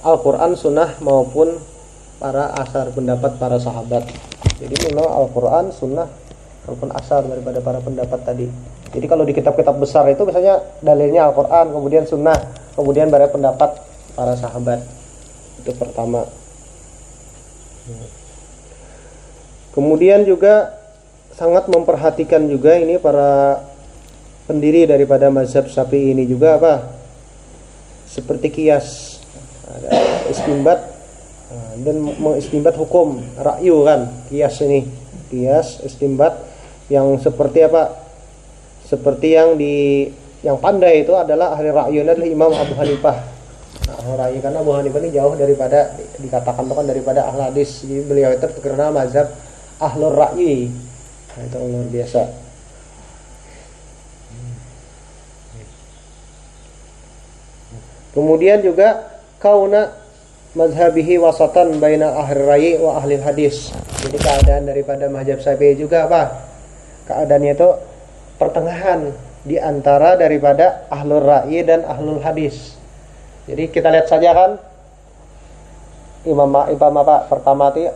Al-Qur'an, 0.00 0.56
Sunnah 0.56 0.96
maupun 1.04 1.60
para 2.16 2.52
asar 2.56 2.88
pendapat 2.92 3.36
para 3.36 3.60
sahabat. 3.60 4.08
Jadi 4.60 4.74
memang 4.92 5.08
Al-Qur'an, 5.08 5.72
Sunnah 5.72 6.08
maupun 6.64 6.92
asar 6.92 7.24
daripada 7.24 7.60
para 7.60 7.80
pendapat 7.84 8.20
tadi. 8.24 8.46
Jadi 8.90 9.06
kalau 9.06 9.22
di 9.22 9.36
kitab-kitab 9.36 9.76
besar 9.76 10.08
itu 10.08 10.24
misalnya 10.24 10.60
dalilnya 10.80 11.28
Al-Qur'an, 11.28 11.68
kemudian 11.68 12.08
Sunnah, 12.08 12.36
kemudian 12.74 13.12
para 13.12 13.28
pendapat 13.28 13.76
para 14.16 14.34
sahabat. 14.36 14.80
Itu 15.60 15.76
pertama. 15.76 16.24
Kemudian 19.70 20.26
juga 20.26 20.80
sangat 21.36 21.68
memperhatikan 21.70 22.48
juga 22.50 22.76
ini 22.76 22.98
para 22.98 23.62
pendiri 24.50 24.88
daripada 24.88 25.30
mazhab 25.30 25.70
Syafi'i 25.70 26.10
ini 26.16 26.26
juga 26.26 26.58
apa? 26.58 26.74
Seperti 28.10 28.50
kias 28.50 29.19
istimbat 30.30 30.78
nah, 31.50 31.72
dan 31.82 31.96
mengistimbat 32.00 32.74
hukum 32.78 33.20
rakyu 33.38 33.82
kan 33.86 34.10
kias 34.30 34.58
ini. 34.62 34.86
Kias 35.30 35.82
istimbat 35.86 36.38
yang 36.90 37.18
seperti 37.22 37.66
apa? 37.66 37.94
Seperti 38.86 39.38
yang 39.38 39.54
di 39.54 40.08
yang 40.42 40.58
pandai 40.58 41.06
itu 41.06 41.14
adalah 41.14 41.54
ahli 41.54 41.70
rakyu 41.70 42.02
adalah 42.02 42.26
Imam 42.26 42.50
Abu 42.50 42.74
Hanifah. 42.74 43.16
Nah, 43.86 43.94
ahli 44.02 44.12
rakyu 44.18 44.38
karena 44.42 44.58
Abu 44.62 44.72
Hanifah 44.74 45.00
ini 45.04 45.10
jauh 45.14 45.34
daripada 45.38 45.94
dikatakan 46.18 46.66
itu 46.66 46.74
kan 46.74 46.86
daripada 46.86 47.20
ahli 47.30 47.42
hadis. 47.46 47.86
Jadi 47.86 48.02
beliau 48.06 48.30
itu 48.34 48.46
terkenal 48.58 48.90
mazhab 48.90 49.30
ahlur 49.78 50.14
rakyi 50.14 50.74
nah, 51.38 51.42
itu 51.46 51.56
luar 51.58 51.88
biasa. 51.88 52.22
Kemudian 58.10 58.58
juga 58.58 59.19
kauna 59.40 59.96
mazhabihi 60.52 61.16
wasatan 61.16 61.80
baina 61.80 62.12
ahli 62.12 62.38
rayi 62.44 62.70
wa 62.76 63.00
ahli 63.00 63.16
hadis. 63.18 63.72
Jadi 64.04 64.16
keadaan 64.20 64.68
daripada 64.68 65.08
mazhab 65.08 65.40
Syafi'i 65.40 65.74
juga 65.80 66.06
apa? 66.06 66.22
Keadaannya 67.08 67.52
itu 67.56 67.68
pertengahan 68.36 69.10
di 69.42 69.56
antara 69.56 70.20
daripada 70.20 70.84
ahlul 70.92 71.24
rayi 71.24 71.64
dan 71.64 71.82
ahlul 71.88 72.20
hadis. 72.20 72.76
Jadi 73.48 73.72
kita 73.72 73.88
lihat 73.88 74.06
saja 74.06 74.36
kan 74.36 74.50
Imam 76.28 76.52
Imam 76.68 76.94
apa? 77.00 77.24
Pertama 77.26 77.72
itu 77.72 77.88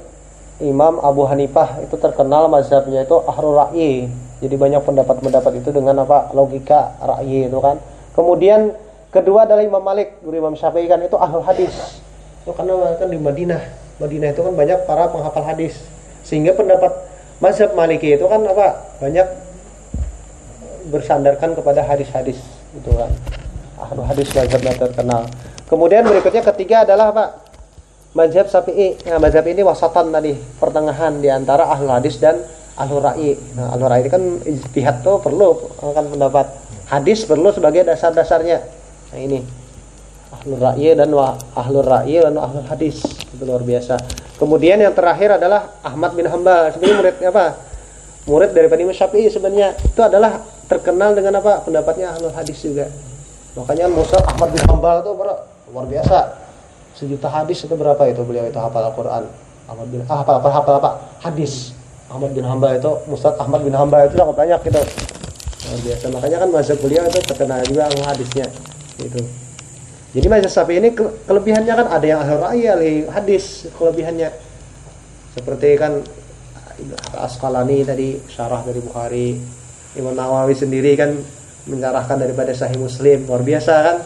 Imam 0.65 1.03
Abu 1.03 1.29
Hanifah 1.29 1.85
itu 1.85 1.99
terkenal 2.01 2.49
mazhabnya 2.49 3.05
itu 3.05 3.21
ahlul 3.29 3.61
rayi. 3.61 4.09
Jadi 4.41 4.55
banyak 4.57 4.83
pendapat-pendapat 4.85 5.61
itu 5.61 5.69
dengan 5.73 6.09
apa? 6.09 6.33
Logika 6.33 6.97
rayi 7.05 7.53
itu 7.53 7.59
kan. 7.61 7.77
Kemudian 8.17 8.73
kedua 9.15 9.47
adalah 9.47 9.63
Imam 9.63 9.79
Malik, 9.79 10.19
guru 10.27 10.43
Imam 10.43 10.59
Syafi'i 10.59 10.91
kan 10.91 10.99
itu 10.99 11.15
ahlul 11.15 11.47
hadis. 11.47 12.03
Itu 12.43 12.51
karena 12.51 12.99
kan 12.99 13.07
di 13.07 13.17
Madinah. 13.17 13.63
Madinah 14.03 14.35
itu 14.35 14.43
kan 14.43 14.53
banyak 14.59 14.79
para 14.91 15.07
penghafal 15.07 15.47
hadis. 15.47 15.79
Sehingga 16.27 16.53
pendapat 16.59 16.91
mazhab 17.39 17.79
Maliki 17.79 18.19
itu 18.19 18.27
kan 18.27 18.43
apa? 18.43 18.99
Banyak 18.99 19.29
bersandarkan 20.91 21.55
kepada 21.55 21.87
hadis-hadis 21.87 22.43
itu 22.75 22.91
kan. 22.91 23.09
Ahlul 23.79 24.05
hadis 24.05 24.29
mazhabnya 24.35 24.75
terkenal. 24.75 25.31
Kemudian 25.71 26.05
berikutnya 26.05 26.43
ketiga 26.51 26.83
adalah 26.83 27.15
apa? 27.15 27.25
Mazhab 28.13 28.51
Syafi'i. 28.51 28.99
Nah, 29.09 29.23
mazhab 29.23 29.47
ini 29.47 29.63
wasatan 29.63 30.11
tadi, 30.11 30.35
pertengahan 30.59 31.23
di 31.23 31.31
antara 31.31 31.71
ahlul 31.71 31.95
hadis 31.95 32.19
dan 32.19 32.43
ahlul 32.75 33.01
ra'i. 33.03 33.39
Nah, 33.55 33.73
ahlul 33.75 33.89
ra'i 33.89 34.07
kan 34.11 34.23
ijtihad 34.43 35.07
tuh 35.07 35.23
perlu 35.23 35.55
kan 35.81 36.05
pendapat 36.11 36.47
hadis 36.93 37.25
perlu 37.25 37.51
sebagai 37.55 37.87
dasar-dasarnya. 37.89 38.84
Nah, 39.15 39.21
ini 39.23 39.39
ahlul 40.35 40.59
ra'i 40.59 40.91
dan 40.99 41.15
wa 41.15 41.39
ahlul 41.55 41.87
ra'i 41.87 42.19
dan 42.19 42.35
ahlul 42.35 42.67
hadis. 42.67 42.99
Itu 43.31 43.47
luar 43.47 43.63
biasa. 43.63 43.95
Kemudian 44.35 44.83
yang 44.83 44.91
terakhir 44.91 45.39
adalah 45.39 45.79
Ahmad 45.87 46.19
bin 46.19 46.27
Hambal. 46.27 46.75
Sebenarnya 46.75 46.99
muridnya 46.99 47.29
apa? 47.31 47.47
Murid 48.27 48.51
daripada 48.51 48.83
Imam 48.83 48.97
Syafi'i 48.97 49.31
sebenarnya 49.31 49.79
itu 49.79 50.01
adalah 50.03 50.43
terkenal 50.67 51.15
dengan 51.15 51.39
apa? 51.39 51.63
Pendapatnya 51.63 52.11
ahlul 52.11 52.35
hadis 52.35 52.59
juga. 52.59 52.91
Makanya 53.55 53.87
Musa 53.87 54.19
Ahmad 54.19 54.51
bin 54.51 54.67
Hambal 54.67 55.07
itu 55.07 55.15
luar 55.71 55.87
biasa 55.87 56.19
sejuta 56.95 57.27
hadis 57.27 57.67
itu 57.67 57.75
berapa 57.75 57.99
itu 58.07 58.23
beliau 58.23 58.47
itu 58.47 58.55
hafal 58.55 58.87
Al-Quran 58.87 59.27
Ahmad 59.67 59.87
bin 59.91 60.07
ah, 60.07 60.23
hafal 60.23 60.39
apa 60.39 60.49
hafal 60.55 60.75
apa 60.79 60.91
hadis 61.19 61.75
Ahmad 62.07 62.31
bin 62.31 62.47
Hambal 62.47 62.79
itu 62.79 62.91
Mustad 63.11 63.35
Ahmad 63.43 63.67
bin 63.67 63.75
Hambal 63.75 64.07
itu 64.07 64.15
sangat 64.15 64.39
banyak 64.39 64.61
gitu 64.63 64.83
luar 65.65 65.81
biasa 65.83 66.05
makanya 66.15 66.37
kan 66.47 66.49
mazhab 66.55 66.79
beliau 66.79 67.03
itu 67.11 67.19
terkenal 67.27 67.59
juga 67.67 67.91
hadisnya 67.91 68.47
itu 69.03 69.23
jadi 70.15 70.31
mazhab 70.31 70.63
Syafi'i 70.63 70.79
ini 70.79 70.95
ke- 70.95 71.27
kelebihannya 71.27 71.75
kan 71.75 71.87
ada 71.91 72.07
yang 72.07 72.23
ahli 72.23 72.39
ra'yi 72.39 72.65
ahli 72.71 72.93
hadis 73.11 73.67
kelebihannya. 73.75 74.31
Seperti 75.35 75.75
kan 75.75 75.99
Asqalani 77.19 77.83
tadi 77.83 78.23
syarah 78.31 78.63
dari 78.63 78.79
Bukhari 78.79 79.35
Imam 79.99 80.15
Nawawi 80.15 80.55
sendiri 80.55 80.95
kan 80.95 81.19
mencarahkan 81.67 82.23
daripada 82.23 82.55
Sahih 82.55 82.79
Muslim 82.79 83.27
luar 83.27 83.43
biasa 83.43 83.75
kan? 83.75 83.97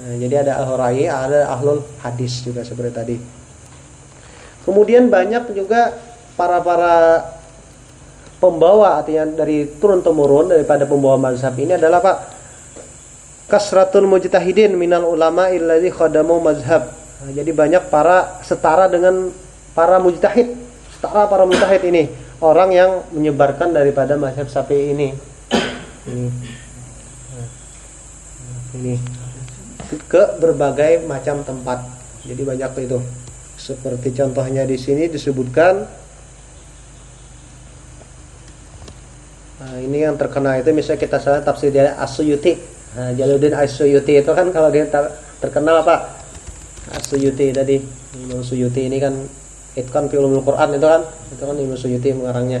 Nah, 0.00 0.16
jadi 0.16 0.40
ada 0.40 0.64
ahlul 0.64 0.80
ra'i, 0.80 1.04
ada 1.04 1.52
ahlul 1.52 1.84
hadis 2.00 2.40
juga 2.40 2.64
seperti 2.64 2.90
tadi. 2.96 3.16
Kemudian 4.64 5.12
banyak 5.12 5.52
juga 5.52 5.92
para-para 6.32 7.28
pembawa 8.40 9.04
artinya 9.04 9.44
dari 9.44 9.68
turun 9.76 10.00
temurun 10.00 10.48
daripada 10.48 10.88
pembawa 10.88 11.20
mazhab 11.20 11.52
ini 11.60 11.76
adalah 11.76 12.00
Pak 12.00 12.16
kasratul 13.52 14.08
mujtahidin 14.08 14.72
minal 14.80 15.04
ulama 15.04 15.52
illadzi 15.52 15.92
khadamu 15.92 16.40
mazhab. 16.40 16.88
Nah, 17.20 17.30
jadi 17.36 17.52
banyak 17.52 17.92
para 17.92 18.40
setara 18.40 18.88
dengan 18.88 19.28
para 19.76 20.00
mujtahid, 20.00 20.56
setara 20.96 21.28
para 21.28 21.44
mujtahid 21.44 21.84
ini, 21.84 22.08
orang 22.40 22.72
yang 22.72 22.90
menyebarkan 23.12 23.76
daripada 23.76 24.16
mazhab 24.16 24.48
Syafi'i 24.48 24.96
ini. 24.96 25.08
Ini. 28.72 28.96
Ke 30.08 30.40
berbagai 30.40 31.04
macam 31.04 31.44
tempat. 31.44 31.84
Jadi 32.24 32.42
banyak 32.48 32.88
itu. 32.88 32.98
Seperti 33.60 34.16
contohnya 34.16 34.64
di 34.64 34.80
sini 34.80 35.12
disebutkan 35.12 36.00
Nah, 39.62 39.78
ini 39.78 40.02
yang 40.02 40.18
terkenal 40.18 40.58
itu 40.58 40.74
misalnya 40.74 40.98
kita 40.98 41.22
salah 41.22 41.38
tafsir 41.38 41.70
dari 41.70 41.86
Asyuyuti. 41.94 42.71
Nah, 42.92 43.08
Jaluddin 43.16 43.56
Asyuyuti 43.56 44.20
itu 44.20 44.32
kan 44.36 44.52
kalau 44.52 44.68
dia 44.68 44.84
ter- 44.84 45.16
terkenal 45.40 45.80
apa? 45.80 46.12
Asyuyuti 46.92 47.52
tadi. 47.52 47.80
Imam 48.12 48.44
Suyuti 48.44 48.84
ini 48.84 49.00
kan 49.00 49.16
itu 49.72 49.88
kan 49.88 50.04
ulumul 50.12 50.44
Quran 50.44 50.76
itu 50.76 50.84
kan. 50.84 51.02
Itu 51.32 51.42
kan 51.48 51.56
Imam 51.56 51.78
Suyuti 51.80 52.12
mengarangnya. 52.12 52.60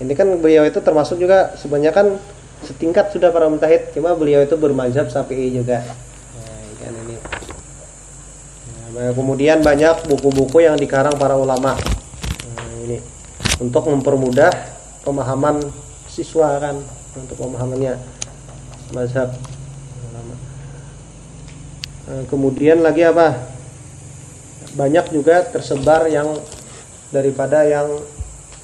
Ini 0.00 0.12
kan 0.12 0.28
beliau 0.40 0.64
itu 0.68 0.80
termasuk 0.84 1.16
juga 1.20 1.56
sebenarnya 1.56 1.92
kan 1.92 2.16
setingkat 2.60 3.12
sudah 3.12 3.32
para 3.32 3.48
mujtahid, 3.48 3.96
cuma 3.96 4.12
beliau 4.12 4.44
itu 4.44 4.52
bermazhab 4.56 5.08
Syafi'i 5.08 5.48
juga. 5.48 5.80
Nah, 5.80 6.60
kan 6.76 6.92
ini. 7.08 7.16
Nah, 8.96 9.10
kemudian 9.16 9.64
banyak 9.64 10.04
buku-buku 10.08 10.60
yang 10.60 10.76
dikarang 10.76 11.16
para 11.16 11.40
ulama. 11.40 11.72
Nah, 12.52 12.68
ini 12.84 13.00
untuk 13.60 13.88
mempermudah 13.88 14.52
pemahaman 15.04 15.60
siswa 16.08 16.60
kan 16.60 16.76
untuk 17.16 17.36
pemahamannya 17.40 17.96
mazhab 18.92 19.32
kemudian 22.30 22.82
lagi 22.82 23.06
apa? 23.06 23.38
Banyak 24.70 25.10
juga 25.10 25.42
tersebar 25.50 26.06
yang 26.06 26.38
daripada 27.10 27.66
yang 27.66 27.90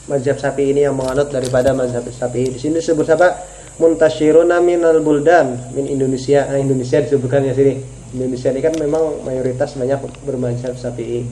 mazhab 0.07 0.39
Syafi'i 0.39 0.71
ini 0.71 0.87
yang 0.87 0.95
menganut 0.95 1.35
daripada 1.35 1.75
mazhab 1.75 2.07
Syafi'i. 2.07 2.55
Di 2.55 2.59
sini 2.63 2.79
disebut 2.79 3.07
apa? 3.11 3.43
Muntashiruna 3.77 4.63
minal 4.63 5.03
buldan 5.03 5.75
min 5.75 5.91
Indonesia. 5.91 6.47
Nah, 6.47 6.63
Indonesia 6.63 7.03
disebutkan 7.03 7.43
ya 7.45 7.53
sini. 7.53 7.83
Indonesia 8.15 8.49
ini 8.55 8.63
kan 8.63 8.75
memang 8.79 9.27
mayoritas 9.27 9.75
banyak 9.75 9.99
bermazhab 10.23 10.79
Syafi'i. 10.79 11.27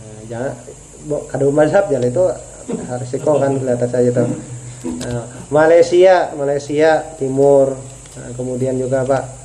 Nah, 0.00 0.20
jangan 0.26 0.52
kada 1.28 1.44
mazhab 1.52 1.84
jalan 1.92 2.08
itu 2.08 2.24
resiko 2.96 3.36
kan 3.36 3.60
kelihatan 3.60 3.90
saja 3.92 4.10
tuh. 4.10 4.28
Malaysia, 5.52 6.34
Malaysia 6.34 7.14
Timur, 7.20 7.78
nah, 8.18 8.28
kemudian 8.34 8.74
juga 8.80 9.06
Pak 9.06 9.41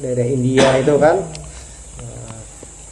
daerah 0.00 0.26
India 0.26 0.66
itu 0.80 0.96
kan, 0.96 1.20
nah, 2.00 2.40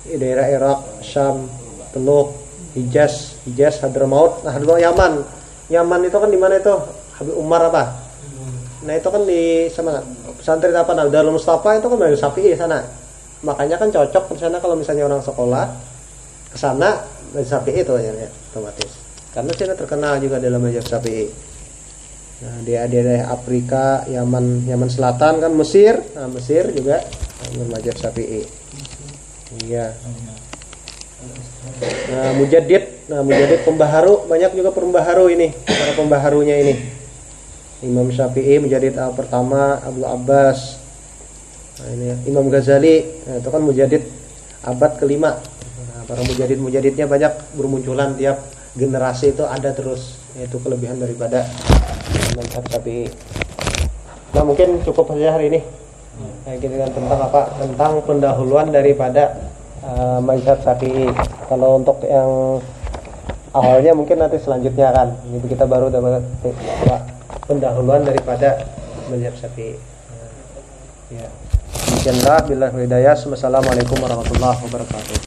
daerah 0.05 0.47
Irak, 0.47 0.81
Syam, 1.01 1.49
Teluk, 1.91 2.37
Hijaz, 2.77 3.41
Hijaz, 3.49 3.81
Hadramaut, 3.81 4.45
nah 4.45 4.53
Hadramaut 4.53 4.79
Yaman, 4.79 5.25
Yaman 5.73 6.01
itu 6.05 6.17
kan 6.17 6.29
di 6.29 6.39
mana 6.41 6.61
itu? 6.61 6.77
Habib 7.19 7.35
Umar 7.35 7.67
apa? 7.69 8.09
Nah 8.87 8.95
itu 8.95 9.09
kan 9.11 9.23
di 9.27 9.67
sana 9.69 10.01
pesantren 10.39 10.77
apa? 10.77 10.95
Nah 10.95 11.11
Darul 11.11 11.35
Mustafa 11.35 11.77
itu 11.77 11.91
kan 11.91 11.99
dari 11.99 12.15
Syafi'i 12.15 12.55
sana. 12.55 12.87
Makanya 13.43 13.77
kan 13.77 13.91
cocok 13.91 14.35
di 14.35 14.39
sana 14.39 14.63
kalau 14.63 14.79
misalnya 14.79 15.11
orang 15.11 15.23
sekolah 15.23 15.67
ke 16.55 16.57
sana 16.57 17.03
dari 17.35 17.45
Syafi'i 17.45 17.83
itu 17.83 17.93
ya, 17.99 18.29
otomatis. 18.55 18.91
Karena 19.35 19.53
Cina 19.53 19.75
terkenal 19.75 20.23
juga 20.23 20.39
dalam 20.39 20.63
mazhab 20.63 20.87
Syafi'i. 20.87 21.27
Nah, 22.39 22.63
di 22.63 22.71
daerah 22.71 23.35
Afrika, 23.35 24.07
Yaman, 24.07 24.63
Yaman 24.71 24.87
Selatan 24.87 25.43
kan 25.43 25.51
Mesir, 25.59 25.99
nah, 26.15 26.31
Mesir 26.31 26.71
juga 26.71 27.03
mazhab 27.67 27.99
Syafi'i. 27.99 28.47
Iya. 29.67 29.91
Nah, 32.15 32.31
Mujadid, 32.39 33.11
nah 33.11 33.27
Mujadid 33.27 33.67
pembaharu 33.67 34.31
banyak 34.31 34.55
juga 34.55 34.71
pembaharu 34.71 35.35
ini, 35.35 35.51
para 35.67 35.99
pembaharunya 35.99 36.63
ini. 36.63 36.75
Imam 37.83 38.07
Syafi'i 38.07 38.63
Mujadid 38.63 38.95
al 38.95 39.19
pertama, 39.19 39.83
Abu 39.83 40.07
Abbas. 40.07 40.79
Nah, 41.83 41.91
ini 41.91 42.07
Imam 42.31 42.47
Ghazali, 42.47 43.27
nah, 43.27 43.43
itu 43.43 43.49
kan 43.51 43.63
Mujadid 43.67 44.03
abad 44.63 44.95
kelima. 44.95 45.43
Nah, 45.91 46.07
para 46.07 46.23
mujadid-mujadidnya 46.23 47.11
banyak 47.11 47.35
bermunculan 47.59 48.15
tiap 48.15 48.47
generasi 48.79 49.35
itu 49.35 49.43
ada 49.43 49.75
terus 49.75 50.23
yaitu 50.39 50.63
kelebihan 50.63 51.03
daripada 51.03 51.43
mazhab 52.39 52.63
Syafi'i. 52.71 53.11
Nah 54.39 54.43
mungkin 54.47 54.79
cukup 54.87 55.11
saja 55.11 55.35
hari 55.35 55.51
ini. 55.51 55.61
Nah, 56.47 56.55
kita 56.59 56.75
kan 56.79 56.91
tentang 56.95 57.21
apa? 57.21 57.51
Tentang 57.59 57.93
pendahuluan 58.07 58.71
daripada 58.71 59.51
uh, 59.83 60.23
mazhab 60.23 60.63
Syafi'i. 60.63 61.11
Kalau 61.51 61.83
untuk 61.83 61.99
yang 62.07 62.63
awalnya 63.51 63.93
mungkin 63.99 64.23
nanti 64.23 64.39
selanjutnya 64.39 64.95
kan. 64.95 65.19
Ini 65.27 65.43
kita 65.51 65.67
baru 65.67 65.91
dapat 65.91 66.23
pendahuluan 67.51 68.07
daripada 68.07 68.63
mazhab 69.11 69.35
Syafi'i. 69.35 69.75
Nah, 69.75 70.31
ya. 71.19 71.27
Demikianlah 71.91 72.39
bila 72.47 72.67
hidayah. 72.71 73.17
Wassalamualaikum 73.19 73.99
warahmatullahi 73.99 74.59
wabarakatuh. 74.63 75.27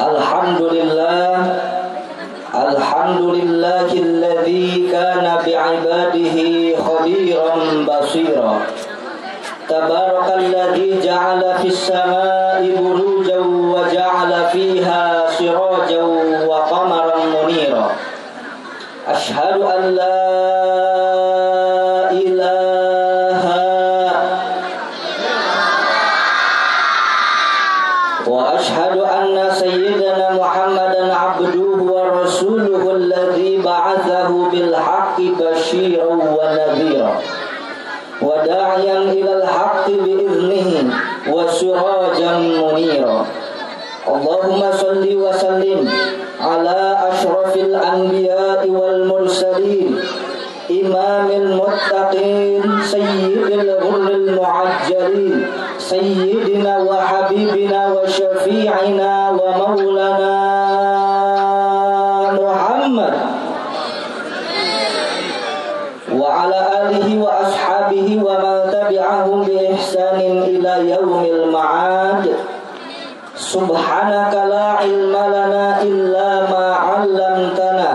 الحمد 0.00 0.62
لله 0.62 1.60
الحمد 2.54 3.20
لله 3.20 3.88
الذي 3.92 4.88
كان 4.92 5.24
بعباده 5.46 6.36
خبيرا 6.84 7.54
بصيرا. 7.88 8.60
تبارك 9.68 10.26
الذي 10.36 11.00
جعل 11.00 11.42
في 11.62 11.68
السماء 11.68 12.60
بروجا 12.76 13.38
وجعل 13.74 14.32
فيها 14.52 15.24
سراجا 15.38 16.02
وقمرا 16.48 17.16
منيرا. 17.34 17.90
أشهد 19.08 19.56
أن 19.62 19.82
لا 19.94 20.65
ونذيرا 36.76 37.20
وداعيا 38.22 38.98
إلى 38.98 39.32
الحق 39.42 39.86
بإذنه 39.90 40.90
وسراجا 41.32 42.32
منيرا. 42.38 43.26
اللهم 44.08 44.62
صل 44.72 45.04
وسلم 45.24 45.88
على 46.40 46.80
أشرف 47.12 47.56
الأنبياء 47.56 48.68
والمرسلين. 48.68 50.00
إمام 50.70 51.28
المتقين 51.30 52.62
سيد 52.82 53.50
الغر 53.50 54.08
المعجلين. 54.20 55.46
سيدنا 55.78 56.74
وحبيبنا 56.78 57.80
وشفيعنا 57.92 59.12
ومولانا 59.30 60.36
محمد. 62.40 63.45
وعلى 66.45 66.59
آله 66.81 67.07
وأصحابه 67.23 68.07
ومن 68.25 68.55
تبعهم 68.71 69.43
بإحسان 69.43 70.19
إلى 70.51 70.73
يوم 70.91 71.25
المعاد 71.25 72.35
سبحانك 73.35 74.33
لا 74.33 74.65
علم 74.81 75.15
لنا 75.35 75.81
إلا 75.81 76.29
ما 76.51 76.65
علمتنا 76.75 77.89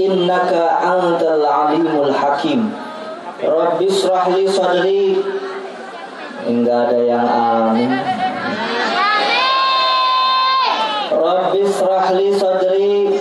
إنك 0.00 0.52
أنت 0.94 1.22
العليم 1.22 1.94
الحكيم 2.04 2.72
رب 3.44 3.82
اشرح 3.82 4.28
لي 4.28 4.48
صدري 4.48 5.16
Enggak 6.40 6.88
ada 6.88 6.98
yang 7.04 7.28
amin 7.28 7.92
Rabbi 11.12 11.60
israh 11.60 12.16
li 12.16 12.32
sadri 12.32 13.13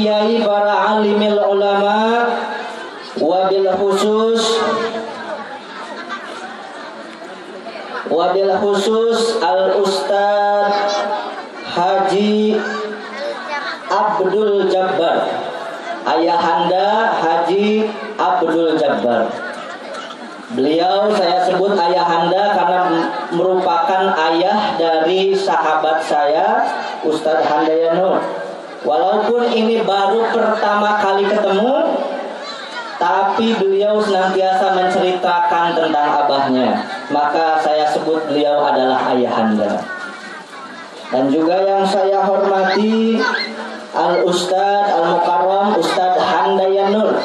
kiai, 0.00 0.40
para 0.40 0.96
alimil 0.96 1.36
ulama 1.36 2.24
wabil 3.20 3.68
khusus 3.76 4.40
wabil 8.08 8.52
khusus 8.64 9.36
Al 9.44 9.76
Ustad 9.84 10.72
Haji 11.70 12.56
Abdul 13.90 14.72
Jabbar. 14.72 15.28
Ayahanda 16.00 17.12
Haji 17.20 17.84
Abdul 18.16 18.80
Jabbar. 18.80 19.28
Beliau 20.50 21.12
saya 21.14 21.46
sebut 21.46 21.78
ayahanda 21.78 22.56
karena 22.58 22.80
merupakan 23.30 24.02
ayah 24.32 24.74
dari 24.74 25.30
sahabat 25.30 26.02
saya 26.02 26.66
Ustadz 27.06 27.46
Handayano 27.46 28.39
Walaupun 28.80 29.52
ini 29.52 29.84
baru 29.84 30.24
pertama 30.32 30.96
kali 31.04 31.28
ketemu 31.28 32.00
tapi 32.96 33.52
beliau 33.56 34.00
senantiasa 34.00 34.72
menceritakan 34.72 35.76
tentang 35.76 36.08
abahnya. 36.24 36.80
Maka 37.12 37.60
saya 37.60 37.84
sebut 37.92 38.24
beliau 38.28 38.64
adalah 38.64 39.12
ayahanda. 39.12 39.84
Dan 41.12 41.28
juga 41.28 41.60
yang 41.60 41.84
saya 41.84 42.24
hormati 42.24 43.20
Al 43.92 44.24
Ustad 44.24 44.84
Al 44.96 45.16
Mukarram 45.16 45.76
Ustad 45.76 46.16
Handayanur. 46.16 47.20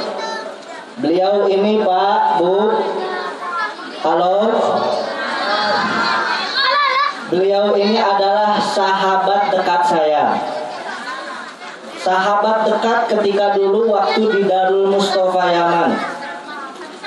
Beliau 0.99 1.47
ini 1.47 1.79
Pak 1.83 2.39
Bu. 2.39 2.55
Halo. 4.03 4.35
Beliau 7.31 7.71
ini 7.79 7.95
adalah 7.95 8.59
sahabat 8.59 9.55
dekat 9.55 9.81
saya 9.87 10.35
sahabat 12.05 12.69
dekat 12.69 13.09
ketika 13.17 13.57
dulu 13.57 13.89
waktu 13.89 14.21
di 14.29 14.41
Darul 14.45 14.93
Mustafa 14.93 15.49
Yaman. 15.49 15.91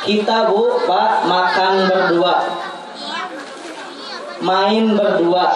Kita 0.02 0.50
bu, 0.50 0.82
pak 0.90 1.22
makan 1.22 1.86
berdua, 1.86 2.34
main 4.42 4.98
berdua, 4.98 5.46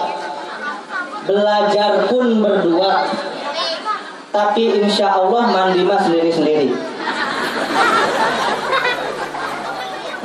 belajar 1.26 2.06
pun 2.06 2.38
berdua. 2.38 3.10
Tapi 4.32 4.80
insya 4.80 5.12
Allah 5.18 5.44
mandi 5.50 5.82
mas 5.84 6.06
sendiri-sendiri. 6.06 6.72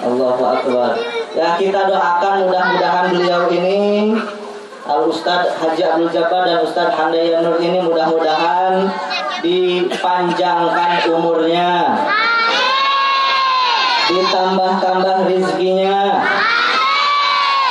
Allahu 0.08 0.44
Akbar. 0.46 0.96
Ya 1.36 1.60
kita 1.60 1.92
doakan 1.92 2.48
mudah-mudahan 2.48 3.06
beliau 3.12 3.52
ini 3.52 4.16
Al 4.88 5.04
Ustadz 5.12 5.60
Haji 5.60 5.84
Abdul 5.84 6.12
Jabbar 6.16 6.48
dan 6.48 6.64
Ustadz 6.64 6.96
Handaya 6.96 7.44
Nur 7.44 7.60
ini 7.60 7.84
mudah-mudahan 7.84 8.88
dipanjangkan 9.44 10.92
umurnya. 11.12 11.92
Ditambah-tambah 14.08 15.28
rizkinya 15.28 16.24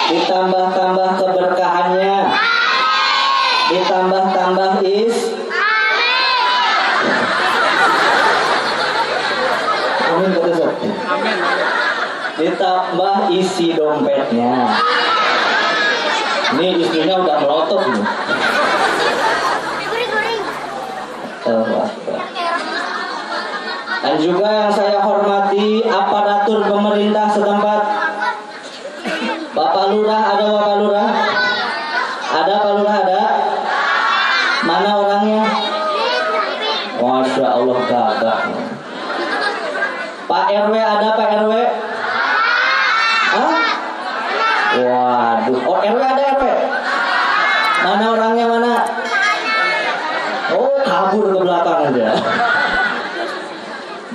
ditambah-tambah 0.06 1.08
keberkahannya. 1.18 2.16
Ditambah-tambah 3.66 4.70
is. 4.86 5.16
Amin. 10.06 10.30
Betul 10.30 10.70
Ditambah 12.36 13.14
isi 13.32 13.74
dompetnya. 13.74 14.78
Ini 16.56 16.68
istrinya 16.80 17.20
udah 17.20 17.36
melotot 17.44 17.80
nih. 17.84 18.04
Dan 24.02 24.16
juga 24.22 24.46
yang 24.48 24.72
saya 24.72 24.98
hormati 25.04 25.84
aparatur 25.86 26.64
pemerintah 26.66 27.26
setempat. 27.30 27.80
Bapak 29.52 29.84
Lurah 29.92 30.22
ada 30.32 30.44
Bapak 30.52 30.74
Lurah? 30.80 31.08
Ada 32.34 32.54
Pak 32.60 32.72
Lurah 32.80 32.96
ada? 33.04 33.22
Mana 34.66 34.90
orangnya? 34.96 35.42
Masya 36.96 37.46
Allah 37.46 37.78
gagah. 37.86 38.38
Pak 40.26 40.44
RW 40.50 40.74
ada 40.74 41.08
Pak 41.14 41.28
RW? 41.46 41.52
Hah? 43.36 43.54
Waduh, 44.76 45.60
oh 45.62 45.78
RW 45.78 46.02
ada 46.02 46.22
RW? 46.34 46.44
Mana 47.86 48.04
orangnya 48.18 48.44
mana? 48.50 48.74
Oh 50.50 50.74
kabur 50.82 51.26
ke 51.30 51.38
belakang 51.42 51.80
aja. 51.90 52.08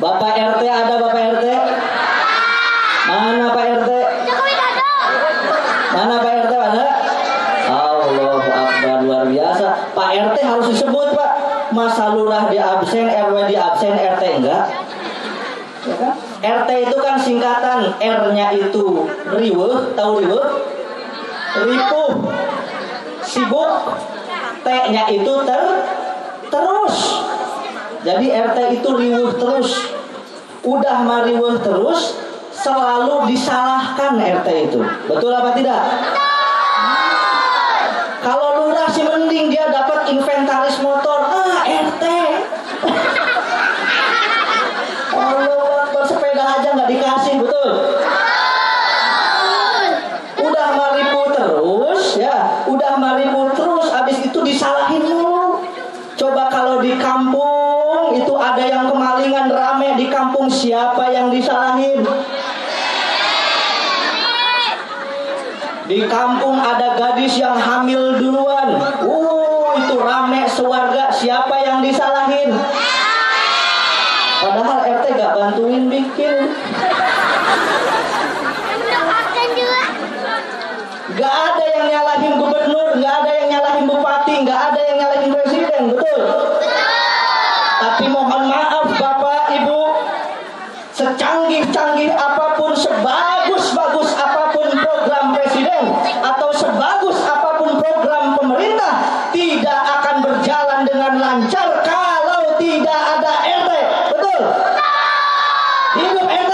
Bapak 0.01 0.33
RT 0.33 0.63
ada 0.65 0.93
Bapak 0.97 1.23
RT? 1.37 1.45
Mana 3.05 3.45
Pak 3.53 3.65
RT? 3.77 3.89
Mana 5.93 6.15
Pak 6.17 6.33
RT 6.41 6.53
ada? 6.57 6.85
Allah 7.69 8.41
Akbar 8.41 8.97
luar 9.05 9.23
biasa. 9.29 9.93
Pak 9.93 10.09
RT 10.09 10.35
harus 10.41 10.67
disebut 10.73 11.07
Pak. 11.13 11.31
Masa 11.71 12.11
lurah 12.11 12.51
di 12.51 12.59
absen, 12.59 13.07
RW 13.07 13.47
di 13.47 13.55
absen, 13.55 13.95
RT 13.95 14.23
enggak? 14.43 14.65
Ya 15.87 15.95
kan? 15.97 16.13
RT 16.41 16.69
itu 16.89 16.97
kan 16.99 17.15
singkatan 17.15 17.95
R-nya 17.97 18.47
itu 18.53 19.07
riweh, 19.31 19.95
tahu 19.95 20.19
riweh? 20.19 20.47
Ripuh, 21.51 22.11
sibuk, 23.23 23.71
T-nya 24.61 25.09
itu 25.09 25.33
ter 25.47 25.63
terus. 26.53 26.97
Jadi 28.01 28.25
RT 28.29 28.57
itu 28.81 28.89
riweh 28.93 29.31
terus. 29.37 29.69
Udah 30.61 31.01
mariweh 31.01 31.57
terus, 31.65 32.19
selalu 32.53 33.25
disalahkan 33.33 34.21
RT 34.21 34.47
itu. 34.69 34.79
Betul 35.09 35.33
apa 35.33 35.57
tidak? 35.57 35.81
Kalau 38.21 38.49
lurah 38.61 38.85
sih 38.93 39.01
mending 39.01 39.49
dia 39.49 39.65
dapat 39.73 40.13
inventaris 40.13 40.77
motor. 40.85 41.25
Ah, 41.25 41.65
RT. 41.65 42.03
Allah 45.11 45.89
bersepeda 45.89 46.43
aja 46.61 46.69
nggak 46.77 46.89
dikasih, 46.89 47.33
betul? 47.41 47.50
Udah 50.41 50.67
maripu 50.73 51.21
terus, 51.29 52.17
ya, 52.17 52.65
udah 52.65 52.97
maripu 52.97 53.53
terus, 53.53 53.87
abis 53.93 54.17
itu 54.25 54.39
disalahin. 54.41 55.05
Coba 56.17 56.53
kalau 56.53 56.81
di 56.81 56.97
kampung 57.01 58.13
itu 58.13 58.33
ada 58.37 58.61
yang 58.61 58.85
kemalingan 58.89 59.49
rame 59.49 59.97
di 59.97 60.05
kampung 60.09 60.45
siapa 60.45 61.09
yang 61.09 61.33
disalahin? 61.33 62.05
Di 65.91 66.07
kampung 66.07 66.55
ada 66.55 66.95
gadis 66.95 67.35
yang 67.35 67.57
hamil 67.57 68.15
duluan. 68.15 68.79
Uh, 69.03 69.75
itu 69.75 69.99
rame 69.99 70.47
sewarga. 70.47 71.11
Siapa 71.11 71.51
yang 71.67 71.83
disalahin? 71.83 72.55
Padahal 74.39 74.79
RT 74.87 75.05
gak 75.19 75.31
bantuin 75.35 75.91
bikin. 75.91 76.55
Gak 81.11 81.33
ada 81.33 81.65
yang 81.75 81.85
nyalahin 82.21 82.37
gubernur, 82.37 82.87
gak 83.01 83.15
ada 83.25 83.31
yang 83.33 83.47
nyalahin 83.49 83.85
bupati, 83.89 84.33
gak 84.45 84.61
ada 84.69 84.79
yang 84.85 84.97
nyalahin 85.01 85.29
presiden, 85.33 85.81
betul? 85.89 86.21
Tapi 87.81 88.05
mohon 88.13 88.45
maaf 88.45 88.85
Bapak 88.93 89.49
Ibu, 89.57 89.81
secanggih-canggih 90.93 92.13
apa 92.13 92.61
pun, 92.61 92.77
sebagus-bagus 92.77 94.13
apa 94.21 94.53
pun 94.53 94.69
program 94.69 95.33
presiden 95.33 95.89
atau 96.21 96.53
sebagus 96.53 97.17
apa 97.25 97.57
pun 97.57 97.81
program 97.81 98.37
pemerintah 98.37 98.93
tidak 99.33 99.81
akan 99.81 100.15
berjalan 100.21 100.79
dengan 100.85 101.13
lancar 101.17 101.81
kalau 101.81 102.53
tidak 102.61 103.01
ada 103.17 103.33
RT. 103.49 103.71
Betul? 104.13 104.41
Hidup 105.97 106.27
RT. 106.29 106.50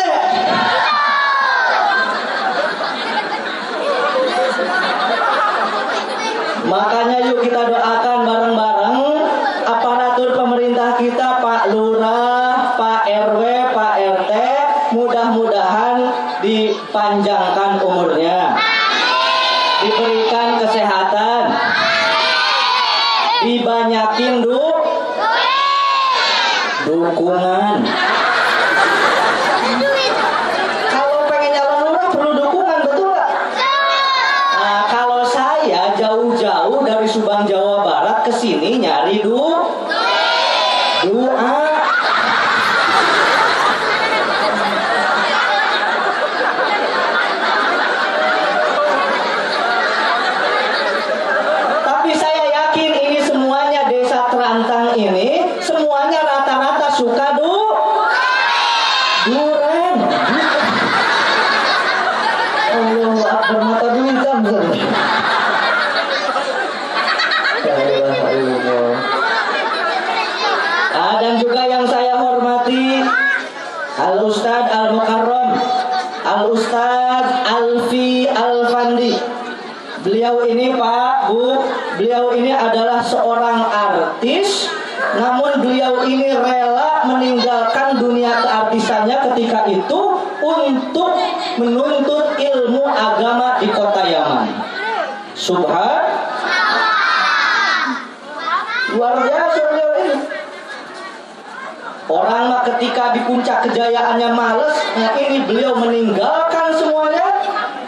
Puncak 103.38 103.70
kejayaannya 103.70 104.34
males, 104.34 104.74
ini 104.98 105.46
beliau 105.46 105.78
meninggalkan 105.78 106.74
semuanya, 106.74 107.38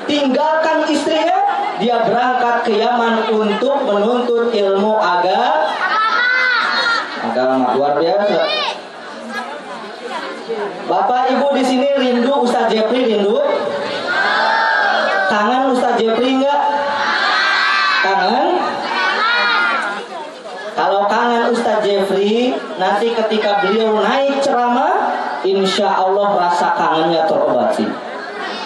tinggalkan 0.06 0.86
istrinya, 0.86 1.42
dia 1.82 2.06
berangkat 2.06 2.70
ke 2.70 2.78
Yaman 2.78 3.26
untuk 3.34 3.82
menuntut 3.82 4.54
ilmu 4.54 4.94
agama. 4.94 5.74
Agama 7.34 7.74
luar 7.74 7.98
biasa. 7.98 8.46
Bapak 10.86 11.34
Ibu 11.34 11.48
di 11.58 11.64
sini 11.66 11.90
rindu 11.98 12.46
Ustaz 12.46 12.70
Jepri 12.70 13.10
rindu? 13.10 13.42
Kangen 15.34 15.74
Ustaz 15.74 15.98
Jepri 15.98 16.38
enggak? 16.38 16.62
Kangen? 18.06 18.70
Kalau 20.80 21.12
kangen 21.12 21.52
Ustadz 21.52 21.84
Jeffrey, 21.84 22.56
nanti 22.80 23.12
ketika 23.12 23.60
beliau 23.60 24.00
naik 24.00 24.19
insya 25.70 26.02
Allah 26.02 26.34
rasa 26.34 26.74
kangennya 26.74 27.30
terobati. 27.30 27.86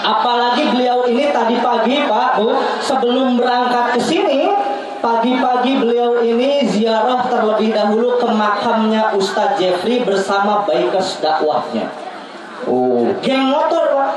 Apalagi 0.04 0.72
beliau 0.72 1.04
ini 1.04 1.36
tadi 1.36 1.60
pagi 1.60 2.08
Pak 2.08 2.40
Bu, 2.40 2.56
sebelum 2.80 3.36
berangkat 3.36 3.96
ke 3.96 4.00
sini, 4.00 4.48
pagi-pagi 5.04 5.84
beliau 5.84 6.24
ini 6.24 6.64
ziarah 6.64 7.28
terlebih 7.28 7.76
dahulu 7.76 8.16
ke 8.16 8.28
makamnya 8.32 9.12
Ustadz 9.20 9.60
Jeffrey 9.60 10.08
bersama 10.08 10.64
baikes 10.64 11.20
dakwahnya. 11.20 11.92
Oh, 12.64 13.12
geng 13.20 13.52
motor 13.52 13.92
Pak. 13.92 14.12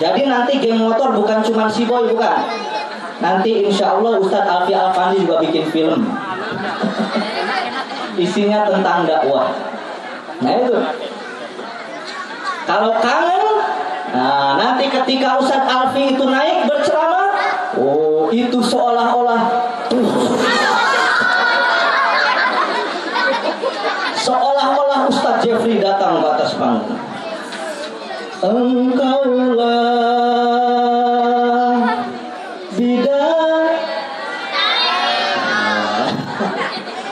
Jadi 0.00 0.24
nanti 0.24 0.56
geng 0.56 0.80
motor 0.80 1.12
bukan 1.12 1.44
cuma 1.44 1.68
si 1.68 1.84
boy 1.84 2.08
bukan. 2.08 2.40
Nanti 3.20 3.68
insya 3.68 3.96
Allah 4.00 4.16
Ustadz 4.16 4.48
Alfi 4.48 4.72
Alfandi 4.72 5.24
juga 5.24 5.40
bikin 5.44 5.68
film 5.68 6.08
isinya 8.16 8.64
tentang 8.64 9.04
dakwah. 9.04 9.52
Nah 10.40 10.52
itu. 10.56 10.76
Kalau 12.66 12.98
kangen, 12.98 13.62
nah 14.10 14.58
nanti 14.58 14.90
ketika 14.90 15.38
Ustadz 15.38 15.70
Alfi 15.70 16.18
itu 16.18 16.24
naik 16.26 16.66
berceramah, 16.66 17.30
oh 17.78 18.26
itu 18.34 18.58
seolah-olah 18.58 19.42
seolah-olah 24.18 25.06
Ustadz 25.06 25.46
Jeffrey 25.46 25.78
datang 25.78 26.18
ke 26.18 26.26
atas 26.26 26.58
panggung. 26.58 26.98
Engkaulah 28.42 29.78
bidang 32.74 33.70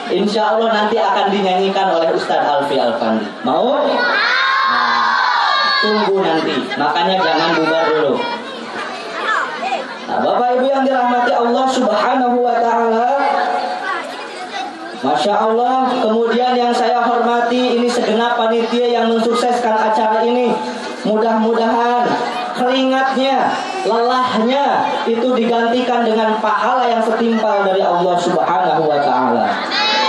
Insya 0.19 0.53
Allah 0.53 0.69
nanti 0.83 0.99
akan 0.99 1.31
dinyanyikan 1.31 1.95
oleh 1.95 2.11
Ustadz 2.11 2.43
Alfi 2.43 2.75
Alfandi. 2.75 3.23
Mau? 3.47 3.79
Tunggu 5.81 6.15
nanti. 6.23 6.55
Makanya 6.79 7.15
jangan 7.19 7.49
bubar 7.59 7.83
dulu. 7.91 8.13
Nah, 10.05 10.17
Bapak 10.21 10.49
Ibu 10.61 10.65
yang 10.69 10.83
dirahmati 10.85 11.31
Allah 11.33 11.65
Subhanahu 11.65 12.37
wa 12.45 12.55
taala. 12.61 13.09
Masya 15.05 15.33
Allah, 15.37 15.85
kemudian 16.01 16.57
yang 16.57 16.73
saya 16.73 17.01
hormati 17.01 17.77
ini 17.77 17.85
segenap 17.85 18.37
panitia 18.37 18.89
yang 18.89 19.05
mensukseskan 19.09 19.75
acara 19.91 20.25
ini. 20.25 20.53
Mudah-mudahan 21.05 22.09
keringatnya, 22.57 23.53
lelahnya 23.85 24.65
itu 25.05 25.27
digantikan 25.37 26.01
dengan 26.01 26.41
pahala 26.41 26.89
yang 26.89 27.03
setimpal 27.05 27.61
dari 27.61 27.85
Allah 27.85 28.15
Subhanahu 28.17 28.81
wa 28.89 28.99
taala. 29.03 29.45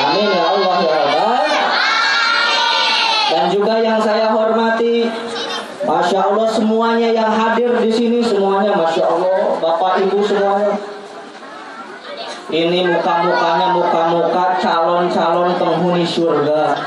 Amin 0.06 0.28
ya 0.32 0.44
Allah 0.48 0.74
ya 0.80 0.96
Rabbal. 0.96 1.44
Dan 3.26 3.44
juga 3.52 3.74
yang 3.84 3.98
saya 4.00 4.25
Masya 6.06 6.22
Allah 6.22 6.46
semuanya 6.46 7.10
yang 7.10 7.34
hadir 7.34 7.82
di 7.82 7.90
sini 7.90 8.22
semuanya, 8.22 8.78
Masya 8.78 9.10
Allah, 9.10 9.58
Bapak 9.58 10.06
Ibu 10.06 10.22
semuanya. 10.22 10.78
Ini 12.46 12.86
muka-mukanya 12.94 13.74
muka-muka 13.74 14.54
calon-calon 14.62 15.58
penghuni 15.58 16.06
surga. 16.06 16.78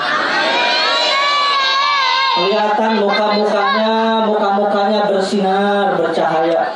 Kelihatan 2.32 2.92
muka-mukanya, 3.04 4.24
muka-mukanya 4.24 5.12
bersinar, 5.12 6.00
bercahaya. 6.00 6.72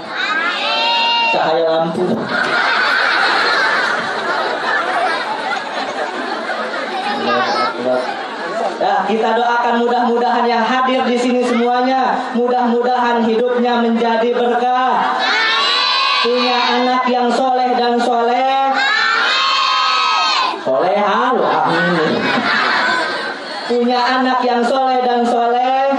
Cahaya 1.32 1.64
lampu. 1.80 2.12
Kita 9.08 9.36
doakan 9.36 9.84
mudah-mudahan 9.84 10.46
yang 10.48 10.64
hadir 10.64 11.04
di 11.04 11.18
sini 11.20 11.42
semuanya, 11.44 12.32
mudah-mudahan 12.36 13.24
hidupnya 13.28 13.84
menjadi 13.84 14.32
berkah. 14.32 15.20
Punya 16.24 16.58
anak 16.80 17.04
yang 17.12 17.28
soleh 17.28 17.76
dan 17.76 18.00
soleh. 18.00 18.72
Soleha, 20.64 21.36
loh, 21.36 21.52
amin. 21.52 22.16
Punya 23.68 24.00
anak 24.00 24.40
yang 24.48 24.64
soleh 24.64 25.04
soleh, 25.28 25.92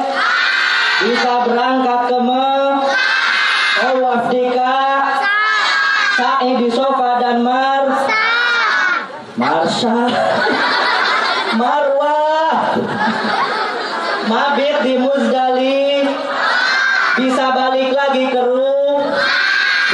bisa 1.04 1.32
berangkat 1.44 2.00
ke 2.08 2.18
Mekah, 2.22 2.80
tawaf 3.80 4.22
dika, 4.32 4.80
sa'i 6.16 6.50
di 6.60 6.68
sofa 6.72 7.10
dan 7.20 7.44
mar, 7.44 7.84
marsha. 9.36 10.08
Marwah 11.54 12.74
Mabit 14.26 14.73
di 14.84 15.00
Muzdalif 15.00 16.06
Bisa 17.16 17.56
balik 17.56 17.96
lagi 17.96 18.28
ke 18.28 18.40
Rum. 18.44 19.00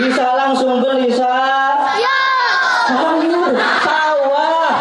Bisa 0.02 0.26
langsung 0.34 0.82
beli 0.82 1.06
sa 1.14 1.30
sayur 2.90 3.54
Sawah 3.54 4.74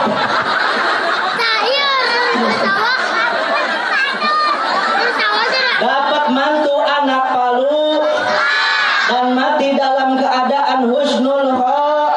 Dapat 5.79 6.25
mantu 6.33 6.75
anak 6.81 7.23
palu. 7.31 8.01
Dan 9.09 9.25
mati 9.33 9.73
dalam 9.73 10.17
keadaan 10.17 10.85
husnul 10.85 11.49
khaw 11.49 12.13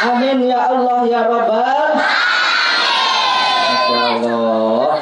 Amin 0.00 0.48
ya 0.48 0.72
Allah 0.72 1.04
ya 1.04 1.28
Rabbal 1.28 1.92
Masya 3.68 4.00
Allah 4.16 4.96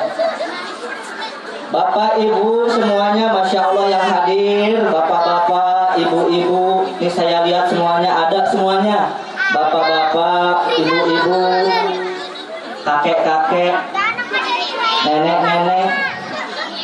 Bapak 1.70 2.18
Ibu 2.18 2.66
semuanya 2.66 3.30
Masya 3.30 3.60
Allah 3.62 3.86
yang 3.94 4.02
hadir 4.10 4.90
Bapak-bapak, 4.90 6.02
ibu-ibu 6.02 6.82
Ini 6.98 7.06
saya 7.06 7.46
lihat 7.46 7.70
semuanya 7.70 8.26
ada 8.26 8.42
semuanya 8.50 9.14
Bapak-bapak, 9.54 10.74
ibu-ibu 10.74 11.42
Kakek-kakek 12.82 13.74
Nenek-nenek 15.06 15.88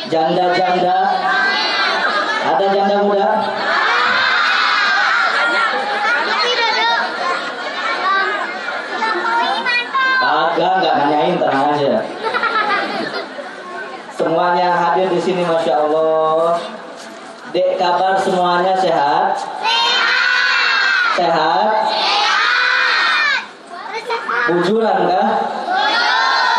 Janda-janda 0.07 0.99
Ada 2.47 2.65
janda 2.71 2.95
muda? 3.03 3.29
Agak 10.25 10.71
nggak 10.81 10.95
nanyain 10.97 11.37
tenang 11.37 11.65
aja. 11.77 11.93
Semuanya 14.15 14.73
hadir 14.73 15.07
di 15.11 15.14
sini, 15.25 15.41
masya 15.41 15.89
Allah. 15.89 16.61
Dek 17.49 17.81
kabar 17.81 18.13
semuanya 18.21 18.77
sehat? 18.77 19.33
Sehat? 21.17 21.71
Bujuran 24.45 24.97
kah? 25.09 25.29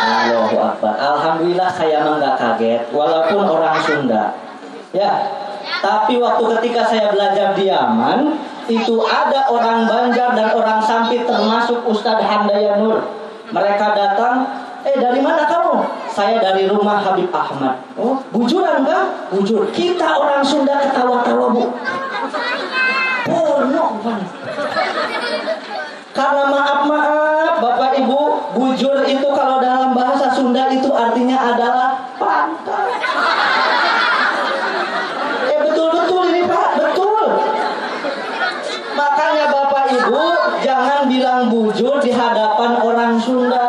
Allahu 0.06 0.56
Akbar. 0.58 0.94
Alhamdulillah 0.98 1.70
saya 1.70 2.02
mah 2.02 2.18
nggak 2.18 2.36
kaget, 2.38 2.82
walaupun 2.90 3.46
orang 3.46 3.78
Sunda. 3.86 4.34
Ya. 4.90 5.30
Tapi 5.82 6.18
waktu 6.18 6.42
ketika 6.58 6.82
saya 6.88 7.14
belajar 7.14 7.54
di 7.54 7.70
Yaman, 7.70 8.40
itu 8.66 8.98
ada 9.06 9.46
orang 9.46 9.86
Banjar 9.86 10.34
dan 10.34 10.50
orang 10.56 10.82
Sampit 10.82 11.22
termasuk 11.28 11.86
Ustadz 11.86 12.26
Handaya 12.26 12.82
Nur. 12.82 13.04
Mereka 13.54 13.94
datang, 13.94 14.65
eh 14.86 14.96
dari 15.02 15.18
mana 15.18 15.42
kamu? 15.50 15.82
Saya 16.14 16.38
dari 16.38 16.70
rumah 16.70 17.02
Habib 17.02 17.34
Ahmad. 17.34 17.74
Oh, 17.98 18.22
bujuran 18.30 18.86
kan? 18.86 19.10
Bujur. 19.34 19.66
Kita 19.74 20.14
orang 20.14 20.46
Sunda 20.46 20.78
ketawa-tawa 20.78 21.50
bu. 21.50 21.64
Porno 23.26 23.84
bukan? 23.98 24.20
Karena 26.14 26.48
maaf-maaf 26.48 27.60
Bapak 27.60 27.92
Ibu, 27.98 28.20
bujur 28.56 29.04
itu 29.04 29.28
kalau 29.34 29.60
dalam 29.60 29.92
bahasa 29.92 30.32
Sunda 30.32 30.70
itu 30.70 30.88
artinya 30.94 31.34
adalah 31.34 32.06
pantai. 32.16 32.88
Eh 35.50 35.58
betul-betul 35.66 36.22
ini 36.30 36.42
Pak, 36.46 36.68
betul. 36.78 37.26
Makanya 38.96 39.44
Bapak 39.50 39.84
Ibu 39.92 40.24
jangan 40.62 41.10
bilang 41.10 41.52
bujur 41.52 41.98
di 42.00 42.14
hadapan 42.14 42.80
orang 42.80 43.18
Sunda. 43.20 43.65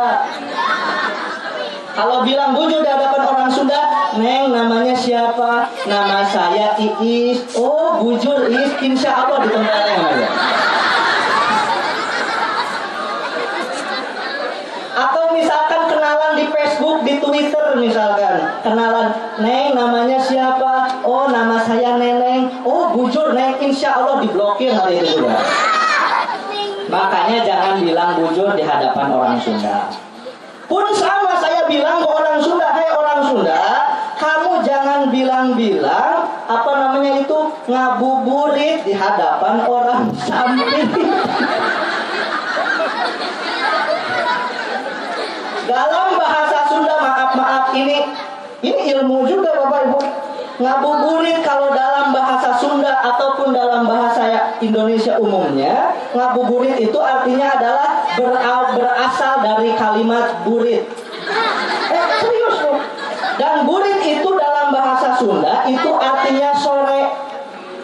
Kalau 1.98 2.22
bilang 2.22 2.54
bujur 2.54 2.86
di 2.86 2.90
hadapan 2.94 3.26
orang 3.26 3.50
Sunda, 3.50 4.14
Neng 4.22 4.54
namanya 4.54 4.94
siapa? 4.94 5.66
Nama 5.90 6.30
saya 6.30 6.78
Iis. 6.78 7.58
Oh 7.58 7.98
bujur 7.98 8.54
Iis, 8.54 8.78
insya 8.86 9.26
Allah 9.26 9.42
di 9.42 9.50
tempat 9.50 9.82
yang 9.90 10.06
ada. 10.06 10.30
Atau 14.94 15.26
misalkan 15.34 15.82
kenalan 15.90 16.32
di 16.38 16.46
Facebook, 16.54 17.02
di 17.02 17.18
Twitter 17.18 17.66
misalkan. 17.82 18.62
Kenalan, 18.62 19.08
Neng 19.42 19.74
namanya 19.74 20.22
siapa? 20.22 21.02
Oh 21.02 21.26
nama 21.34 21.58
saya 21.66 21.98
Neneng. 21.98 22.62
Oh 22.62 22.94
bujur 22.94 23.34
Neng, 23.34 23.58
insya 23.58 23.98
Allah 23.98 24.22
diblokir 24.22 24.70
hari 24.70 25.02
itu 25.02 25.18
juga. 25.18 25.42
Makanya 26.94 27.42
jangan 27.42 27.82
bilang 27.82 28.22
bujur 28.22 28.54
di 28.54 28.62
hadapan 28.62 29.10
orang 29.10 29.42
Sunda. 29.42 29.90
Pun 30.68 30.84
saya 30.94 31.17
bilang 31.68 32.02
ke 32.02 32.08
orang 32.08 32.40
Sunda, 32.40 32.68
hei 32.74 32.90
orang 32.90 33.22
Sunda, 33.28 33.62
kamu 34.18 34.52
jangan 34.66 35.12
bilang-bilang 35.14 36.26
apa 36.48 36.72
namanya 36.80 37.22
itu 37.22 37.38
ngabuburit 37.68 38.88
di 38.88 38.96
hadapan 38.96 39.68
orang 39.68 40.10
samping. 40.16 40.88
Dalam 45.68 46.16
bahasa 46.16 46.58
Sunda 46.72 46.96
maaf-maaf 46.96 47.76
ini 47.76 48.08
ini 48.64 48.80
ilmu 48.96 49.28
juga 49.28 49.52
Bapak 49.52 49.82
Ibu. 49.92 50.00
Ngabuburit 50.58 51.46
kalau 51.46 51.70
dalam 51.70 52.10
bahasa 52.10 52.58
Sunda 52.58 52.90
ataupun 53.14 53.54
dalam 53.54 53.86
bahasa 53.86 54.58
Indonesia 54.58 55.22
umumnya, 55.22 55.94
ngabuburit 56.18 56.82
itu 56.82 56.98
artinya 56.98 57.54
adalah 57.54 57.88
berasal 58.74 59.46
dari 59.46 59.78
kalimat 59.78 60.42
burit. 60.42 60.88
Serius. 62.18 62.58
Dan 63.38 63.70
burit 63.70 64.02
itu 64.02 64.30
dalam 64.34 64.74
bahasa 64.74 65.14
Sunda 65.18 65.66
itu 65.70 65.90
artinya 65.98 66.50
sore. 66.58 67.02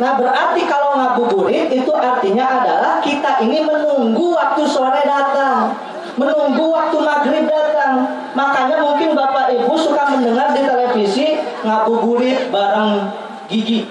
Nah 0.02 0.18
berarti 0.18 0.66
kalau 0.66 0.98
ngabuburit 0.98 1.70
itu 1.70 1.94
artinya 1.94 2.62
adalah 2.62 2.98
kita 2.98 3.38
ini 3.46 3.62
menunggu 3.62 4.34
waktu 4.34 4.66
sore 4.66 5.06
datang 5.06 5.78
menunggu 6.18 6.66
waktu 6.70 6.98
maghrib 7.02 7.46
datang. 7.50 8.06
Makanya 8.34 8.82
mungkin 8.82 9.14
Bapak 9.18 9.54
Ibu 9.54 9.74
suka 9.78 10.10
mendengar 10.14 10.54
di 10.54 10.62
televisi 10.66 11.38
ngabuburit 11.66 12.50
bareng 12.50 13.10
Gigi, 13.50 13.86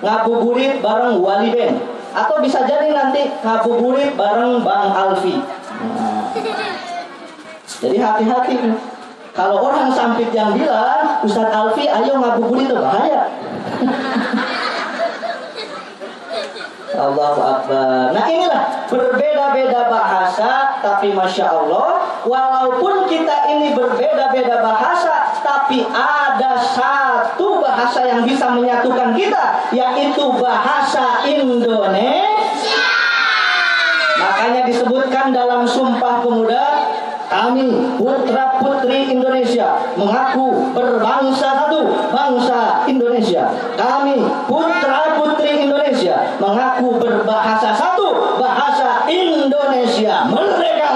ngabuburit 0.00 0.80
bareng 0.80 1.20
Wali 1.20 1.52
Ben, 1.52 1.76
atau 2.14 2.40
bisa 2.40 2.64
jadi 2.64 2.92
nanti 2.92 3.28
ngabuburit 3.44 4.16
bareng 4.16 4.64
Bang 4.64 4.92
Alfi. 4.92 5.36
Nah, 5.84 6.32
jadi 7.84 7.96
hati-hati. 8.00 8.54
Kalau 9.34 9.58
orang 9.66 9.90
sampit 9.90 10.30
yang 10.30 10.54
bilang, 10.54 11.18
Ustadz 11.26 11.50
Alfi, 11.50 11.90
ayo 11.90 12.22
ngabuburit 12.22 12.70
itu 12.70 12.78
bahaya. 12.78 13.26
Allahu 16.94 17.40
Akbar. 17.42 18.14
Nah 18.14 18.24
inilah 18.30 18.86
berbeda-beda 18.86 19.90
bahasa, 19.90 20.78
tapi 20.78 21.10
masya 21.10 21.50
Allah, 21.50 22.22
walaupun 22.22 23.10
kita 23.10 23.50
ini 23.50 23.74
berbeda-beda 23.74 24.62
bahasa, 24.62 25.34
tapi 25.42 25.82
ada 25.90 26.54
satu 26.62 27.58
bahasa 27.58 28.06
yang 28.06 28.22
bisa 28.22 28.54
menyatukan 28.54 29.18
kita, 29.18 29.66
yaitu 29.74 30.24
bahasa 30.38 31.26
Indonesia. 31.26 32.86
Makanya 34.14 34.62
disebutkan 34.70 35.34
dalam 35.34 35.66
Sumpah 35.66 36.22
Pemuda, 36.22 36.66
kami 37.28 37.96
putra 37.96 38.60
putri 38.60 39.16
Indonesia 39.16 39.94
mengaku 39.96 40.72
berbangsa 40.76 41.64
satu, 41.64 41.80
bangsa 42.12 42.84
Indonesia. 42.84 43.48
Kami 43.74 44.20
putra 44.44 45.16
putri 45.16 45.64
Indonesia 45.64 46.36
mengaku 46.38 47.00
berbahasa 47.00 47.72
satu, 47.72 48.38
bahasa 48.38 49.08
Indonesia. 49.08 50.28
Merdeka! 50.28 50.94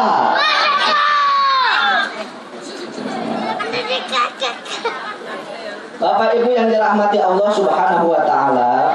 Bapak 5.99 6.31
Ibu 6.39 6.55
yang 6.55 6.71
dirahmati 6.71 7.19
Allah 7.19 7.51
Subhanahu 7.51 8.15
wa 8.15 8.23
taala, 8.23 8.95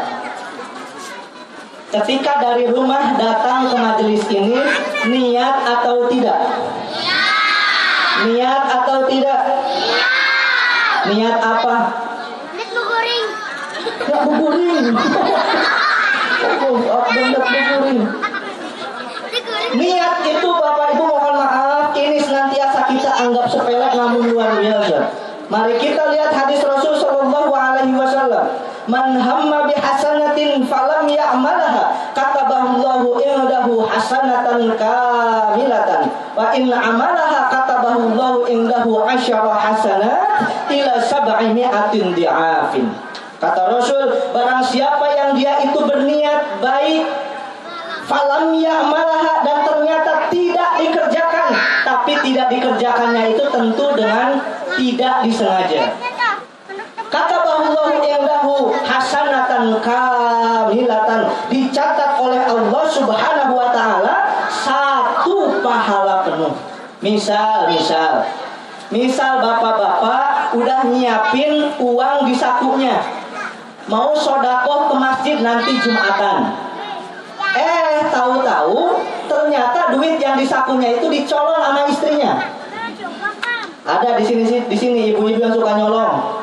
ketika 1.94 2.42
dari 2.42 2.66
rumah 2.66 3.14
datang 3.14 3.70
ke 3.70 3.76
majelis 3.78 4.26
ini 4.34 4.58
niat 5.14 5.58
atau 5.62 6.10
tidak? 6.10 6.40
Niat 8.26 8.64
atau 8.82 9.06
tidak? 9.06 9.40
Niat 11.14 11.38
apa? 11.38 11.76
Ya 14.10 14.18
buburing. 14.26 14.88
Oh, 16.44 16.76
abang 16.76 17.32
buburing. 17.40 18.04
Niat 19.80 20.16
itu 20.28 20.50
Bapak 20.52 20.88
Ibu 20.92 21.04
mohon 21.08 21.36
maaf 21.40 21.96
ini 21.96 22.20
senantiasa 22.20 22.84
kita 22.92 23.12
anggap 23.16 23.48
sepele 23.48 23.88
namun 23.96 24.28
luar 24.28 24.60
biasa. 24.60 25.00
Mari 25.54 25.78
kita 25.78 26.10
lihat 26.10 26.34
hadis 26.34 26.66
Rasul 26.66 26.98
Shallallahu 26.98 27.54
Alaihi 27.54 27.94
Wasallam. 27.94 28.58
Man 28.90 29.22
hamma 29.22 29.70
bi 29.70 29.78
hasanatin 29.78 30.66
falam 30.66 31.06
ya'malaha 31.06 31.94
katabahu 32.18 33.22
indahu 33.22 33.86
hasanatan 33.86 34.74
kamilatan 34.76 36.10
wa 36.34 36.52
in 36.58 36.68
amalaha 36.74 37.54
katabahu 37.54 38.12
Allahu 38.12 38.50
indahu 38.50 39.06
asyara 39.06 39.54
hasanat 39.54 40.50
ila 40.74 40.94
sab'i 41.00 41.54
mi'atin 41.54 42.18
di'afin. 42.18 42.90
Kata 43.38 43.78
Rasul, 43.78 44.10
barang 44.34 44.64
siapa 44.66 45.06
yang 45.14 45.38
dia 45.38 45.62
itu 45.62 45.78
berniat 45.78 46.64
baik 46.64 47.06
falam 48.10 48.52
ya'malaha 48.58 49.46
dan 49.46 49.58
ternyata 49.68 50.13
tapi 52.04 52.20
tidak 52.20 52.52
dikerjakannya 52.52 53.32
itu 53.32 53.48
tentu 53.48 53.96
dengan 53.96 54.36
tidak 54.76 55.24
disengaja. 55.24 55.96
Kata 57.08 57.36
bahwa 57.48 57.96
indahu 57.96 58.76
hasanatan 58.84 59.80
kamilatan. 59.80 61.32
Dicatat 61.48 62.20
oleh 62.20 62.44
Allah 62.44 62.84
Subhanahu 62.92 63.56
wa 63.56 63.72
taala 63.72 64.36
satu 64.52 65.64
pahala 65.64 66.28
penuh. 66.28 66.52
Misal 67.00 67.72
misal. 67.72 68.28
Misal 68.92 69.40
bapak-bapak 69.40 70.60
udah 70.60 70.84
nyiapin 70.92 71.72
uang 71.80 72.28
di 72.28 72.36
sakunya. 72.36 73.00
Mau 73.88 74.12
sodakoh 74.12 74.92
ke 74.92 74.96
masjid 75.00 75.40
nanti 75.40 75.80
jumatan. 75.80 76.52
Eh, 77.56 78.12
tahu-tahu 78.12 79.00
ternyata 79.44 79.92
duit 79.92 80.16
yang 80.24 80.40
di 80.40 80.48
sakunya 80.48 80.96
itu 80.96 81.12
dicolong 81.12 81.60
sama 81.60 81.84
istrinya. 81.92 82.32
Ada 83.84 84.16
di 84.16 84.24
sini 84.24 84.44
di 84.48 84.78
sini 84.80 85.12
ibu-ibu 85.12 85.44
yang 85.44 85.52
suka 85.52 85.76
nyolong. 85.76 86.40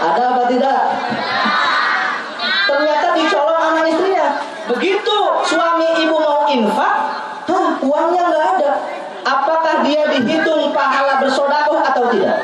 Ada 0.00 0.22
apa 0.32 0.42
tidak? 0.48 0.80
Ternyata 2.64 3.06
dicolong 3.12 3.60
sama 3.60 3.84
istrinya. 3.84 4.26
Begitu 4.72 5.16
suami 5.44 5.88
ibu 6.00 6.16
mau 6.16 6.48
infak, 6.48 6.96
hah, 7.52 7.68
uangnya 7.84 8.22
nggak 8.32 8.46
ada. 8.56 8.72
Apakah 9.20 9.84
dia 9.84 10.08
dihitung 10.16 10.72
pahala 10.72 11.20
bersodakoh 11.20 11.84
atau 11.84 12.08
tidak? 12.08 12.40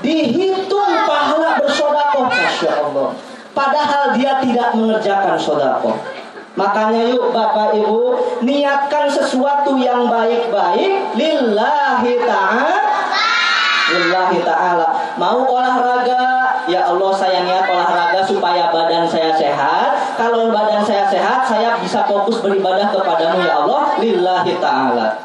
Dihitung 0.00 0.92
pahala 1.04 1.60
bersodakoh, 1.60 2.32
masya 2.32 2.72
Allah. 2.80 3.12
Padahal 3.52 4.16
dia 4.16 4.40
tidak 4.40 4.72
mengerjakan 4.72 5.36
sodakoh. 5.36 6.17
Makanya 6.58 7.14
yuk 7.14 7.30
Bapak 7.30 7.70
Ibu 7.78 8.18
niatkan 8.42 9.06
sesuatu 9.06 9.78
yang 9.78 10.10
baik-baik 10.10 11.14
lillahi 11.14 12.12
ta'ala 12.26 12.76
lillahi 13.88 14.42
ta'ala 14.42 14.86
mau 15.16 15.46
olahraga 15.46 16.38
ya 16.68 16.84
Allah 16.84 17.12
saya 17.16 17.48
niat 17.48 17.64
olahraga 17.64 18.20
supaya 18.22 18.68
badan 18.68 19.08
saya 19.08 19.32
sehat. 19.34 19.96
Kalau 20.20 20.52
badan 20.52 20.84
saya 20.84 21.08
sehat, 21.08 21.48
saya 21.48 21.80
bisa 21.80 22.04
fokus 22.04 22.44
beribadah 22.44 22.92
kepadamu 22.92 23.40
ya 23.42 23.64
Allah, 23.64 23.96
lillahi 23.96 24.52
ta'ala. 24.60 25.16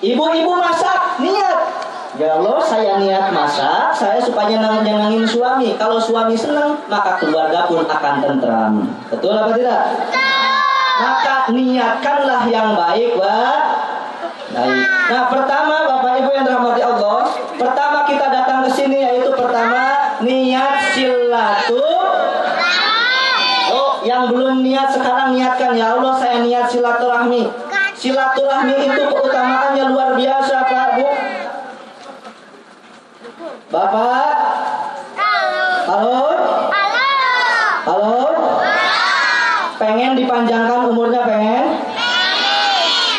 Ibu-ibu 0.00 0.52
masak, 0.56 1.20
niat. 1.20 1.58
Ya 2.16 2.40
Allah, 2.40 2.58
saya 2.64 2.98
niat 2.98 3.30
masak, 3.30 3.92
saya 3.92 4.18
supaya 4.18 4.58
nyenengin 4.58 5.28
suami. 5.28 5.76
Kalau 5.76 6.00
suami 6.00 6.34
senang, 6.34 6.80
maka 6.88 7.20
keluarga 7.20 7.68
pun 7.68 7.84
akan 7.84 8.14
tentram. 8.24 8.72
Betul 9.12 9.36
apa 9.36 9.52
tidak? 9.54 9.82
Maka 10.98 11.54
niatkanlah 11.54 12.42
yang 12.50 12.74
baik, 12.74 13.14
Pak. 13.14 13.58
Baik. 14.50 14.86
Nah, 15.08 15.24
pertama 15.30 15.74
Bapak 15.86 16.12
Ibu 16.24 16.30
yang 16.34 16.44
dirahmati 16.44 16.82
Allah, 16.82 17.30
pertama 17.54 17.98
kita 18.04 18.26
datang 18.28 18.66
ke 18.66 18.70
sini 18.74 18.98
yaitu 19.00 19.30
pertama 19.32 20.16
niat 20.20 20.92
silatu. 20.92 21.86
Oh, 23.68 24.00
yang 24.02 24.32
belum 24.32 24.64
niat 24.64 24.90
sekarang 24.90 25.36
niatkan 25.36 25.76
ya 25.78 25.94
Allah 25.94 26.16
saya 26.18 26.42
niat 26.42 26.66
silaturahmi. 26.66 27.46
Silaturahmi 27.94 28.74
itu 28.74 29.02
keutamaannya 29.10 29.84
luar 29.90 30.10
biasa, 30.18 30.54
Pak, 30.66 30.88
Bu. 30.98 31.08
Bapak? 33.68 34.36
Halo? 35.18 36.24
Halo? 36.24 36.47
Pengen 39.78 40.18
dipanjangkan 40.18 40.90
umurnya 40.90 41.22
pengen? 41.22 41.78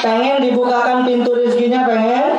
Pengen 0.03 0.43
dibukakan 0.43 1.07
pintu 1.07 1.31
rezekinya 1.31 1.87
pengen? 1.87 2.35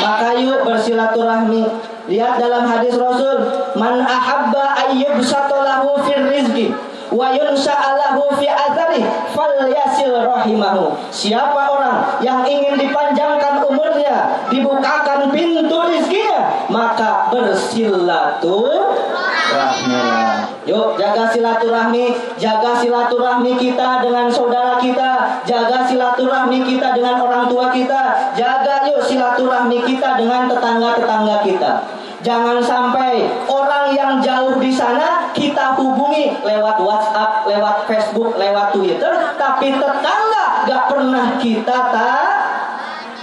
Maka 0.00 0.32
yuk 0.40 0.64
bersilaturahmi. 0.64 1.68
Lihat 2.08 2.40
dalam 2.40 2.64
hadis 2.64 2.96
Rasul, 2.96 3.36
man 3.76 4.00
ahabba 4.00 4.80
ayyubsatalahu 4.88 6.08
fir 6.08 6.24
rizki 6.24 6.72
wa 7.12 7.28
yunsa'alahu 7.36 8.32
fi 8.40 8.48
athari 8.48 9.04
falyasil 9.36 10.24
rahimahu. 10.24 10.96
Siapa 11.12 11.68
orang 11.68 12.16
yang 12.24 12.48
ingin 12.48 12.80
dipanjangkan 12.80 13.60
umurnya, 13.68 14.48
dibukakan 14.48 15.28
pintu 15.28 15.76
rizkinya, 15.84 16.64
maka 16.72 17.28
bersilaturahmi. 17.28 20.27
Yuk 20.68 21.00
jaga 21.00 21.32
silaturahmi, 21.32 22.12
jaga 22.36 22.76
silaturahmi 22.76 23.56
kita 23.56 24.04
dengan 24.04 24.28
saudara 24.28 24.76
kita, 24.76 25.40
jaga 25.48 25.88
silaturahmi 25.88 26.60
kita 26.60 26.92
dengan 26.92 27.24
orang 27.24 27.48
tua 27.48 27.72
kita, 27.72 28.36
jaga 28.36 28.84
yuk 28.84 29.00
silaturahmi 29.00 29.80
kita 29.88 30.20
dengan 30.20 30.44
tetangga-tetangga 30.44 31.40
kita. 31.40 31.72
Jangan 32.20 32.60
sampai 32.60 33.32
orang 33.48 33.96
yang 33.96 34.20
jauh 34.20 34.60
di 34.60 34.68
sana 34.68 35.32
kita 35.32 35.72
hubungi 35.80 36.36
lewat 36.44 36.76
WhatsApp, 36.84 37.48
lewat 37.48 37.88
Facebook, 37.88 38.36
lewat 38.36 38.76
Twitter, 38.76 39.14
tapi 39.40 39.72
tetangga 39.72 40.68
gak 40.68 40.84
pernah 40.92 41.40
kita 41.40 41.78
tak, 41.88 42.32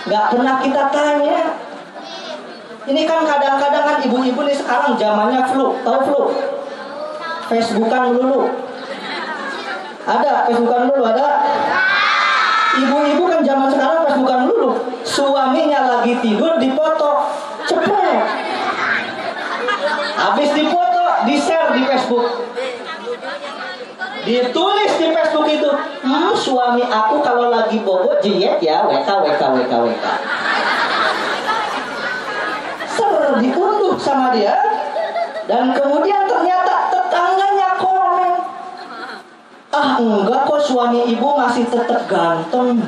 gak 0.09 0.25
pernah 0.33 0.57
kita 0.65 0.81
tanya. 0.89 1.37
Ini 2.89 3.01
kan 3.05 3.21
kadang-kadang 3.21 3.83
kan 3.85 3.97
ibu-ibu 4.01 4.41
nih 4.41 4.57
sekarang 4.57 4.97
zamannya 4.97 5.45
flu, 5.53 5.77
tahu 5.85 5.99
flu? 6.09 6.21
Facebookan 7.49 8.15
dulu. 8.15 8.49
Ada 10.05 10.49
Facebookan 10.49 10.89
dulu 10.89 11.03
ada. 11.05 11.27
Ibu-ibu 12.75 13.23
kan 13.31 13.41
zaman 13.45 13.67
sekarang 13.71 13.99
Facebookan 14.05 14.41
dulu. 14.51 14.69
Suaminya 15.05 15.79
lagi 15.87 16.19
tidur 16.19 16.59
dipoto, 16.59 17.31
cepet. 17.65 18.23
Habis 20.15 20.49
dipoto, 20.57 21.05
di 21.25 21.35
share 21.39 21.71
di 21.73 21.81
Facebook. 21.87 22.27
Ditulis 24.25 24.93
di 24.97 25.07
Facebook 25.13 25.47
itu, 25.53 25.69
hmm, 26.01 26.33
suami 26.33 26.81
aku 26.81 27.21
kalau 27.21 27.53
lagi 27.53 27.77
bobo 27.85 28.17
diet 28.25 28.57
ya, 28.57 28.81
WK, 28.89 29.05
WK, 29.05 29.41
WK, 29.53 29.73
WK. 29.85 30.05
Ser, 32.89 33.37
diunduh 33.37 33.95
sama 34.01 34.33
dia. 34.33 34.57
Dan 35.45 35.77
kemudian 35.77 36.25
ternyata 36.25 36.89
tetangganya 36.89 37.77
komen. 37.77 38.33
Ah 39.75 39.99
enggak 39.99 40.47
kok 40.47 40.63
suami 40.63 41.03
ibu 41.03 41.35
masih 41.35 41.67
tetap 41.67 42.07
ganteng. 42.07 42.79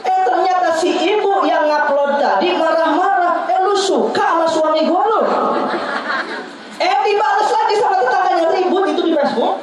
Eh 0.00 0.18
ternyata 0.24 0.72
si 0.80 0.88
ibu 0.88 1.44
yang 1.44 1.68
ngupload 1.68 2.16
tadi 2.16 2.56
marah-marah. 2.56 3.44
Eh 3.52 3.60
lu 3.60 3.76
suka 3.76 4.16
sama 4.16 4.48
suami 4.48 4.88
gue 4.88 5.02
lu? 5.12 5.20
Eh 6.80 6.96
dibalas 7.04 7.48
lagi 7.52 7.74
sama 7.76 8.00
tetangganya 8.00 8.48
ribut 8.56 8.84
itu 8.96 9.02
di 9.04 9.12
Facebook. 9.12 9.60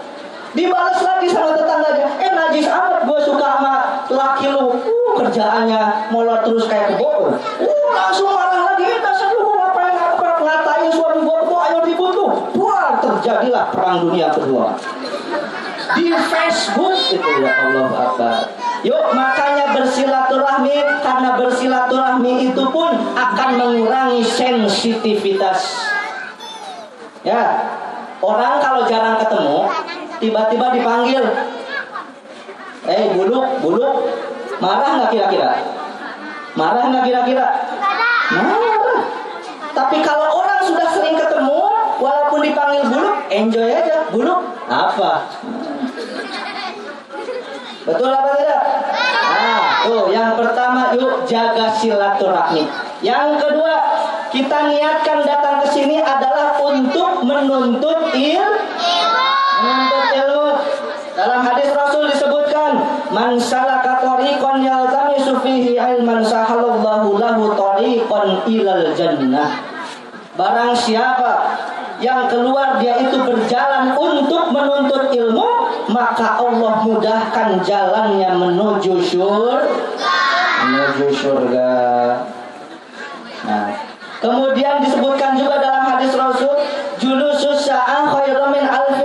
Dibalas 0.54 1.02
lagi 1.02 1.26
sama 1.26 1.58
tetangganya. 1.58 2.06
Eh 2.22 2.32
najis 2.38 2.70
amat 2.70 3.02
gue 3.02 3.20
suka 3.26 3.48
sama 3.58 3.76
laki 4.14 4.46
lu. 4.54 4.78
Uh 4.78 5.12
kerjaannya 5.18 6.14
molor 6.14 6.46
terus 6.46 6.70
kayak 6.70 7.02
kebo. 7.02 7.34
Uh 7.34 7.90
langsung 7.98 8.30
marah 8.30 8.78
lagi. 8.78 8.86
Eh 8.86 9.02
dasar 9.02 9.34
lu 9.34 9.58
ngapain 9.58 9.98
ngapain 9.98 10.38
ngatain 10.46 10.90
suami 10.94 11.26
gue. 11.26 11.58
Ayo 11.66 11.78
ribut 11.82 12.14
lu. 12.14 12.26
Wah 12.62 13.02
terjadilah 13.02 13.74
perang 13.74 14.06
dunia 14.06 14.30
kedua 14.30 14.78
di 15.98 16.08
Facebook 16.14 16.98
itu 17.12 17.30
ya 17.44 17.54
Allah 17.68 17.90
Akbar. 17.92 18.36
Yuk 18.82 19.14
makanya 19.14 19.78
bersilaturahmi 19.78 20.78
karena 21.06 21.30
bersilaturahmi 21.38 22.34
itu 22.50 22.64
pun 22.74 22.92
akan 23.14 23.50
mengurangi 23.58 24.26
sensitivitas. 24.26 25.78
Ya, 27.22 27.70
orang 28.18 28.58
kalau 28.58 28.90
jarang 28.90 29.22
ketemu, 29.22 29.70
tiba-tiba 30.18 30.74
dipanggil, 30.74 31.22
eh 32.90 33.14
buluk, 33.14 33.62
buluk, 33.62 34.10
marah 34.58 34.98
nggak 34.98 35.10
kira-kira? 35.14 35.62
Marah 36.58 36.90
nggak 36.90 37.06
kira-kira? 37.06 37.48
Marah. 38.34 39.06
Tapi 39.72 40.04
kalau 40.04 40.42
orang 40.42 40.66
sudah 40.66 40.88
sering 40.90 41.16
ketemu, 41.16 41.62
walaupun 42.02 42.40
dipanggil 42.42 42.90
buluk, 42.90 43.18
enjoy 43.30 43.70
aja. 43.70 44.10
Buluk 44.10 44.42
apa? 44.68 45.30
Betul 47.82 48.14
apa 48.14 48.30
tidak? 48.38 48.64
Nah, 49.32 49.62
tuh 49.90 50.06
yang 50.14 50.38
pertama 50.38 50.94
yuk 50.94 51.26
jaga 51.26 51.74
silaturahmi. 51.74 52.70
Yang 53.02 53.28
kedua, 53.42 53.76
kita 54.30 54.58
niatkan 54.70 55.26
datang 55.26 55.66
ke 55.66 55.68
sini 55.74 55.98
adalah 55.98 56.62
untuk 56.62 57.26
menuntut 57.26 58.14
il 58.14 58.46
menuntut 59.62 60.06
ilmu. 60.14 60.50
Dalam 61.18 61.42
hadis 61.42 61.70
Rasul 61.74 62.14
disebutkan, 62.14 62.82
"Man 63.10 63.42
salaka 63.42 64.00
tariqan 64.00 64.62
yaltamisu 64.62 65.42
fihi 65.42 65.78
ilman 65.78 66.22
sahalallahu 66.22 67.18
lahu 67.18 67.52
tariqan 67.58 68.46
ilal 68.46 68.94
jannah." 68.94 69.58
Barang 70.38 70.72
siapa 70.72 71.60
yang 72.02 72.26
keluar 72.28 72.82
dia 72.82 72.98
itu 72.98 73.16
berjalan 73.22 73.94
untuk 73.94 74.50
menuntut 74.50 75.14
ilmu, 75.14 75.50
maka 75.94 76.42
Allah 76.42 76.82
mudahkan 76.82 77.62
jalannya 77.62 78.30
menuju 78.36 78.98
surga. 79.00 79.70
Menuju 80.66 81.08
surga. 81.14 81.72
Nah, 83.46 83.70
kemudian 84.18 84.82
disebutkan 84.82 85.38
juga 85.38 85.62
dalam 85.62 85.86
hadis 85.94 86.14
Rasul, 86.18 86.54
julusus 86.98 87.70
sa'ah 87.70 88.10
khairu 88.10 88.50
min 88.50 88.66
alfi. 88.66 89.02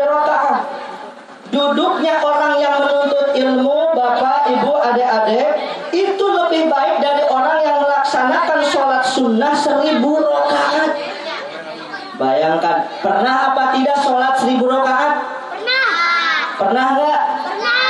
Duduknya 1.47 2.20
orang 2.20 2.60
yang 2.60 2.85
menuntut 2.85 3.32
ilmu, 3.32 3.97
Bapak, 3.97 4.51
Ibu, 4.51 4.77
adik-adik, 4.93 5.56
itu 5.94 6.27
lebih 6.27 6.68
baik 6.68 7.01
dari 7.01 7.24
orang 7.32 7.64
yang 7.64 7.81
melaksanakan 7.81 8.60
sholat 8.66 9.01
sunnah 9.06 9.55
seribu 9.56 10.20
rakaat. 10.20 11.15
Bayangkan, 12.16 12.88
pernah 13.05 13.52
apa 13.52 13.76
tidak 13.76 14.01
sholat 14.01 14.40
seribu 14.40 14.64
rakaat? 14.72 15.20
Pernah. 15.52 15.88
Pernah 16.56 16.84
nggak? 16.97 17.20
Pernah. 17.44 17.84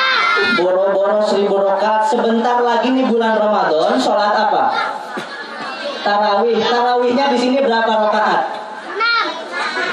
Boro-boro 0.58 1.22
seribu 1.22 1.62
rakaat. 1.62 2.10
Sebentar 2.10 2.58
lagi 2.58 2.90
nih 2.90 3.06
bulan 3.06 3.38
Ramadan, 3.38 3.94
sholat 4.02 4.34
apa? 4.34 4.64
Tarawih. 6.02 6.58
Tarawihnya 6.58 7.30
di 7.30 7.38
sini 7.38 7.62
berapa 7.62 7.86
rakaat? 7.86 8.42
Enam. 8.90 9.26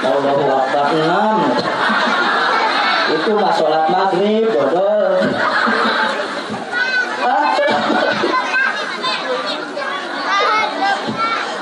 Allahu 0.01 0.43
Akbar 0.49 0.85
enam. 0.97 1.38
Itu 3.14 3.31
mah 3.38 3.53
sholat 3.53 3.85
maghrib, 3.93 4.49
dodol. 4.49 5.14
Ah, 7.22 7.45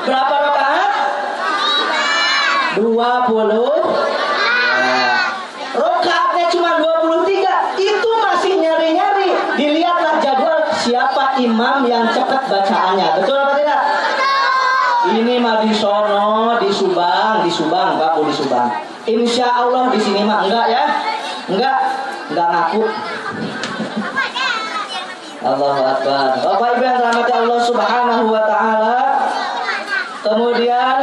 Berapa 0.08 0.36
rakaat? 0.40 0.92
20 3.02 3.58
Rokaatnya 5.74 6.46
cuma 6.54 6.78
23 6.78 7.82
Itu 7.82 8.10
masih 8.22 8.54
nyari-nyari 8.62 9.34
Dilihatlah 9.58 10.22
jadwal 10.22 10.62
siapa 10.78 11.42
imam 11.42 11.90
yang 11.90 12.06
cepat 12.14 12.46
bacaannya 12.46 13.26
Betul 13.26 13.38
apa 13.42 13.54
tidak? 13.58 13.82
Ini 15.02 15.42
mah 15.42 15.66
di 15.66 15.74
sono, 15.74 16.62
di 16.62 16.70
Subang, 16.70 17.42
di 17.42 17.50
Subang, 17.50 17.98
kamu 17.98 18.22
di 18.30 18.34
Subang. 18.38 18.70
Insya 19.10 19.50
Allah 19.50 19.90
di 19.90 19.98
sini 19.98 20.22
mah 20.22 20.46
enggak 20.46 20.70
ya, 20.70 20.86
enggak, 21.50 21.78
enggak 22.30 22.48
ngaku. 22.54 22.86
Allahu 25.42 25.82
Akbar. 25.82 26.38
Bapak 26.38 26.68
Ibu 26.78 26.84
yang 26.86 27.02
dirahmati 27.02 27.34
Allah 27.34 27.60
Subhanahu 27.66 28.26
wa 28.30 28.44
taala. 28.46 28.98
Kemudian 30.22 30.98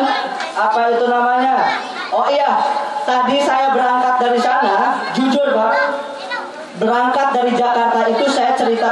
apa 0.55 0.81
itu 0.95 1.05
namanya? 1.11 1.57
Oh 2.15 2.31
iya, 2.31 2.55
tadi 3.03 3.43
saya 3.43 3.75
berangkat 3.75 4.15
dari 4.23 4.39
sana, 4.39 5.03
jujur 5.11 5.59
Pak. 5.59 5.75
Berangkat 6.79 7.35
dari 7.35 7.51
Jakarta 7.59 8.07
itu 8.07 8.25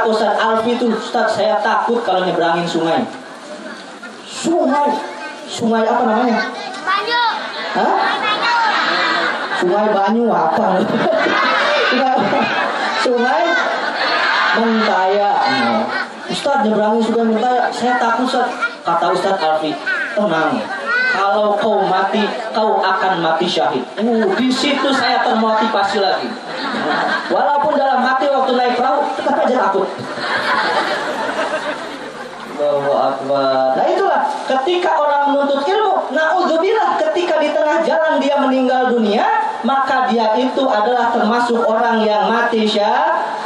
Ustaz 0.07 0.35
Alfi 0.39 0.79
itu, 0.79 0.87
Ustaz 0.91 1.35
saya 1.35 1.59
takut 1.59 1.99
kalau 2.07 2.23
nyebrangin 2.23 2.63
sungai. 2.63 3.03
Sungai, 4.23 4.89
sungai 5.47 5.83
apa 5.83 6.03
namanya? 6.07 6.39
Banyu. 6.87 7.23
Hah? 7.75 7.95
Sungai 9.59 9.87
Banyu 9.91 10.25
apa? 10.31 10.65
sungai 13.03 13.43
Mentaya. 14.57 15.31
Ustaz 16.31 16.57
nyebrangin 16.63 17.01
sungai 17.03 17.25
Mentaya, 17.27 17.67
saya 17.71 17.99
takut 17.99 18.27
Ustaz. 18.31 18.49
Kata 18.87 19.11
Ustaz 19.11 19.35
Alfi, 19.35 19.75
tenang. 20.15 20.76
Kalau 21.07 21.55
kau 21.55 21.87
mati, 21.87 22.27
kau 22.51 22.83
akan 22.83 23.23
mati 23.23 23.47
syahid. 23.47 23.83
Uh, 23.95 24.27
di 24.35 24.51
situ 24.51 24.89
saya 24.91 25.23
termotivasi 25.23 26.03
lagi. 26.03 26.29
Walaupun 27.31 27.79
dalam 27.79 28.03
hati 28.03 28.27
waktu 28.27 28.51
naik 28.55 28.73
perahu, 28.75 29.07
tetap 29.15 29.35
aja 29.47 29.55
takut. 29.69 29.87
Nah 32.57 33.85
itulah 33.85 34.25
ketika 34.49 34.97
orang 34.97 35.29
menuntut 35.29 35.61
ilmu, 35.61 36.09
naudzubillah 36.09 36.97
ketika 36.97 37.37
di 37.37 37.53
tengah 37.53 37.85
jalan 37.85 38.17
dia 38.17 38.35
meninggal 38.41 38.89
dunia, 38.89 39.25
maka 39.61 40.09
dia 40.09 40.33
itu 40.33 40.65
adalah 40.65 41.13
termasuk 41.13 41.61
orang 41.61 42.01
yang 42.01 42.25
mati 42.25 42.65
syah 42.65 43.36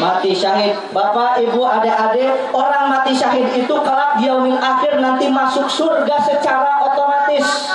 mati 0.00 0.32
syahid. 0.32 0.74
Bapak, 0.90 1.38
Ibu, 1.44 1.60
adik-adik, 1.60 2.32
orang 2.56 2.88
mati 2.88 3.12
syahid 3.12 3.46
itu 3.52 3.74
kelak 3.84 4.16
yaumil 4.18 4.56
akhir 4.56 4.98
nanti 4.98 5.28
masuk 5.28 5.68
surga 5.68 6.16
secara 6.24 6.80
otomatis 6.88 7.68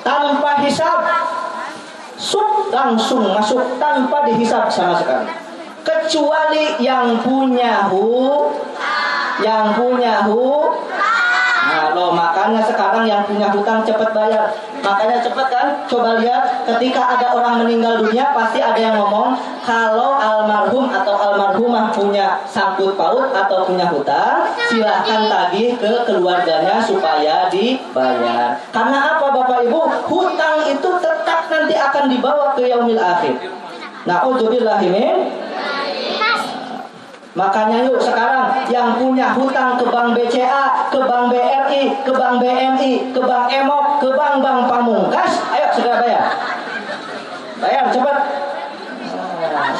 tanpa 0.00 0.64
hisab. 0.64 1.04
Sub 2.16 2.72
langsung 2.72 3.28
masuk 3.36 3.76
tanpa 3.76 4.24
dihisab 4.24 4.72
sama 4.72 4.96
sekali. 4.96 5.28
Kecuali 5.84 6.80
yang 6.82 7.20
punya 7.22 7.86
hu 7.92 8.50
yang 9.44 9.76
punya 9.76 10.24
hu 10.24 10.72
loh, 11.92 12.10
makanya 12.16 12.64
sekarang 12.64 13.04
yang 13.04 13.22
punya 13.28 13.52
hutang 13.52 13.84
cepat 13.84 14.10
bayar. 14.16 14.50
Makanya 14.80 15.20
cepat 15.22 15.46
kan? 15.52 15.66
Coba 15.86 16.18
lihat 16.18 16.64
ketika 16.64 17.18
ada 17.18 17.36
orang 17.36 17.62
meninggal 17.62 18.00
dunia 18.02 18.32
pasti 18.32 18.58
ada 18.58 18.78
yang 18.78 18.96
ngomong 18.96 19.36
kalau 19.62 20.16
almarhum 20.16 20.88
atau 20.90 21.14
almarhumah 21.14 21.92
punya 21.92 22.40
sangkut 22.48 22.96
paut 22.96 23.30
atau 23.30 23.66
punya 23.68 23.86
hutang, 23.90 24.46
silahkan 24.70 25.28
tagih 25.28 25.76
ke 25.76 25.92
keluarganya 26.08 26.80
supaya 26.80 27.46
dibayar. 27.52 28.56
Karena 28.72 29.18
apa 29.18 29.26
Bapak 29.30 29.66
Ibu? 29.68 29.80
Hutang 30.06 30.66
itu 30.70 30.90
tetap 31.02 31.50
nanti 31.50 31.74
akan 31.74 32.04
dibawa 32.10 32.56
ke 32.56 32.66
yaumil 32.66 32.98
akhir. 32.98 33.36
Nah, 34.06 34.22
min 34.86 35.18
Makanya 37.36 37.84
yuk 37.84 38.00
sekarang 38.00 38.64
yang 38.72 38.96
punya 38.96 39.36
hutang 39.36 39.76
ke 39.76 39.84
Bank 39.92 40.16
BCA, 40.16 40.88
ke 40.88 40.96
Bank 41.04 41.28
BRI, 41.28 41.92
ke 42.00 42.08
Bank 42.16 42.40
BNI, 42.40 43.12
ke 43.12 43.20
Bank 43.20 43.52
Emok, 43.52 44.00
ke 44.00 44.08
Bank 44.16 44.40
Bank 44.40 44.60
Pamungkas, 44.64 45.44
ayo 45.52 45.68
segera 45.76 46.00
bayar. 46.00 46.24
Bayar 47.60 47.84
cepat. 47.92 48.18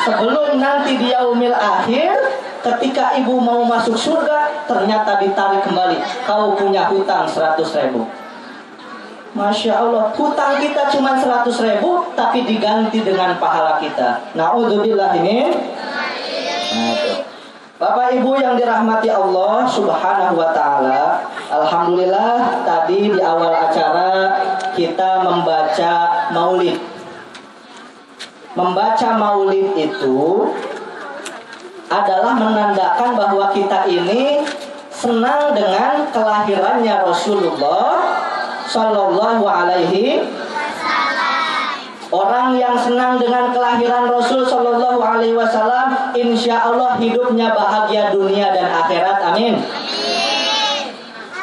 Sebelum 0.04 0.60
nanti 0.60 1.00
di 1.00 1.08
yaumil 1.08 1.56
akhir, 1.56 2.12
ketika 2.60 3.16
ibu 3.16 3.40
mau 3.40 3.64
masuk 3.64 3.96
surga, 3.96 4.68
ternyata 4.68 5.16
ditarik 5.16 5.64
kembali. 5.64 5.96
Kau 6.28 6.52
punya 6.60 6.84
hutang 6.92 7.24
100 7.24 7.56
ribu. 7.88 8.04
Masya 9.32 9.80
Allah, 9.80 10.12
hutang 10.12 10.60
kita 10.60 10.92
cuma 10.92 11.16
100 11.16 11.48
ribu, 11.64 12.04
tapi 12.12 12.44
diganti 12.44 13.00
dengan 13.00 13.36
pahala 13.40 13.80
kita. 13.80 14.32
Na'udzubillah 14.36 15.16
ini. 15.24 15.56
Nah, 16.76 16.92
itu. 16.92 17.25
Bapak 17.76 18.08
Ibu 18.16 18.40
yang 18.40 18.56
dirahmati 18.56 19.12
Allah 19.12 19.68
Subhanahu 19.68 20.40
wa 20.40 20.48
taala, 20.56 21.28
alhamdulillah 21.52 22.64
tadi 22.64 23.12
di 23.12 23.20
awal 23.20 23.52
acara 23.52 24.32
kita 24.72 25.20
membaca 25.20 25.92
Maulid. 26.32 26.80
Membaca 28.56 29.08
Maulid 29.20 29.76
itu 29.76 30.48
adalah 31.92 32.32
menandakan 32.40 33.12
bahwa 33.12 33.52
kita 33.52 33.84
ini 33.84 34.40
senang 34.88 35.52
dengan 35.52 36.08
kelahirannya 36.08 36.96
Rasulullah 37.04 38.24
Shallallahu 38.72 39.44
alaihi 39.44 40.24
Orang 42.06 42.54
yang 42.54 42.78
senang 42.78 43.18
dengan 43.18 43.50
kelahiran 43.50 44.06
Rasul 44.06 44.46
Shallallahu 44.46 45.02
Alaihi 45.02 45.34
Wasallam, 45.34 46.14
insya 46.14 46.62
Allah 46.70 46.94
hidupnya 47.02 47.50
bahagia 47.50 48.14
dunia 48.14 48.54
dan 48.54 48.70
akhirat. 48.70 49.18
Amin. 49.34 49.58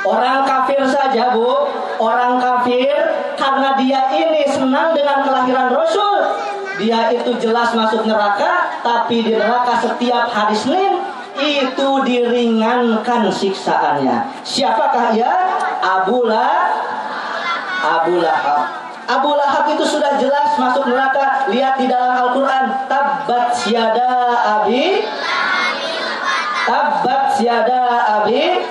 Orang 0.08 0.48
kafir 0.48 0.84
saja 0.88 1.36
bu, 1.36 1.68
orang 2.00 2.40
kafir 2.40 2.96
karena 3.36 3.76
dia 3.76 4.08
ini 4.16 4.48
senang 4.48 4.96
dengan 4.96 5.24
kelahiran 5.24 5.72
Rasul, 5.76 6.32
dia 6.80 7.12
itu 7.12 7.36
jelas 7.40 7.76
masuk 7.76 8.08
neraka, 8.08 8.84
tapi 8.84 9.24
di 9.24 9.36
neraka 9.36 9.80
setiap 9.84 10.32
hari 10.32 10.56
Senin 10.56 11.00
itu 11.40 11.90
diringankan 12.08 13.32
siksaannya. 13.32 14.44
Siapakah 14.48 15.12
ya? 15.16 15.34
Abu 15.84 16.24
Lah, 16.28 16.72
Abu 17.84 18.20
Lahab. 18.20 18.83
Abu 19.04 19.36
Lahab 19.36 19.68
itu 19.68 19.84
sudah 19.84 20.16
jelas 20.16 20.56
masuk 20.56 20.88
neraka. 20.88 21.52
Lihat 21.52 21.76
di 21.76 21.92
dalam 21.92 22.16
Al-Quran. 22.16 22.88
Tabbat 22.88 23.52
siada 23.52 24.12
abi. 24.64 25.04
Tabbat 26.64 27.24
siada 27.36 27.82
abi. 28.24 28.64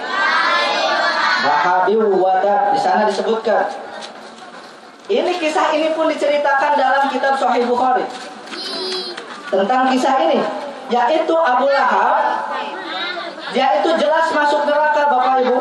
Wahabi 1.45 1.95
wadat. 2.01 2.73
Di 2.73 2.79
sana 2.81 3.05
disebutkan. 3.13 3.69
Ini 5.13 5.33
kisah 5.37 5.75
ini 5.77 5.93
pun 5.93 6.09
diceritakan 6.09 6.81
dalam 6.81 7.05
kitab 7.13 7.37
Sahih 7.37 7.69
Bukhari. 7.69 8.09
Tentang 9.53 9.93
kisah 9.93 10.17
ini. 10.25 10.41
Yaitu 10.89 11.37
Abu 11.37 11.69
Lahab. 11.69 12.49
Dia 13.53 13.85
itu 13.85 13.91
jelas 14.01 14.33
masuk 14.33 14.65
neraka 14.65 15.13
Bapak 15.13 15.45
Ibu. 15.45 15.59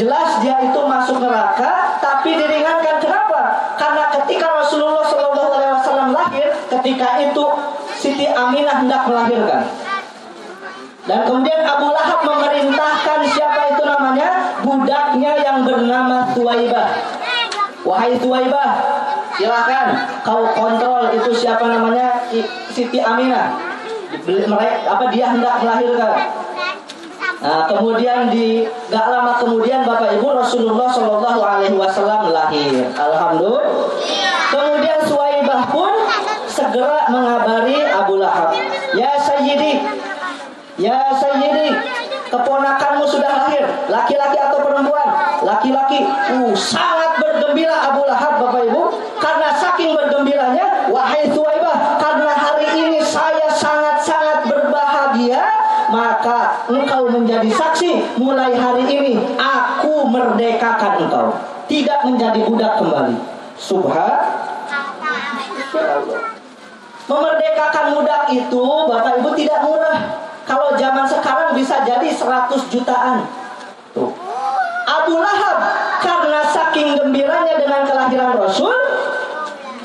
Jelas 0.00 0.40
dia 0.40 0.56
itu 0.64 0.80
masuk 0.80 1.20
neraka, 1.20 2.00
tapi 2.00 2.32
diringankan 2.32 3.04
kenapa? 3.04 3.40
Karena 3.76 4.08
ketika 4.16 4.48
Rasulullah 4.48 5.04
Shallallahu 5.04 5.52
Alaihi 5.52 5.76
Wasallam 5.76 6.08
lahir, 6.16 6.48
ketika 6.72 7.20
itu 7.20 7.44
Siti 8.00 8.24
Aminah 8.24 8.80
hendak 8.80 9.04
melahirkan. 9.04 9.68
Dan 11.04 11.20
kemudian 11.28 11.60
Abu 11.68 11.92
Lahab 11.92 12.24
memerintahkan 12.24 13.28
siapa 13.28 13.76
itu 13.76 13.82
namanya 13.84 14.56
budaknya 14.64 15.36
yang 15.36 15.68
bernama 15.68 16.32
Tuwaibah. 16.32 16.96
Wahai 17.84 18.16
Tuwaibah, 18.16 18.70
silakan 19.36 20.00
kau 20.24 20.48
kontrol 20.56 21.12
itu 21.12 21.28
siapa 21.36 21.68
namanya 21.68 22.24
Siti 22.72 23.04
Aminah. 23.04 23.52
Apa 24.88 25.12
dia 25.12 25.28
hendak 25.28 25.60
melahirkan? 25.60 26.16
Nah, 27.40 27.64
kemudian 27.64 28.28
di 28.28 28.68
gak 28.92 29.06
lama 29.08 29.40
kemudian 29.40 29.80
Bapak 29.80 30.12
Ibu 30.20 30.28
Rasulullah 30.28 30.92
Shallallahu 30.92 31.40
Alaihi 31.40 31.72
Wasallam 31.72 32.36
lahir. 32.36 32.84
Alhamdulillah. 32.92 33.64
Kemudian 34.52 35.00
Suwaibah 35.08 35.64
pun 35.72 35.88
segera 36.44 37.08
mengabari 37.08 37.80
Abu 37.88 38.20
Lahab. 38.20 38.52
Ya 38.92 39.16
Sayyidi, 39.16 39.80
ya 40.76 41.16
Sayyidi, 41.16 41.80
keponakanmu 42.28 43.08
sudah 43.08 43.32
lahir. 43.48 43.64
Laki-laki 43.88 44.36
atau 44.36 44.60
perempuan? 44.60 45.08
Laki-laki. 45.40 46.04
Uh, 46.04 46.52
sangat 46.52 47.24
bergembira 47.24 47.72
Abu 47.88 48.04
Lahab 48.04 48.36
Bapak 48.36 48.68
Ibu. 48.68 48.82
Karena 49.16 49.48
saking 49.56 49.96
bergembiranya, 49.96 50.92
wahai 50.92 51.24
Suwaibah, 51.32 51.96
karena 51.96 52.36
hari 52.36 52.68
ini 52.84 53.00
saya 53.00 53.48
sangat-sangat 53.48 54.44
berbahagia 54.44 55.59
maka 55.90 56.64
engkau 56.70 57.10
menjadi 57.10 57.50
saksi 57.50 58.18
mulai 58.18 58.54
hari 58.54 58.86
ini. 58.86 59.14
Aku 59.36 60.06
merdekakan 60.08 61.06
engkau. 61.06 61.26
Tidak 61.66 62.00
menjadi 62.06 62.40
budak 62.46 62.82
kembali. 62.82 63.14
Subhan 63.60 64.40
memerdekakan 67.10 67.86
budak 67.98 68.22
itu 68.30 68.64
Bapak 68.86 69.18
Ibu 69.18 69.30
tidak 69.34 69.58
murah. 69.66 69.98
Kalau 70.46 70.78
zaman 70.78 71.06
sekarang 71.06 71.54
bisa 71.58 71.82
jadi 71.82 72.06
100 72.06 72.70
jutaan. 72.70 73.26
Tuh. 73.90 74.14
Abu 74.86 75.18
Lahab 75.18 75.58
karena 76.02 76.40
saking 76.50 76.98
gembiranya 76.98 77.54
dengan 77.58 77.86
kelahiran 77.86 78.34
Rasul 78.38 78.74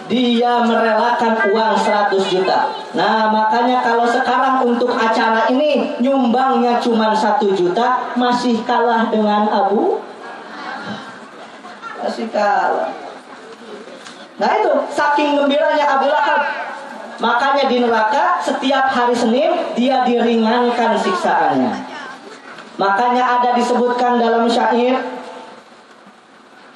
dia 0.06 0.62
merelakan 0.62 1.34
uang 1.50 1.74
100 1.82 2.14
juta. 2.30 2.70
Nah, 2.94 3.34
makanya 3.34 3.82
kalau 3.82 4.06
sekarang 4.06 4.62
untuk 4.62 4.94
acara 4.94 5.50
ini 5.50 5.98
nyumbangnya 5.98 6.78
cuma 6.78 7.12
1 7.14 7.42
juta, 7.58 8.14
masih 8.14 8.62
kalah 8.66 9.10
dengan 9.10 9.50
Abu 9.50 10.02
masih 12.06 12.30
kalah. 12.30 12.94
Nah 14.38 14.52
itu 14.62 14.72
saking 14.94 15.42
gembiranya 15.42 15.98
Abu 15.98 16.06
Lahab. 16.06 16.42
Makanya 17.18 17.66
di 17.72 17.82
neraka 17.82 18.38
setiap 18.44 18.92
hari 18.92 19.16
Senin 19.16 19.74
dia 19.74 20.06
diringankan 20.06 21.00
siksaannya. 21.00 21.74
Makanya 22.76 23.40
ada 23.40 23.56
disebutkan 23.56 24.20
dalam 24.20 24.46
syair 24.46 25.00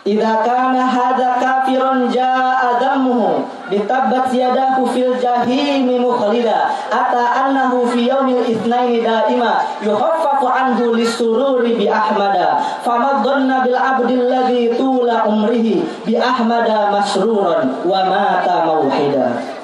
Idza 0.07 0.31
kana 0.47 0.87
hadza 0.87 1.35
kafirun 1.43 2.07
jaa 2.07 2.79
damuhu 2.79 3.43
bitabbat 3.67 4.31
yadahu 4.31 4.87
fil 4.87 5.11
jahimi 5.19 5.99
mukhlida 5.99 6.71
ata 6.87 7.43
annahu 7.43 7.83
fi 7.91 8.07
yaumil 8.07 8.47
itsnaini 8.47 9.03
daima 9.03 9.59
yukhaffafu 9.83 10.47
anhu 10.47 10.95
lisururi 10.95 11.75
bi 11.75 11.91
ahmada 11.91 12.63
fama 12.79 13.19
dhanna 13.27 13.59
bil 13.67 13.75
abdil 13.75 14.23
ladzi 14.23 14.71
tula 14.79 15.27
umrihi 15.27 15.83
bi 16.07 16.15
ahmada 16.15 16.95
masruran 16.95 17.83
wa 17.83 17.99
mata 18.07 18.63
mauhida 18.71 19.58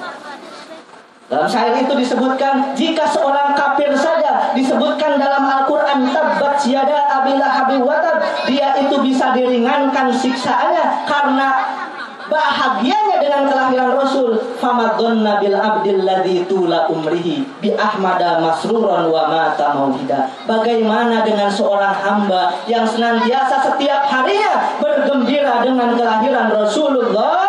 dalam 1.26 1.50
syair 1.50 1.74
itu 1.82 1.90
disebutkan 1.98 2.70
jika 2.78 3.02
seorang 3.02 3.50
kafir 3.58 3.90
saja 3.98 4.54
disebutkan 4.54 5.18
dalam 5.18 5.42
Al-Qur'an 5.42 6.06
tabbat 6.14 6.62
yada 6.70 7.02
abilah 7.18 7.50
habi 7.50 7.82
watab 7.82 8.22
dia 8.46 8.78
itu 8.78 8.94
bisa 9.02 9.34
diringankan 9.34 10.14
siksaannya 10.14 11.02
karena 11.02 11.50
bahagianya 12.30 13.22
dengan 13.22 13.42
kelahiran 13.50 13.90
Rasul. 13.94 14.38
Famadonna 14.58 15.38
bil 15.42 15.54
abdil 15.54 16.02
ladzi 16.06 16.46
tula 16.46 16.86
umrihi 16.90 17.42
bi 17.60 17.74
ahmada 17.74 18.40
masruran 18.40 19.10
wa 19.12 19.28
mata 19.28 19.76
mauhida 19.76 20.32
bagaimana 20.48 21.22
dengan 21.22 21.50
seorang 21.52 21.92
hamba 21.92 22.56
yang 22.64 22.88
senantiasa 22.88 23.62
setiap 23.66 24.08
harinya 24.08 24.78
bergembira 24.80 25.60
dengan 25.60 25.92
kelahiran 25.92 26.48
Rasulullah 26.50 27.46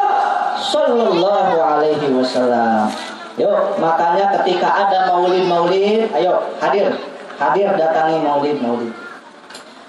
sallallahu 0.59 1.55
alaihi 1.57 2.11
wasallam 2.11 3.16
Yuk, 3.38 3.77
makanya 3.77 4.34
ketika 4.41 4.65
ada 4.65 5.14
maulid-maulid, 5.14 6.09
ayo 6.09 6.41
hadir, 6.57 6.89
hadir 7.38 7.69
datangi 7.77 8.18
maulid-maulid. 8.26 8.89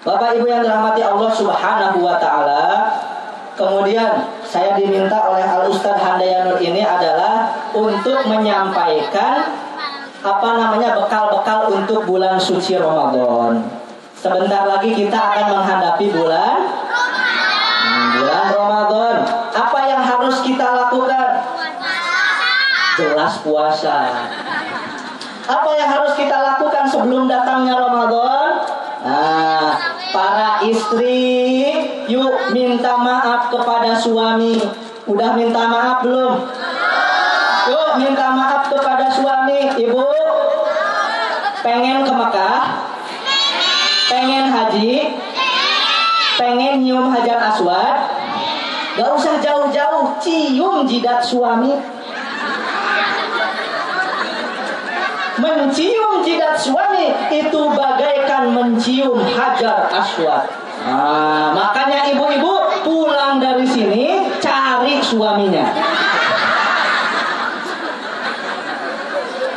Bapak 0.05 0.37
Ibu 0.37 0.47
yang 0.53 0.61
dirahmati 0.61 1.01
Allah 1.01 1.33
Subhanahu 1.33 2.05
wa 2.05 2.20
taala, 2.20 2.93
kemudian 3.57 4.29
saya 4.45 4.77
diminta 4.77 5.33
oleh 5.33 5.43
Al 5.43 5.65
Ustadz 5.65 5.97
Handayanur 5.97 6.61
ini 6.61 6.85
adalah 6.85 7.49
untuk 7.73 8.20
menyampaikan 8.29 9.49
apa 10.20 10.49
namanya 10.61 11.01
bekal-bekal 11.01 11.73
untuk 11.73 12.05
bulan 12.05 12.37
suci 12.37 12.77
Ramadan. 12.77 13.65
Sebentar 14.12 14.69
lagi 14.69 14.93
kita 14.93 15.16
akan 15.16 15.47
menghadapi 15.57 16.07
bulan 16.12 16.59
hmm, 17.81 18.07
bulan 18.20 18.47
Ramadan. 18.53 19.16
Apa 19.57 19.79
yang 19.89 20.03
harus 20.05 20.37
kita? 20.45 20.78
Jelas 23.29 23.45
puasa. 23.45 23.99
Apa 25.49 25.71
yang 25.77 25.89
harus 25.93 26.17
kita 26.17 26.33
lakukan 26.33 26.89
sebelum 26.89 27.29
datangnya 27.29 27.77
Ramadan? 27.77 28.65
Nah, 29.05 29.77
para 30.13 30.65
istri, 30.65 31.77
yuk 32.09 32.53
minta 32.57 32.97
maaf 32.97 33.53
kepada 33.53 33.93
suami. 34.01 34.57
Udah 35.05 35.37
minta 35.37 35.69
maaf 35.69 36.01
belum? 36.05 36.41
Yuk 37.69 37.91
minta 38.01 38.33
maaf 38.33 38.73
kepada 38.73 39.13
suami, 39.13 39.77
ibu. 39.77 40.09
Pengen 41.61 42.09
ke 42.09 42.13
Mekah? 42.13 42.61
Pengen 44.09 44.45
haji? 44.49 45.21
Pengen 46.41 46.81
nyium 46.81 47.13
hajar 47.13 47.53
aswad? 47.53 48.09
Gak 48.97 49.11
usah 49.21 49.37
jauh-jauh, 49.37 50.17
cium 50.17 50.89
jidat 50.89 51.21
suami. 51.21 51.98
Mencium 55.39 56.27
jidat 56.27 56.59
suami 56.59 57.15
itu 57.31 57.60
bagaikan 57.70 58.51
mencium 58.51 59.23
hajar 59.23 59.86
aswad. 59.94 60.51
Nah, 60.82 61.55
makanya 61.55 62.10
ibu-ibu 62.10 62.82
pulang 62.82 63.39
dari 63.39 63.62
sini 63.62 64.27
cari 64.43 64.98
suaminya. 64.98 65.66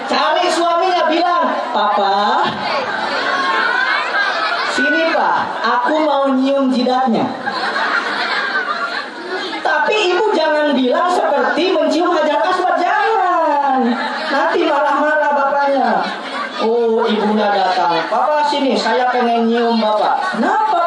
Cari 0.06 0.46
suaminya 0.54 1.04
bilang, 1.10 1.46
"Papa, 1.74 2.46
sini 4.76 5.14
Pak, 5.16 5.40
aku 5.66 5.94
mau 6.06 6.30
nyium 6.30 6.70
jidatnya." 6.70 7.26
Tapi 9.62 9.96
ibu 10.14 10.30
jangan 10.36 10.78
bilang 10.78 11.10
seperti 11.10 11.74
mencium 11.74 12.12
hajar 12.14 12.42
jangan. 12.78 13.82
Nanti 14.32 14.60
marah-marah 14.68 15.32
bapaknya. 15.32 15.90
Oh, 16.62 17.08
ibunya 17.08 17.48
datang. 17.50 17.98
Papa 18.12 18.41
sini, 18.52 18.76
saya 18.76 19.08
pengen 19.08 19.48
nyium 19.48 19.80
bapak. 19.80 20.36
Kenapa? 20.36 20.84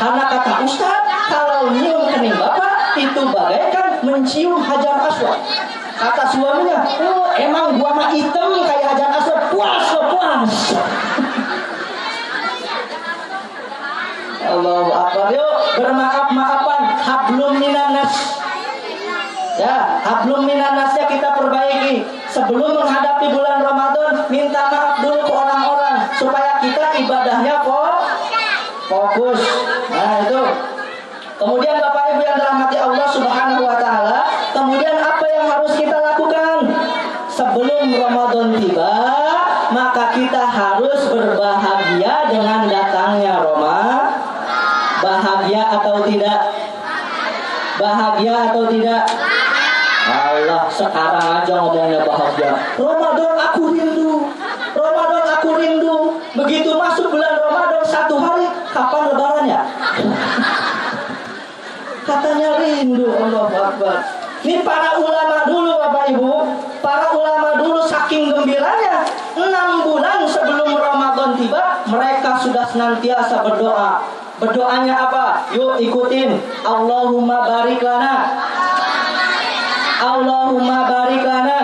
Karena 0.00 0.24
kata 0.32 0.52
Ustaz, 0.64 1.04
kalau 1.28 1.68
nyium 1.76 2.08
kening 2.08 2.32
bapak 2.32 2.96
itu 2.96 3.20
bagaikan 3.28 4.00
mencium 4.00 4.56
hajar 4.64 5.04
aswad. 5.04 5.36
Kata 5.96 6.24
suaminya, 6.32 6.80
oh 7.00 7.28
emang 7.36 7.76
gua 7.76 7.92
mah 7.92 8.08
hitam 8.08 8.64
kayak 8.64 8.96
hajar 8.96 9.10
aswad. 9.20 9.52
Puas, 9.52 9.84
lo 9.92 10.02
puas. 10.16 10.52
Allahu 14.46 14.90
Akbar. 14.94 15.28
Yuk 15.36 15.56
bermaaf-maafan. 15.76 16.82
Hablum 17.04 17.52
minanas. 17.60 18.40
Ya, 19.56 20.04
hablum 20.04 20.44
minanasnya 20.44 21.08
kita 21.08 21.32
perbaiki. 21.32 22.04
Sebelum 22.28 22.76
menghadapi 22.76 23.32
bulan 23.32 23.64
Ramadan, 23.64 24.28
minta 24.28 24.68
maaf 24.68 24.95
kita 26.66 26.86
ibadahnya 27.06 27.54
kok 27.62 27.94
fokus. 28.90 29.40
Nah, 29.90 30.26
itu. 30.26 30.42
Kemudian 31.36 31.76
Bapak 31.76 32.16
Ibu 32.16 32.20
yang 32.24 32.36
dirahmati 32.40 32.76
Allah 32.80 33.08
Subhanahu 33.12 33.62
wa 33.68 33.76
taala, 33.76 34.24
kemudian 34.56 34.96
apa 34.96 35.26
yang 35.28 35.44
harus 35.44 35.72
kita 35.76 36.00
lakukan? 36.00 36.64
Sebelum 37.28 37.92
Ramadan 37.92 38.56
tiba, 38.56 38.96
maka 39.68 40.16
kita 40.16 40.42
harus 40.48 41.00
berbahagia 41.12 42.32
dengan 42.32 42.64
datangnya 42.64 43.44
Roma. 43.44 44.08
Bahagia 45.04 45.62
atau 45.76 46.00
tidak? 46.08 46.40
Bahagia 47.76 48.34
atau 48.48 48.64
tidak? 48.72 49.04
Allah 50.06 50.70
sekarang 50.70 51.26
aja 51.42 51.54
ngomongnya 51.60 52.00
bahagia. 52.06 52.50
Ramadan 52.78 53.36
aku 53.36 53.62
rindu. 53.74 54.30
Ramadan 54.72 55.24
aku 55.36 55.48
rindu. 55.60 55.96
Begitu 56.36 56.70
masuk 56.72 57.10
bulan 57.10 57.36
Ramadan 57.42 57.82
satu 57.84 58.16
hari, 58.20 58.46
kapan 58.70 59.02
lebarannya? 59.10 59.60
Katanya 62.06 62.62
rindu 62.62 63.10
Allah 63.18 63.50
Akbar. 63.50 63.98
Ini 64.46 64.62
para 64.62 64.94
ulama 64.94 65.42
dulu 65.42 65.74
Bapak 65.74 66.06
Ibu, 66.14 66.34
para 66.78 67.10
ulama 67.10 67.58
dulu 67.58 67.82
saking 67.82 68.30
gembiranya 68.30 69.02
enam 69.34 69.82
bulan 69.82 70.22
sebelum 70.22 70.70
Ramadan 70.70 71.34
tiba 71.34 71.82
mereka 71.90 72.38
sudah 72.38 72.62
senantiasa 72.70 73.42
berdoa. 73.42 74.06
Berdoanya 74.38 74.94
apa? 75.10 75.50
Yuk 75.50 75.82
ikutin. 75.82 76.38
Allahumma 76.62 77.42
barik 77.42 77.82
lana. 77.82 78.16
Allahumma 79.98 80.78
barik 80.86 81.26
lana. 81.26 81.60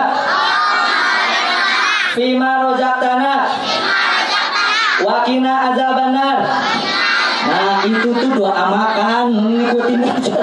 Fima 2.19 2.67
rojaktana. 2.67 3.35
Wakina 5.07 5.53
azabannar. 5.71 6.37
Nah 7.43 7.83
itu 7.83 8.09
tuh 8.11 8.31
doa 8.39 8.63
makan 8.71 9.25
ngikutin 9.51 10.01
aja. 10.07 10.35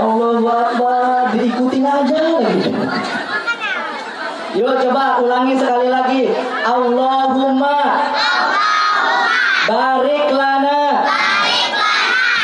Allah 0.00 0.40
Akbar 0.40 1.36
diikutin 1.36 1.84
aja 1.84 2.20
gitu. 2.40 2.72
Yuk 4.50 4.74
coba 4.82 5.22
ulangi 5.22 5.54
sekali 5.54 5.86
lagi. 5.92 6.24
Allahumma 6.66 7.78
barik 9.68 10.26
lana 10.34 11.06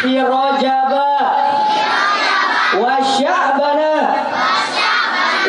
fi 0.05 0.23
rajaba 0.23 1.11
wa 2.79 2.95
sya'bana 3.03 3.95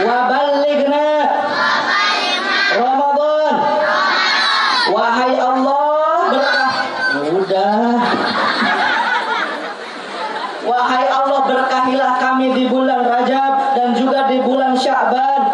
wa 0.01 0.17
ballighna 0.31 1.07
Ramadan. 2.73 3.53
Wahai 4.95 5.35
Allah 5.37 6.09
berkah. 6.31 6.73
Udah. 7.27 7.97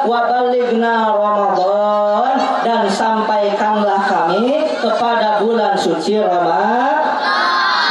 wa 0.04 0.28
balighna 0.28 1.16
Ramadan 1.16 2.36
dan 2.64 2.84
sampaikanlah 2.92 4.04
kami 4.04 4.68
kepada 4.78 5.40
bulan 5.40 5.74
suci 5.80 6.20
Ramadan. 6.20 7.02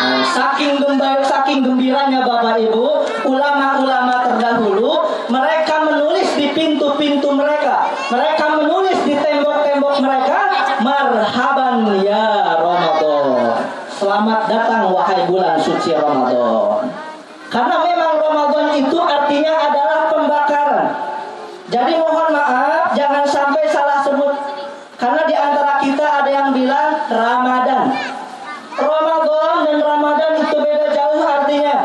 Nah, 0.02 0.22
Saking 0.26 0.82
gembira, 0.82 1.22
saking 1.22 1.62
gembiranya 1.62 2.26
Bapak 2.26 2.58
Ibu, 2.58 2.86
ulama-ulama 3.22 4.26
terdahulu 4.26 4.98
mereka 5.30 5.86
menulis 5.86 6.34
di 6.34 6.50
pintu-pintu 6.50 7.30
mereka, 7.30 7.86
mereka 8.10 8.44
menulis 8.58 8.98
di 9.06 9.14
tembok-tembok 9.14 9.94
mereka, 10.02 10.38
marhaban 10.82 12.02
ya 12.02 12.58
Ramadan. 12.58 13.62
Selamat 13.94 14.50
datang 14.50 14.90
wahai 14.90 15.22
bulan 15.82 15.98
suci 15.98 15.98
Ramadan. 15.98 16.86
Karena 17.50 17.76
memang 17.84 18.12
Ramadan 18.22 18.66
itu 18.78 18.98
artinya 19.02 19.54
adalah 19.68 20.00
pembakaran. 20.08 20.86
Jadi 21.68 21.92
mohon 21.98 22.30
maaf, 22.32 22.94
jangan 22.96 23.24
sampai 23.26 23.66
salah 23.68 24.00
sebut. 24.00 24.36
Karena 24.96 25.26
di 25.26 25.34
antara 25.34 25.82
kita 25.82 26.06
ada 26.22 26.30
yang 26.30 26.48
bilang 26.54 27.02
Ramadan. 27.10 27.92
Ramadan 28.78 29.54
dan 29.68 29.78
Ramadan 29.84 30.32
itu 30.40 30.56
beda 30.56 30.86
jauh 30.94 31.22
artinya. 31.26 31.76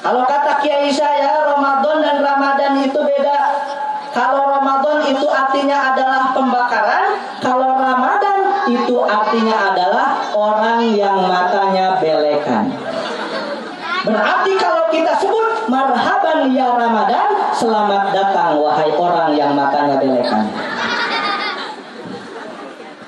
Kalau 0.00 0.22
kata 0.24 0.52
Kiai 0.62 0.88
saya, 0.88 1.44
Ramadan 1.44 1.96
dan 2.00 2.16
Ramadan 2.22 2.72
itu 2.80 2.96
beda. 3.02 3.38
Kalau 4.16 4.48
Ramadan 4.48 5.04
itu 5.12 5.28
artinya 5.28 5.92
adalah 5.92 6.32
pembakaran, 6.32 7.20
kalau 7.44 7.76
Ramadan 7.76 8.64
itu 8.72 8.96
artinya 9.04 9.76
adalah 9.76 10.24
orang 10.32 10.80
yang 10.96 11.20
matanya 11.20 12.00
belekan. 12.00 12.72
Berarti 14.06 14.52
kalau 14.54 14.86
kita 14.94 15.18
sebut 15.18 15.66
marhaban 15.66 16.54
ya 16.54 16.78
Ramadan, 16.78 17.42
selamat 17.56 18.12
datang 18.12 18.60
wahai 18.60 18.92
orang 18.92 19.32
yang 19.32 19.56
matanya 19.56 19.96
belekan. 19.96 20.44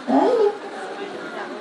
Nah, 0.08 0.24
ini. 0.24 0.48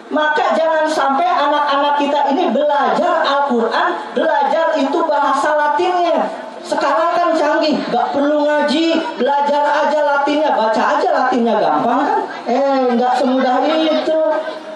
Maka 0.07 0.55
jangan 0.55 0.87
sampai 0.87 1.27
anak-anak 1.27 1.99
kita 1.99 2.31
ini 2.31 2.47
belajar 2.55 3.27
Al-Quran, 3.27 3.89
belajar 4.15 4.79
itu 4.79 4.99
bahasa 5.03 5.51
Latinnya. 5.51 6.31
Sekarang 6.63 7.11
kan 7.15 7.29
canggih, 7.35 7.75
gak 7.91 8.15
perlu 8.15 8.47
ngaji, 8.47 8.95
belajar 9.19 9.63
aja 9.83 9.99
Latinnya, 10.03 10.55
baca 10.55 10.83
aja 10.95 11.09
Latinnya 11.11 11.59
gampang 11.59 11.99
kan? 12.07 12.19
Eh, 12.47 12.79
nggak 12.95 13.13
semudah 13.19 13.63
itu. 13.67 14.19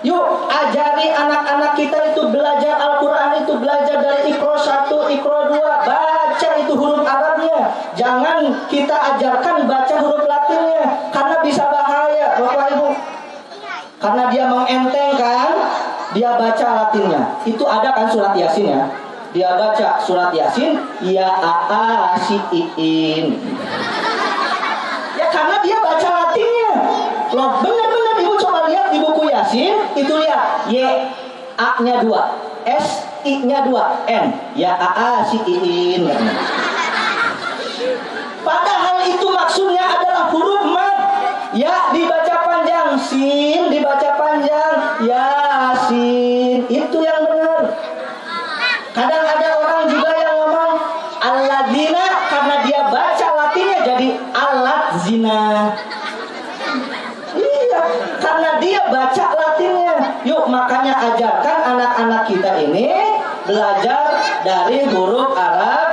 Yuk, 0.01 0.49
ajari 0.49 1.13
anak-anak 1.13 1.77
kita 1.77 2.09
itu 2.09 2.25
belajar 2.33 2.73
Al-Quran 2.73 3.45
itu 3.45 3.53
belajar 3.53 4.01
dari 4.01 4.33
Iqro 4.33 4.57
1, 4.57 4.89
Iqro 5.13 5.39
2, 5.53 5.61
baca 5.61 6.49
itu 6.57 6.73
huruf 6.73 7.05
Arabnya. 7.05 7.69
Jangan 7.93 8.65
kita 8.65 8.97
ajarkan 9.13 9.69
baca 9.69 9.95
huruf 10.01 10.25
Latinnya, 10.25 11.05
karena 11.13 11.35
bisa 11.45 11.69
bahaya, 11.69 12.33
Bapak 12.33 12.65
Ibu. 12.73 12.89
Karena 14.01 14.23
dia 14.33 14.43
mengentengkan, 14.49 15.53
dia 16.17 16.29
baca 16.33 16.67
Latinnya. 16.81 17.21
Itu 17.41 17.65
ada 17.65 17.89
kan 17.93 18.05
surat 18.05 18.38
Yasin 18.38 18.69
ya. 18.69 18.85
Dia 19.31 19.55
baca 19.55 19.95
surat 20.03 20.35
Yasin, 20.35 20.76
ya 21.07 21.31
a 21.39 22.19
si 22.19 22.35
in. 22.76 23.39
Ya 25.15 25.26
karena 25.31 25.63
dia 25.63 25.80
baca 25.80 26.07
Latinnya. 26.11 26.73
Loh, 27.31 27.63
benar-benar 27.63 28.19
Ibu 28.19 28.35
coba 28.35 28.68
lihat 28.68 28.91
di 28.91 28.99
buku 28.99 29.31
Yasin, 29.31 29.88
itu 29.95 30.13
lihat 30.19 30.68
Y 30.68 30.84
A-nya 31.55 32.03
dua, 32.03 32.35
S 32.68 33.07
I-nya 33.23 33.63
dua, 33.72 34.03
N. 34.03 34.35
Ya 34.59 34.76
a 34.76 34.89
a 34.91 35.11
si 35.23 35.39
in. 35.47 36.11
Padahal 38.43 38.97
itu 39.07 39.27
maksudnya 39.31 39.95
adalah 39.95 40.27
huruf 40.27 40.65
mad. 40.76 40.97
Ya 41.55 41.95
dibaca 41.95 42.35
panjang, 42.47 42.99
sin 42.99 43.72
dibaca 43.72 44.09
panjang, 44.19 44.76
yasin. 45.07 46.68
Itu. 46.68 47.01
Kadang 48.91 49.23
ada 49.23 49.47
orang 49.55 49.84
juga 49.88 50.11
yang 50.19 50.35
ngomong 50.35 50.73
alladzina 51.23 52.05
karena 52.27 52.55
dia 52.68 52.80
baca 52.91 53.27
latinnya 53.39 53.80
jadi 53.88 54.07
alat 54.35 54.84
zina. 55.07 55.72
Iya, 57.31 57.81
karena 58.19 58.49
dia 58.59 58.81
baca 58.91 59.26
latinnya. 59.31 59.95
Yuk 60.27 60.43
makanya 60.51 60.93
ajarkan 61.11 61.57
anak-anak 61.76 62.23
kita 62.27 62.51
ini 62.68 62.91
belajar 63.47 64.19
dari 64.43 64.84
huruf 64.91 65.31
Arab. 65.39 65.88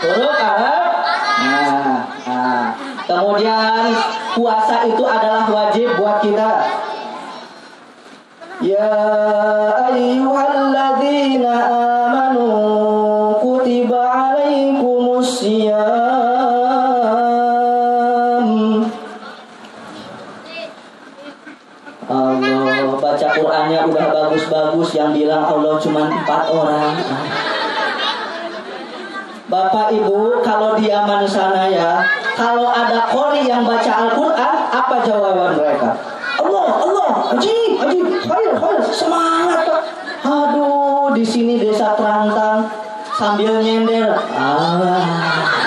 Huruf 0.00 0.36
Arab. 0.40 0.90
Nah, 1.38 1.98
nah. 2.24 2.64
Kemudian 3.08 3.88
puasa 4.36 4.84
itu 4.84 5.04
adalah 5.04 5.48
wajib 5.48 5.96
buat 5.96 6.20
kita. 6.20 6.50
Ya 8.58 8.90
ayyuhalladzina 9.86 11.54
amanu 11.70 12.50
kutiba 13.38 14.02
alaikumus 14.34 15.38
siyam. 15.38 15.78
Allah 22.10 22.98
baca 22.98 23.28
Qur'annya 23.30 23.86
udah 23.94 24.06
bagus-bagus 24.10 24.90
yang 24.98 25.14
bilang 25.14 25.46
Allah 25.46 25.78
cuma 25.78 26.10
empat 26.10 26.50
orang. 26.50 26.98
Bapak 29.46 29.94
Ibu 29.94 30.42
kalau 30.42 30.74
di 30.74 30.90
Yaman 30.90 31.22
sana 31.30 31.70
ya 31.70 32.02
kalau 32.34 32.74
ada 32.74 33.06
kori 33.06 33.46
yang 33.46 33.62
baca 33.62 34.10
Al-Quran 34.10 34.56
apa 34.68 34.96
jawaban 35.06 35.56
mereka 35.56 36.17
Allah 36.38 36.66
Allah 36.86 37.10
Haji 37.34 37.58
Haji 37.82 37.98
Khair 38.24 38.50
Khair 38.56 38.80
semangat 38.94 39.66
Aduh 40.22 41.10
di 41.14 41.24
sini 41.26 41.58
desa 41.58 41.98
terantang 41.98 42.70
sambil 43.18 43.58
nyender 43.58 44.14
ah. 44.36 45.58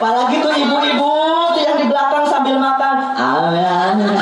Apalagi 0.00 0.40
tuh 0.40 0.54
ibu-ibu 0.56 1.12
tuh 1.52 1.60
yang 1.60 1.76
di 1.76 1.84
belakang 1.84 2.24
sambil 2.24 2.56
makan. 2.56 2.96
Amin. 3.20 4.16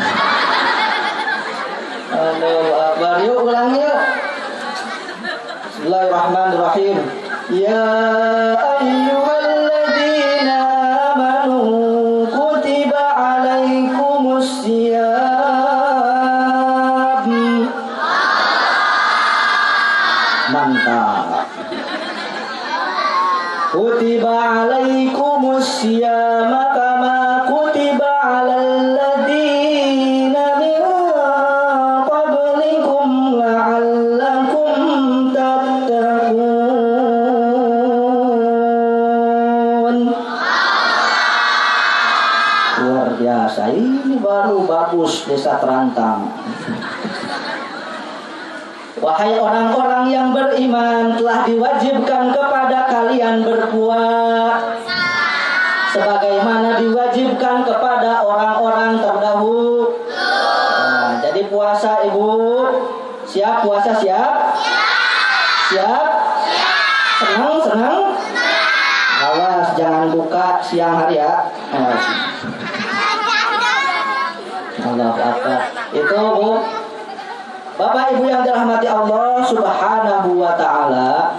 Allahu 2.10 2.74
Akbar. 2.74 3.14
Yuk 3.22 3.46
ulangi 3.46 3.86
yuk. 3.86 4.00
Bismillahirrahmanirrahim. 5.70 6.98
Ya 7.54 7.86
terantang. 45.68 46.32
Wahai 49.04 49.36
orang-orang 49.36 50.08
yang 50.08 50.32
beriman 50.32 51.12
telah 51.20 51.44
diwajibkan 51.44 52.32
kepada 52.32 52.88
kalian 52.88 53.44
berpuasa 53.44 54.80
sebagaimana 55.92 56.80
diwajibkan 56.80 57.68
kepada 57.68 58.24
orang-orang 58.24 58.96
terdahulu. 58.96 59.92
Nah, 60.08 61.20
jadi 61.20 61.52
puasa 61.52 62.00
Ibu 62.08 62.32
siap 63.28 63.60
puasa 63.60 63.92
siap? 63.92 64.56
Siap? 65.68 66.08
Senang 67.20 67.60
senang? 67.60 68.00
Awas 69.18 69.76
jangan 69.76 70.08
buka 70.16 70.64
siang 70.64 70.96
hari 70.96 71.20
ya. 71.20 71.52
Awas. 71.76 72.27
Itu 75.94 76.18
Bu 76.34 76.50
Bapak 77.78 78.10
Ibu 78.18 78.26
yang 78.26 78.42
dirahmati 78.42 78.90
Allah 78.90 79.38
Subhanahu 79.46 80.34
wa 80.34 80.58
taala 80.58 81.38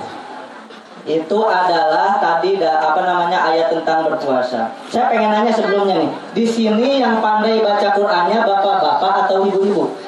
itu 1.03 1.39
adalah 1.43 2.15
tadi 2.21 2.55
da, 2.55 2.79
apa 2.79 3.01
namanya 3.03 3.49
ayat 3.51 3.67
tentang 3.73 4.07
berpuasa. 4.07 4.71
Saya 4.87 5.11
pengen 5.11 5.35
nanya 5.35 5.51
sebelumnya 5.51 5.99
nih. 5.99 6.11
Di 6.37 6.45
sini 6.47 7.03
yang 7.03 7.19
pandai 7.19 7.59
baca 7.59 7.91
Qur'annya 7.91 8.39
bapak-bapak 8.45 9.13
atau 9.25 9.47
ibu-ibu? 9.49 9.99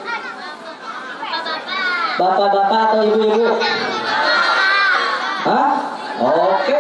Bapak-bapak 2.15 2.80
atau 2.91 2.99
ibu-ibu? 3.07 3.45
Hah? 5.52 5.69
Oke. 6.22 6.80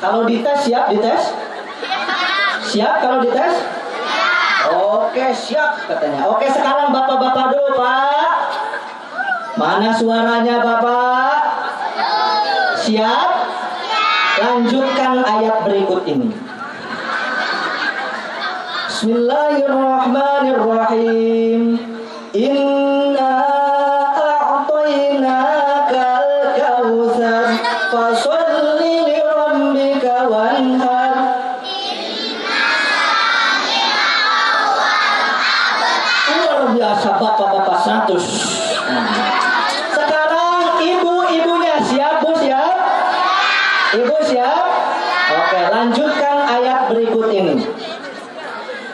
Kalau 0.00 0.24
dites 0.24 0.58
siap 0.64 0.88
dites? 0.88 1.22
Siap 2.66 2.94
kalau 3.04 3.20
dites? 3.20 3.77
Oke 4.66 5.30
siap 5.30 5.86
katanya. 5.86 6.26
Oke 6.26 6.50
sekarang 6.50 6.90
bapak-bapak 6.90 7.54
dulu 7.54 7.78
pak. 7.78 8.50
Mana 9.54 9.94
suaranya 9.94 10.58
bapak? 10.58 11.38
Siap? 12.82 13.30
Lanjutkan 14.38 15.18
ayat 15.22 15.62
berikut 15.62 16.02
ini. 16.10 16.34
Bismillahirrahmanirrahim. 18.90 21.78
Inna 22.34 23.30
a'tainakal 24.18 26.26
kautsar 26.58 27.46
fasalli 27.94 29.06
li 29.06 29.22
rabbika 29.22 30.26
wanhar. 30.26 31.14
Luar 36.28 36.60
biasa 36.74 37.08
bapak-bapak 37.22 37.78
100. 38.12 38.18
Sekarang 39.94 40.74
ibu-ibunya 40.82 41.78
siap 41.86 42.18
bu 42.22 42.34
siap? 42.34 42.78
Ibu 43.94 44.16
siap? 44.26 44.66
Oke 45.28 45.60
lanjutkan 45.78 46.58
ayat 46.58 46.90
berikut 46.90 47.30
ini. 47.30 47.62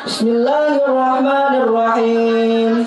Bismillahirrahmanirrahim. 0.05 2.85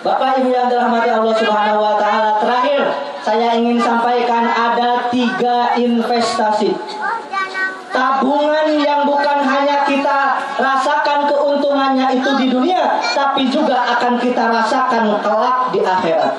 Bapak 0.00 0.40
Ibu 0.40 0.48
yang 0.48 0.72
dirahmati 0.72 1.12
Allah 1.12 1.34
Subhanahu 1.36 1.84
wa 1.84 1.94
taala, 2.00 2.40
terakhir 2.40 2.88
saya 3.20 3.52
ingin 3.60 3.76
sampaikan 3.76 4.48
ada 4.48 5.12
tiga 5.12 5.76
investasi. 5.76 6.72
Tabungan 7.90 8.80
yang 8.80 9.04
bukan 9.04 9.44
hanya 9.44 9.84
kita 9.84 10.40
rasakan 10.56 11.28
keuntungannya 11.28 12.16
itu 12.16 12.30
di 12.38 12.46
dunia, 12.48 13.02
tapi 13.12 13.50
juga 13.52 13.98
akan 13.98 14.16
kita 14.16 14.48
rasakan 14.48 15.20
kelak 15.20 15.58
di 15.74 15.84
akhirat. 15.84 16.32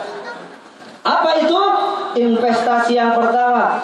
Apa 1.06 1.31
itu? 1.38 1.61
Investasi 2.18 2.98
yang 2.98 3.14
pertama. 3.14 3.77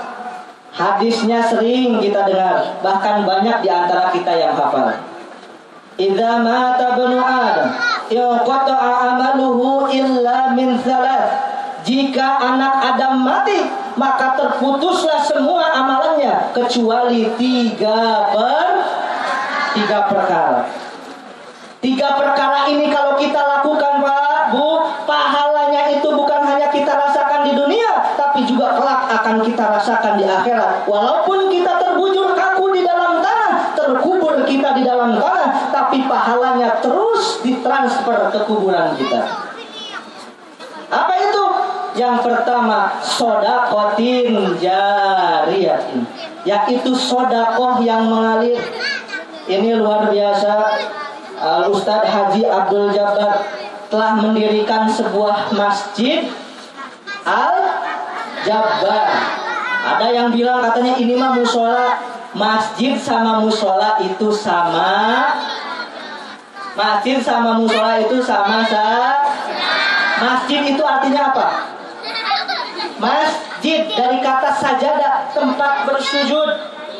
Hadisnya 0.73 1.41
sering 1.41 1.97
kita 2.01 2.25
dengar, 2.25 2.81
bahkan 2.85 3.25
banyak 3.25 3.65
di 3.65 3.69
antara 3.69 4.13
kita 4.13 4.29
yang 4.37 4.53
hafal. 4.53 5.16
Idza 5.97 6.45
mata 6.45 6.93
ibnu 6.93 7.17
Adam, 7.17 7.73
inqata'a 8.13 9.17
amaluhu 9.17 9.89
illa 9.89 10.53
min 10.53 10.77
thalath. 10.77 11.33
Jika 11.81 12.37
anak 12.37 12.93
Adam 12.93 13.25
mati, 13.25 13.65
maka 13.97 14.37
terputuslah 14.37 15.25
semua 15.25 15.73
amalannya 15.73 16.53
kecuali 16.53 17.33
tiga 17.41 18.29
per 18.29 18.69
tiga 19.73 19.99
perkara. 20.05 20.69
Tiga 21.81 22.13
perkara 22.13 22.69
ini 22.69 22.93
kalau 22.93 23.17
kita 23.17 23.41
lakukan 23.41 24.03
Pak, 24.05 24.53
Bu, 24.53 24.85
pahalanya 25.09 25.97
itu 25.97 26.09
bukan 26.13 26.41
hanya 26.45 26.69
kita 26.69 26.93
rasakan 26.93 27.41
di 27.49 27.57
dunia, 27.57 28.13
tapi 28.13 28.45
juga 28.45 28.77
kelak 28.77 29.01
akan 29.17 29.41
kita 29.41 29.65
rasakan 29.65 30.21
di 30.21 30.29
akhirat. 30.29 30.85
Walaupun 30.85 31.49
kita 31.49 31.81
terbujur 31.81 32.37
tanah, 32.37 32.56
terkubur 33.77 34.41
kita 34.49 34.73
di 34.73 34.81
dalam 34.81 35.21
tanah, 35.21 35.69
tapi 35.69 36.09
pahalanya 36.09 36.81
terus 36.81 37.45
ditransfer 37.45 38.33
ke 38.33 38.39
kuburan 38.49 38.97
kita. 38.97 39.21
Apa 40.89 41.13
itu? 41.21 41.45
Yang 41.97 42.25
pertama, 42.25 42.97
sodakotin 43.05 44.57
jariyatin, 44.57 46.09
yaitu 46.41 46.97
sodakoh 46.97 47.77
yang 47.85 48.09
mengalir. 48.09 48.57
Ini 49.45 49.77
luar 49.77 50.09
biasa. 50.09 50.53
Ustadz 51.69 52.09
Haji 52.09 52.49
Abdul 52.49 52.89
Jabbar 52.89 53.45
telah 53.93 54.17
mendirikan 54.17 54.89
sebuah 54.89 55.53
masjid 55.53 56.25
Al 57.21 57.61
Jabbar. 58.41 59.07
Ada 59.87 60.07
yang 60.11 60.33
bilang 60.33 60.59
katanya 60.65 60.97
ini 60.99 61.13
mah 61.15 61.37
musola, 61.37 61.95
masjid 62.37 62.93
sama 63.01 63.41
musola 63.41 63.97
itu 64.05 64.29
sama. 64.29 65.33
Masjid 66.77 67.17
sama 67.17 67.57
musola 67.57 67.97
itu 67.97 68.21
sama 68.21 68.61
sa. 68.69 69.17
Masjid 70.21 70.61
itu 70.61 70.83
artinya 70.85 71.33
apa? 71.33 71.47
Masjid 73.01 73.89
dari 73.89 74.21
kata 74.21 74.53
sajadah 74.53 75.33
tempat 75.33 75.89
bersujud. 75.89 76.49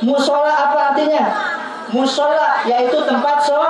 Musola 0.02 0.70
apa 0.70 0.94
artinya? 0.94 1.26
Musola 1.94 2.66
yaitu 2.66 2.98
tempat 3.06 3.42
so 3.46 3.62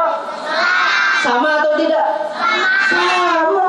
sama 1.23 1.59
atau 1.59 1.75
tidak? 1.75 2.07
Sama. 2.87 3.67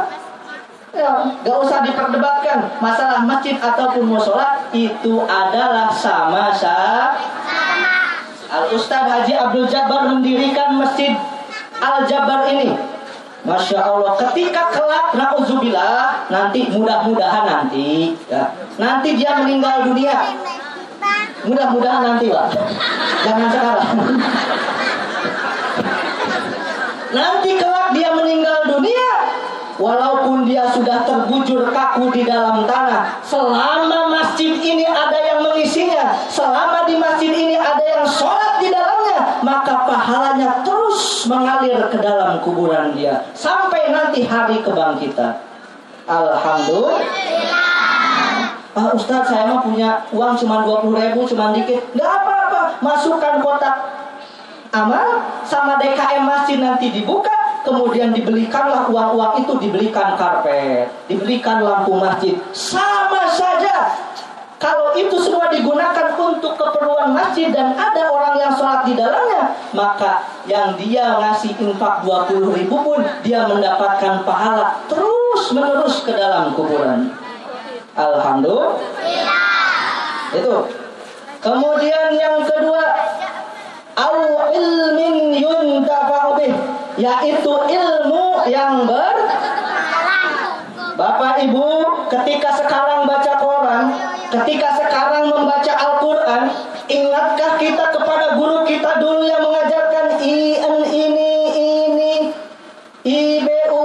Ya, 0.99 1.15
gak 1.47 1.59
usah 1.63 1.87
diperdebatkan 1.87 2.75
masalah 2.83 3.23
masjid 3.23 3.55
ataupun 3.55 4.09
musola 4.09 4.67
itu 4.75 5.23
adalah 5.31 5.93
sama 5.95 6.51
sa. 6.51 7.15
Al 8.49 8.73
Ustadz 8.73 9.13
Haji 9.13 9.33
Abdul 9.37 9.69
Jabbar 9.69 10.09
mendirikan 10.09 10.81
masjid 10.81 11.13
Al 11.85 12.09
Jabbar 12.09 12.49
ini. 12.49 12.73
Masya 13.45 13.81
Allah, 13.81 14.19
ketika 14.19 14.75
kelak 14.75 15.15
nauzubillah 15.15 16.27
nanti 16.29 16.69
mudah-mudahan 16.69 17.45
nanti 17.49 18.13
ya, 18.29 18.51
nanti 18.77 19.15
dia 19.15 19.41
meninggal 19.41 19.89
dunia. 19.89 20.37
Mudah-mudahan 21.47 22.03
nanti 22.03 22.29
lah, 22.35 22.51
jangan 23.25 23.49
sekarang. 23.49 23.89
Nanti 27.09 27.51
kelak 27.57 27.89
dia 27.97 28.11
meninggal 28.13 28.59
dunia 28.69 29.28
Walaupun 29.79 30.43
dia 30.43 30.67
sudah 30.75 31.07
terbujur 31.07 31.71
kaku 31.71 32.11
di 32.11 32.27
dalam 32.27 32.67
tanah 32.67 33.23
Selama 33.23 34.11
masjid 34.11 34.59
ini 34.59 34.83
ada 34.83 35.15
yang 35.15 35.39
mengisinya 35.39 36.19
Selama 36.27 36.83
di 36.83 36.99
masjid 36.99 37.31
ini 37.31 37.55
ada 37.55 37.79
yang 37.79 38.03
sholat 38.03 38.59
di 38.59 38.75
dalamnya 38.75 39.39
Maka 39.47 39.87
pahalanya 39.87 40.67
terus 40.67 41.31
mengalir 41.31 41.79
ke 41.95 41.99
dalam 42.03 42.43
kuburan 42.43 42.91
dia 42.99 43.23
Sampai 43.39 43.95
nanti 43.95 44.27
hari 44.27 44.59
kebangkitan. 44.67 45.39
Alhamdulillah. 46.09 46.99
Ah, 48.75 48.91
Ustaz 48.95 49.31
saya 49.31 49.47
mah 49.51 49.63
punya 49.63 50.03
uang 50.11 50.35
cuma 50.39 50.67
20 50.67 50.95
ribu 50.99 51.21
cuma 51.29 51.55
dikit. 51.55 51.83
Gak 51.95 52.11
apa-apa 52.25 52.83
Masukkan 52.83 53.43
kotak 53.43 53.77
amal 54.73 55.25
sama 55.49 55.81
DKM 55.81 56.29
masjid 56.29 56.61
nanti 56.61 56.93
dibuka 56.93 57.48
kemudian 57.63 58.15
dibelikanlah 58.15 58.91
uang-uang 58.91 59.43
itu 59.43 59.53
dibelikan 59.59 60.15
karpet 60.19 60.91
dibelikan 61.07 61.63
lampu 61.63 61.97
masjid. 61.97 62.35
Sama 62.53 63.27
saja 63.31 63.95
kalau 64.59 64.91
itu 64.99 65.15
semua 65.23 65.47
digunakan 65.55 66.19
untuk 66.19 66.59
keperluan 66.59 67.15
masjid 67.15 67.55
dan 67.55 67.79
ada 67.79 68.11
orang 68.11 68.35
yang 68.43 68.53
sholat 68.59 68.83
di 68.83 68.99
dalamnya 68.99 69.55
maka 69.71 70.27
yang 70.51 70.75
dia 70.75 71.15
ngasih 71.15 71.55
infak 71.63 72.03
20 72.03 72.59
ribu 72.59 72.77
pun 72.83 73.01
dia 73.23 73.47
mendapatkan 73.47 74.27
pahala 74.27 74.83
terus 74.91 75.55
menerus 75.55 76.03
ke 76.03 76.11
dalam 76.11 76.51
kuburan. 76.59 77.15
Alhamdulillah. 77.95 78.79
Itu. 80.35 80.57
Kemudian 81.39 82.19
yang 82.19 82.43
kedua 82.43 82.83
au 83.95 84.19
ilmin 84.51 85.39
yuntafa'u 85.39 86.35
yaitu 86.99 87.55
ilmu 87.55 88.43
yang 88.51 88.85
ber 88.85 89.15
Bapak 90.99 91.47
Ibu 91.47 91.67
ketika 92.11 92.59
sekarang 92.59 93.07
baca 93.07 93.39
koran 93.39 93.95
ketika 94.35 94.83
sekarang 94.83 95.31
membaca 95.31 95.73
Al-Quran 95.79 96.51
ingatkah 96.91 97.55
kita 97.55 97.85
kepada 97.95 98.35
guru 98.35 98.67
kita 98.67 98.99
dulu 98.99 99.23
yang 99.23 99.47
mengajarkan 99.47 100.19
in 100.19 100.75
ini 100.91 101.35
ini 101.55 102.15
ibu 103.07 103.79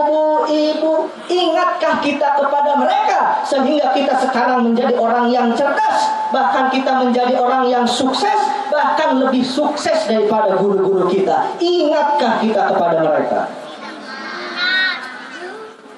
ibu 0.50 0.94
ingatkah 1.30 2.02
kita 2.02 2.28
kepada 2.42 2.72
mereka 2.82 3.46
sehingga 3.46 3.94
kita 3.94 4.18
sekarang 4.18 4.74
menjadi 4.74 4.98
orang 4.98 5.30
yang 5.30 5.54
cerdas 5.54 6.10
bahkan 6.34 6.74
kita 6.74 6.98
menjadi 6.98 7.38
orang 7.38 7.70
yang 7.70 7.86
sukses 7.86 8.63
bahkan 9.04 9.20
lebih 9.20 9.44
sukses 9.44 10.08
daripada 10.08 10.56
guru-guru 10.56 11.12
kita. 11.12 11.60
Ingatkah 11.60 12.40
kita 12.40 12.62
kepada 12.72 12.98
mereka? 13.04 13.40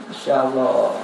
Insya 0.10 0.50
Allah 0.50 0.98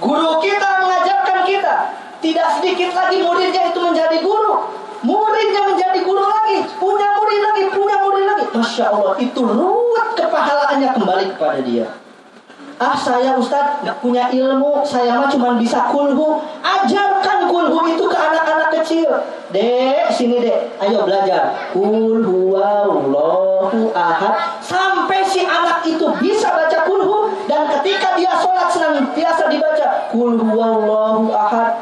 Guru 0.00 0.40
kita 0.40 0.68
mengajarkan 0.80 1.38
kita. 1.44 1.76
Tidak 2.24 2.48
sedikit 2.56 2.90
lagi 2.96 3.20
muridnya 3.20 3.68
itu 3.68 3.80
menjadi 3.84 4.18
guru. 4.24 4.72
Muridnya 5.04 5.62
menjadi 5.68 6.00
guru 6.00 6.24
lagi. 6.24 6.64
Punya 6.80 7.08
murid 7.12 7.40
lagi, 7.44 7.62
punya 7.76 7.96
murid 8.00 8.24
lagi. 8.24 8.44
Masya 8.56 8.84
Allah, 8.88 9.14
itu 9.20 9.40
ruwet 9.44 10.08
kepahalaannya 10.16 10.88
kembali 10.96 11.24
kepada 11.36 11.60
dia. 11.60 11.86
Ah 12.82 12.98
saya 12.98 13.38
Ustadz 13.38 13.84
nggak 13.86 13.98
punya 14.02 14.26
ilmu. 14.32 14.82
Saya 14.82 15.20
mah 15.20 15.30
cuma 15.30 15.54
bisa 15.60 15.86
kulhu. 15.92 16.42
Ajarkan 16.64 17.31
kulhu 17.52 17.84
itu 17.92 18.04
ke 18.08 18.16
anak-anak 18.16 18.68
kecil. 18.80 19.12
Dek, 19.52 20.08
sini 20.08 20.40
dek. 20.40 20.80
Ayo 20.80 21.04
belajar. 21.04 21.68
Kulhu 21.76 22.56
Allahu 22.56 23.92
ahad. 23.92 24.56
Sampai 24.64 25.20
si 25.28 25.44
anak 25.44 25.84
itu 25.84 26.08
bisa 26.20 26.48
baca 26.56 26.88
kulhu 26.88 27.28
Dan 27.44 27.68
ketika 27.68 28.16
dia 28.16 28.32
sholat 28.40 28.68
senantiasa 28.72 29.52
dibaca 29.52 30.08
Kulhu 30.08 30.56
Allahu 30.56 31.28
ahad. 31.32 31.76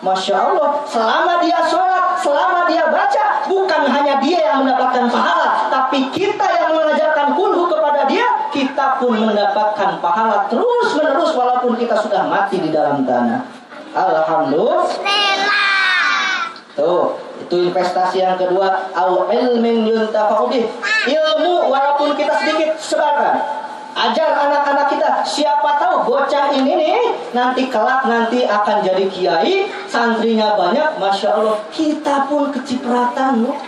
Masya 0.00 0.32
Allah 0.32 0.80
Selama 0.88 1.44
dia 1.44 1.60
sholat 1.68 2.16
Selama 2.16 2.64
dia 2.64 2.88
baca 2.88 3.44
Bukan 3.44 3.84
hanya 3.84 4.16
dia 4.16 4.48
yang 4.48 4.64
mendapatkan 4.64 5.12
pahala 5.12 5.68
Tapi 5.68 6.08
kita 6.08 6.46
yang 6.56 6.72
mengajarkan 6.72 7.36
kulhu 7.36 7.68
kepada 7.68 8.08
dia 8.08 8.24
Kita 8.48 8.96
pun 8.96 9.20
mendapatkan 9.20 10.00
pahala 10.00 10.48
Terus 10.48 10.96
menerus 10.96 11.36
Walaupun 11.36 11.76
kita 11.76 12.00
sudah 12.00 12.32
mati 12.32 12.64
di 12.64 12.72
dalam 12.72 13.04
tanah 13.04 13.59
Alhamdulillah 13.90 14.86
Tuh, 16.78 17.18
itu 17.42 17.56
investasi 17.68 18.22
yang 18.22 18.38
kedua, 18.38 18.88
au 18.94 19.26
ilmin 19.26 19.84
yuntafa'u. 19.84 20.48
Ilmu 21.04 21.54
walaupun 21.66 22.14
kita 22.14 22.30
sedikit 22.40 22.78
sebarkan. 22.78 23.36
Ajar 23.90 24.32
anak-anak 24.32 24.86
kita, 24.94 25.26
siapa 25.26 25.76
tahu 25.82 26.06
bocah 26.06 26.54
ini 26.54 26.78
nih 26.78 27.02
nanti 27.34 27.66
kelak 27.66 28.06
nanti 28.06 28.46
akan 28.46 28.86
jadi 28.86 29.04
kiai, 29.10 29.66
santrinya 29.90 30.54
banyak, 30.54 30.94
masya 31.02 31.36
Allah. 31.36 31.58
Kita 31.74 32.30
pun 32.30 32.54
kecipratan 32.54 33.44
loh. 33.44 33.58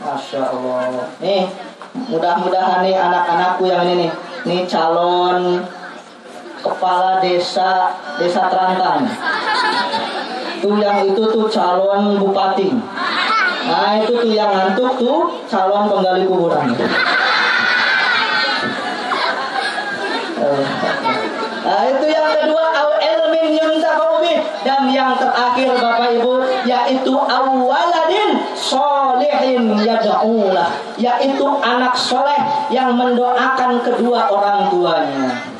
Masya 0.00 0.40
Allah. 0.50 1.04
Nih, 1.20 1.46
mudah-mudahan 2.08 2.80
nih 2.80 2.96
anak-anakku 2.96 3.68
yang 3.68 3.84
ini 3.86 4.08
nih, 4.08 4.10
nih 4.48 4.60
calon 4.64 5.62
kepala 6.64 7.20
desa 7.20 7.92
desa 8.16 8.48
Terantang 8.48 9.04
tuh 10.64 10.80
yang 10.80 11.04
itu 11.04 11.20
tuh 11.28 11.44
calon 11.52 12.16
bupati. 12.16 12.72
Nah 13.68 14.00
itu 14.00 14.16
tuh 14.16 14.32
yang 14.32 14.48
ngantuk 14.48 14.96
tuh 14.96 15.44
calon 15.44 15.92
penggali 15.92 16.24
kuburan. 16.24 16.72
Nah 21.64 21.82
itu 21.92 22.06
yang 22.08 22.28
kedua 22.32 22.64
au 22.80 22.90
ilmin 22.96 23.60
dan 24.64 24.88
yang 24.88 25.12
terakhir 25.20 25.76
Bapak 25.76 26.16
Ibu 26.16 26.34
yaitu 26.64 27.12
awaladin 27.12 28.40
solihin 28.56 29.76
yad'ulah. 29.84 30.72
Yaitu 30.96 31.44
anak 31.60 31.92
soleh 31.92 32.40
yang 32.72 32.96
mendoakan 32.96 33.84
kedua 33.84 34.32
orang 34.32 34.72
tuanya. 34.72 35.53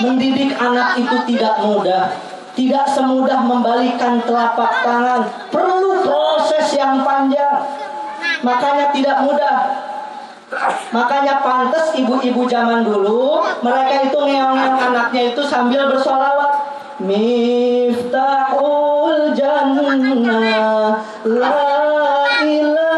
Mendidik 0.00 0.56
anak 0.56 0.96
itu 0.96 1.16
tidak 1.28 1.60
mudah, 1.60 2.08
tidak 2.56 2.88
semudah 2.88 3.44
membalikan 3.44 4.16
telapak 4.24 4.80
tangan, 4.80 5.28
perlu 5.52 6.00
proses 6.00 6.72
yang 6.72 7.04
panjang. 7.04 7.68
Makanya 8.40 8.96
tidak 8.96 9.20
mudah. 9.28 9.58
Makanya 10.90 11.44
pantas 11.44 11.94
ibu-ibu 11.94 12.48
zaman 12.50 12.82
dulu 12.82 13.44
mereka 13.62 14.10
itu 14.10 14.18
ngeong-ngeong 14.18 14.80
anaknya 14.90 15.36
itu 15.36 15.44
sambil 15.46 15.86
bersolawat. 15.92 16.50
Miftahul 17.00 18.00
jannah 19.32 21.00
la 21.24 21.64
ilaha 22.44 22.89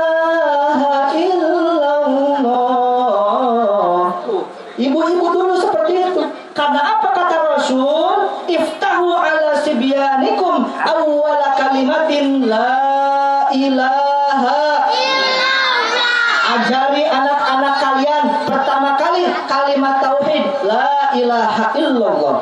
awwala 10.87 11.55
kalimatin 11.55 12.47
la 12.51 13.49
ilaha 13.55 14.89
ajari 16.53 17.05
anak-anak 17.09 17.75
kalian 17.81 18.25
pertama 18.45 18.99
kali 18.99 19.25
kalimat 19.47 20.03
tauhid 20.03 20.45
la 20.67 21.15
ilaha 21.17 21.67
illallah. 21.79 22.39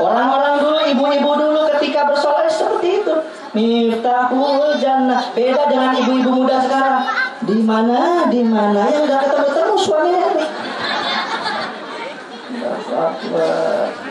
Orang-orang 0.00 0.54
dulu 0.64 0.78
ibu-ibu 0.96 1.30
dulu 1.36 1.60
ketika 1.76 2.08
bersolat 2.08 2.48
seperti 2.48 3.04
itu. 3.04 3.14
Miftahul 3.52 4.80
jannah. 4.80 5.28
Beda 5.36 5.68
dengan 5.68 5.92
ibu-ibu 5.92 6.30
muda 6.40 6.56
sekarang. 6.64 7.04
Di 7.44 7.60
mana 7.60 8.30
di 8.32 8.40
mana 8.40 8.88
yang 8.88 9.04
nggak 9.04 9.28
ketemu 9.28 9.44
ketemu 9.44 9.74
suaminya 9.76 10.28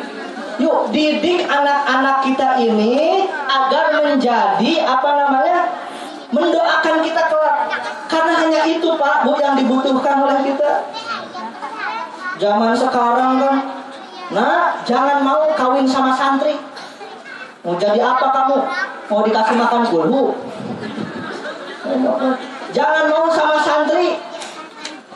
Yuk 0.59 0.91
didik 0.91 1.47
anak-anak 1.47 2.19
kita 2.27 2.59
ini 2.59 3.23
agar 3.47 3.95
menjadi 4.03 4.71
apa 4.83 5.09
namanya 5.15 5.59
mendoakan 6.35 6.99
kita 6.99 7.21
kelak. 7.31 7.57
Karena 8.11 8.33
hanya 8.43 8.61
itu 8.67 8.89
Pak 8.99 9.23
Bu 9.23 9.39
yang 9.39 9.55
dibutuhkan 9.55 10.19
oleh 10.19 10.43
kita. 10.43 10.83
Zaman 12.39 12.71
sekarang 12.75 13.39
kan, 13.39 13.55
nah 14.31 14.79
jangan 14.87 15.23
mau 15.23 15.47
kawin 15.55 15.87
sama 15.87 16.15
santri. 16.15 16.55
Mau 17.63 17.75
jadi 17.75 17.99
apa 17.99 18.27
kamu? 18.31 18.57
Mau 19.11 19.21
dikasih 19.27 19.55
makan 19.59 19.81
gulu? 19.87 20.35
Jangan 22.71 23.03
mau 23.11 23.27
sama 23.31 23.59
santri. 23.59 24.19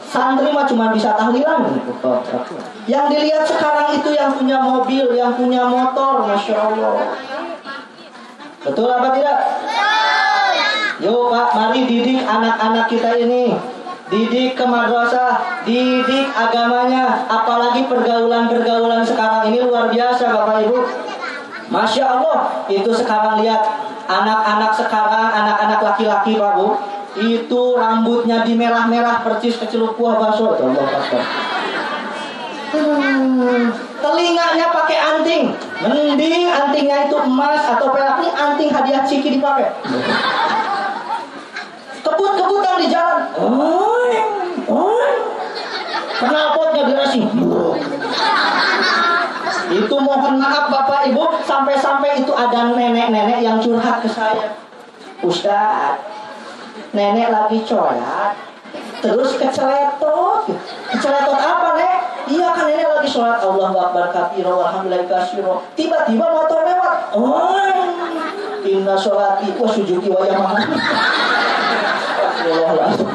Santri 0.08 0.52
mah 0.52 0.68
cuma 0.68 0.92
bisa 0.92 1.16
tahlilan. 1.16 1.68
Yang 2.84 3.06
dilihat 3.16 3.44
sekarang 3.48 3.96
itu 3.96 4.10
yang 4.12 4.36
punya 4.36 4.60
mobil, 4.60 5.06
yang 5.16 5.32
punya 5.40 5.64
motor, 5.64 6.28
masya 6.28 6.56
Allah. 6.60 7.16
Betul 8.64 8.88
apa 8.92 9.08
tidak? 9.16 9.38
Yuk 11.04 11.32
Pak, 11.32 11.48
mari 11.56 11.84
didik 11.88 12.24
anak-anak 12.24 12.86
kita 12.92 13.16
ini. 13.20 13.56
Didik 14.12 14.60
ke 14.60 14.66
madrasah, 14.68 15.64
didik 15.64 16.28
agamanya. 16.36 17.24
Apalagi 17.28 17.88
pergaulan-pergaulan 17.88 19.04
sekarang 19.04 19.52
ini 19.52 19.64
luar 19.64 19.88
biasa 19.88 20.24
Bapak 20.32 20.68
Ibu. 20.68 20.80
Masya 21.72 22.04
Allah, 22.20 22.68
itu 22.68 22.92
sekarang 22.92 23.42
lihat 23.42 23.64
anak-anak 24.06 24.72
sekarang, 24.76 25.28
anak-anak 25.32 25.80
laki-laki 25.80 26.36
Pak 26.36 26.52
Bu, 26.60 26.68
itu 27.20 27.62
rambutnya 27.80 28.44
dimerah-merah 28.44 29.24
percis 29.24 29.56
kecelup 29.56 29.96
kuah 29.96 30.20
bakso. 30.20 30.52
Allah 30.52 30.84
Akbar. 30.84 31.24
Telinganya 34.04 34.68
pakai 34.74 34.98
anting. 34.98 35.44
Mending 35.84 36.50
antingnya 36.50 37.06
itu 37.06 37.16
emas 37.22 37.62
atau 37.62 37.94
perak 37.94 38.20
ini 38.20 38.30
anting 38.34 38.70
hadiah 38.74 39.04
Ciki 39.06 39.38
dipakai. 39.38 39.70
Kebut-kebutan 42.04 42.76
di 42.82 42.88
jalan. 42.90 43.20
Oi. 43.38 44.18
Knalpotnya 46.24 46.84
diracing. 46.88 47.26
Itu 49.74 49.96
mohon 49.98 50.38
maaf 50.38 50.70
Bapak 50.70 51.10
Ibu, 51.10 51.42
sampai-sampai 51.44 52.22
itu 52.22 52.32
ada 52.36 52.78
nenek-nenek 52.78 53.42
yang 53.42 53.58
curhat 53.58 54.06
ke 54.06 54.10
saya. 54.12 54.54
Ustaz, 55.24 55.98
nenek 56.94 57.32
lagi 57.32 57.64
sholat, 57.66 58.36
terus 59.04 59.36
keceletot. 59.36 60.48
Keceletot 60.96 61.40
apa, 61.40 61.70
Nek? 61.76 61.98
Iya 62.24 62.56
kan 62.56 62.72
nenek 62.72 62.88
lagi 62.88 63.10
sholat 63.12 63.44
Allah 63.44 63.68
Akbar 63.76 64.16
kabiro 64.16 64.64
alhamdulillah. 64.64 65.28
Tiba-tiba 65.76 66.26
motor 66.32 66.60
lewat. 66.64 67.12
Oh, 67.12 67.52
inna 68.64 68.96
sholati 68.96 69.52
wa 69.60 69.68
sujuki 69.68 70.08
wa 70.08 70.24
yamaha. 70.24 70.64
Astagfirullahaladzim. 71.84 73.10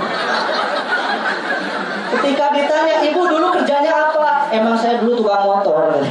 Ketika 2.09 2.45
ditanya, 2.53 2.97
ibu 3.05 3.21
dulu 3.25 3.47
kerjanya 3.53 4.13
apa? 4.13 4.53
Emang 4.53 4.77
saya 4.77 5.01
dulu 5.01 5.25
tukang 5.25 5.45
motor. 5.45 6.05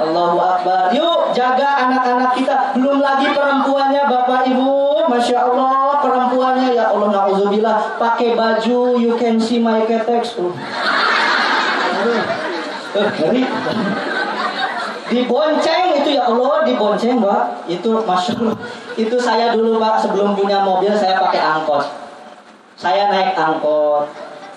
Allahu 0.00 0.38
Akbar. 0.40 0.88
Yuk 0.96 1.36
jaga 1.36 1.88
anak-anak 1.88 2.32
kita. 2.36 2.56
Belum 2.76 2.98
lagi 3.04 3.28
perempuannya 3.30 4.02
Bapak 4.08 4.48
Ibu. 4.48 5.06
Masya 5.10 5.38
Allah 5.50 6.00
perempuannya 6.00 6.72
ya 6.72 6.90
Allah 6.94 7.08
na'udzubillah. 7.12 8.00
Pakai 8.00 8.32
baju 8.34 8.96
you 8.96 9.14
can 9.20 9.36
see 9.36 9.60
my 9.60 9.84
ketex. 9.84 10.40
Uh. 10.40 10.52
Eh, 12.90 13.08
ngeri. 13.20 13.42
Dibonceng 15.10 15.86
itu 16.02 16.08
ya 16.14 16.30
Allah 16.30 16.62
dibonceng 16.64 17.20
Pak. 17.20 17.42
Itu 17.68 18.00
Masya 18.02 18.32
Allah. 18.40 18.56
Itu 18.96 19.16
saya 19.20 19.52
dulu 19.52 19.76
Pak 19.76 20.00
sebelum 20.00 20.32
punya 20.32 20.64
mobil 20.64 20.90
saya 20.96 21.20
pakai 21.20 21.42
angkot. 21.42 21.84
Saya 22.80 23.12
naik 23.12 23.36
angkot. 23.36 24.08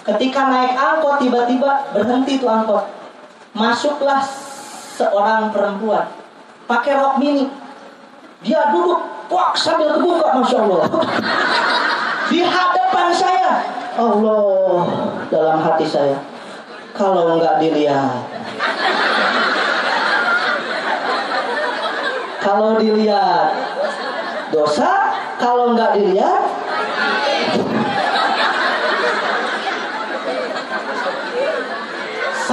Ketika 0.08 0.48
naik 0.48 0.74
angkot 0.80 1.20
tiba-tiba 1.20 1.92
berhenti 1.92 2.40
tuh 2.40 2.48
angkot. 2.48 2.88
Masuklah 3.54 4.24
seorang 4.94 5.50
perempuan 5.50 6.06
pakai 6.70 6.94
rok 7.02 7.18
mini. 7.18 7.50
Dia 8.46 8.70
duduk 8.70 9.02
wak 9.32 9.58
sambil 9.58 9.98
terbuka 9.98 10.38
Masya 10.38 10.58
Allah. 10.62 10.84
Di 12.30 12.40
hadapan 12.46 13.08
saya. 13.14 13.54
Allah 13.94 14.86
dalam 15.30 15.58
hati 15.62 15.86
saya. 15.86 16.18
Kalau 16.94 17.42
nggak 17.42 17.62
dilihat. 17.62 18.22
Kalau 22.44 22.76
dilihat 22.76 23.56
dosa, 24.52 25.16
kalau 25.40 25.74
nggak 25.74 25.96
dilihat 25.96 26.44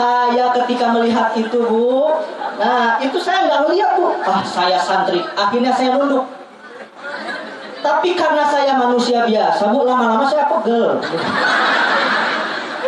Saya 0.00 0.48
ketika 0.56 0.96
melihat 0.96 1.36
itu 1.36 1.60
bu, 1.60 2.08
nah 2.56 2.96
itu 3.04 3.20
saya 3.20 3.44
nggak 3.44 3.68
melihat 3.68 4.00
bu. 4.00 4.16
Ah 4.24 4.40
saya 4.40 4.80
santri, 4.80 5.20
akhirnya 5.36 5.76
saya 5.76 6.00
nunduk. 6.00 6.24
Tapi 7.84 8.16
karena 8.16 8.48
saya 8.48 8.80
manusia 8.80 9.28
biasa 9.28 9.68
bu, 9.68 9.84
lama-lama 9.84 10.24
saya 10.24 10.48
pegel. 10.48 11.04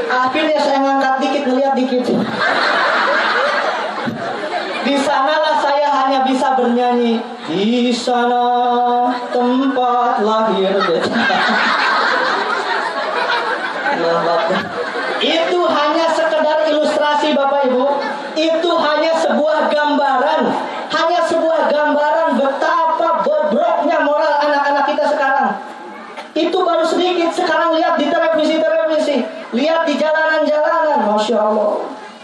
Akhirnya 0.08 0.56
saya 0.56 0.78
ngangkat 0.80 1.14
dikit, 1.20 1.42
ngeliat 1.52 1.76
dikit. 1.76 2.04
Di 4.82 4.96
sanalah 4.96 5.60
saya 5.60 5.88
hanya 5.92 6.24
bisa 6.24 6.56
bernyanyi. 6.56 7.20
Di 7.44 7.92
sana 7.92 8.44
tempat 9.28 10.24
lahir. 10.24 10.80
Itu 15.22 15.60
hanya 15.70 16.06
sekedar 16.10 16.66
ilustrasi 16.66 17.30
Bapak 17.38 17.70
Ibu. 17.70 17.86
Itu 18.34 18.70
hanya 18.74 19.14
sebuah 19.22 19.70
gambaran. 19.70 20.50
Hanya 20.90 21.20
sebuah 21.30 21.70
gambaran 21.70 22.42
betapa 22.42 23.22
bobroknya 23.22 24.02
moral 24.02 24.42
anak-anak 24.42 24.84
kita 24.90 25.04
sekarang. 25.06 25.62
Itu 26.34 26.58
baru 26.66 26.82
sedikit. 26.82 27.30
Sekarang 27.30 27.78
lihat 27.78 28.02
di 28.02 28.10
televisi-televisi. 28.10 29.22
Lihat 29.54 29.86
di 29.86 29.94
jalanan-jalanan. 29.94 31.06
Masya 31.32 31.48
Allah. 31.48 31.72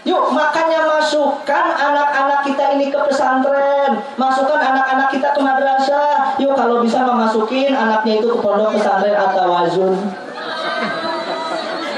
Yuk 0.04 0.24
makanya 0.30 0.84
masukkan 0.84 1.64
anak-anak 1.74 2.40
kita 2.46 2.78
ini 2.78 2.88
ke 2.88 2.96
pesantren 3.02 3.98
Masukkan 4.14 4.56
anak-anak 4.56 5.10
kita 5.10 5.34
ke 5.34 5.40
madrasah 5.42 6.38
Yuk 6.38 6.54
kalau 6.54 6.80
bisa 6.80 7.02
memasukin 7.02 7.74
anaknya 7.74 8.22
itu 8.22 8.30
ke 8.30 8.38
pondok 8.38 8.78
pesantren 8.78 9.16
At-Tawazun 9.16 9.96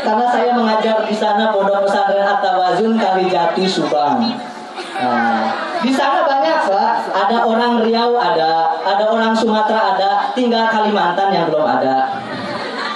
karena 0.01 0.27
saya 0.32 0.57
mengajar 0.57 1.05
di 1.05 1.12
sana 1.12 1.53
pondok 1.53 1.85
pesantren 1.87 2.24
At-Tawazun 2.24 2.97
Kalijati 2.97 3.69
Subang. 3.69 4.32
Nah, 4.97 5.45
di 5.85 5.93
sana 5.93 6.24
banyak 6.24 6.57
pak, 6.66 6.91
ada 7.12 7.37
orang 7.45 7.85
Riau 7.85 8.16
ada, 8.16 8.81
ada 8.81 9.05
orang 9.12 9.37
Sumatera 9.37 9.95
ada, 9.95 10.32
tinggal 10.32 10.73
Kalimantan 10.73 11.28
yang 11.37 11.53
belum 11.53 11.69
ada. 11.69 12.16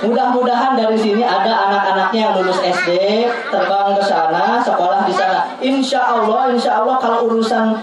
Mudah-mudahan 0.04 0.76
dari 0.76 0.98
sini 1.00 1.24
ada 1.24 1.68
anak-anaknya 1.70 2.20
yang 2.28 2.32
lulus 2.36 2.60
SD 2.60 3.24
terbang 3.48 3.96
ke 3.96 4.02
sana, 4.04 4.60
sekolah 4.60 5.08
di 5.08 5.14
sana. 5.16 5.48
Insya 5.64 6.00
Allah, 6.04 6.52
insya 6.52 6.84
Allah 6.84 6.96
kalau 7.00 7.24
urusan 7.32 7.80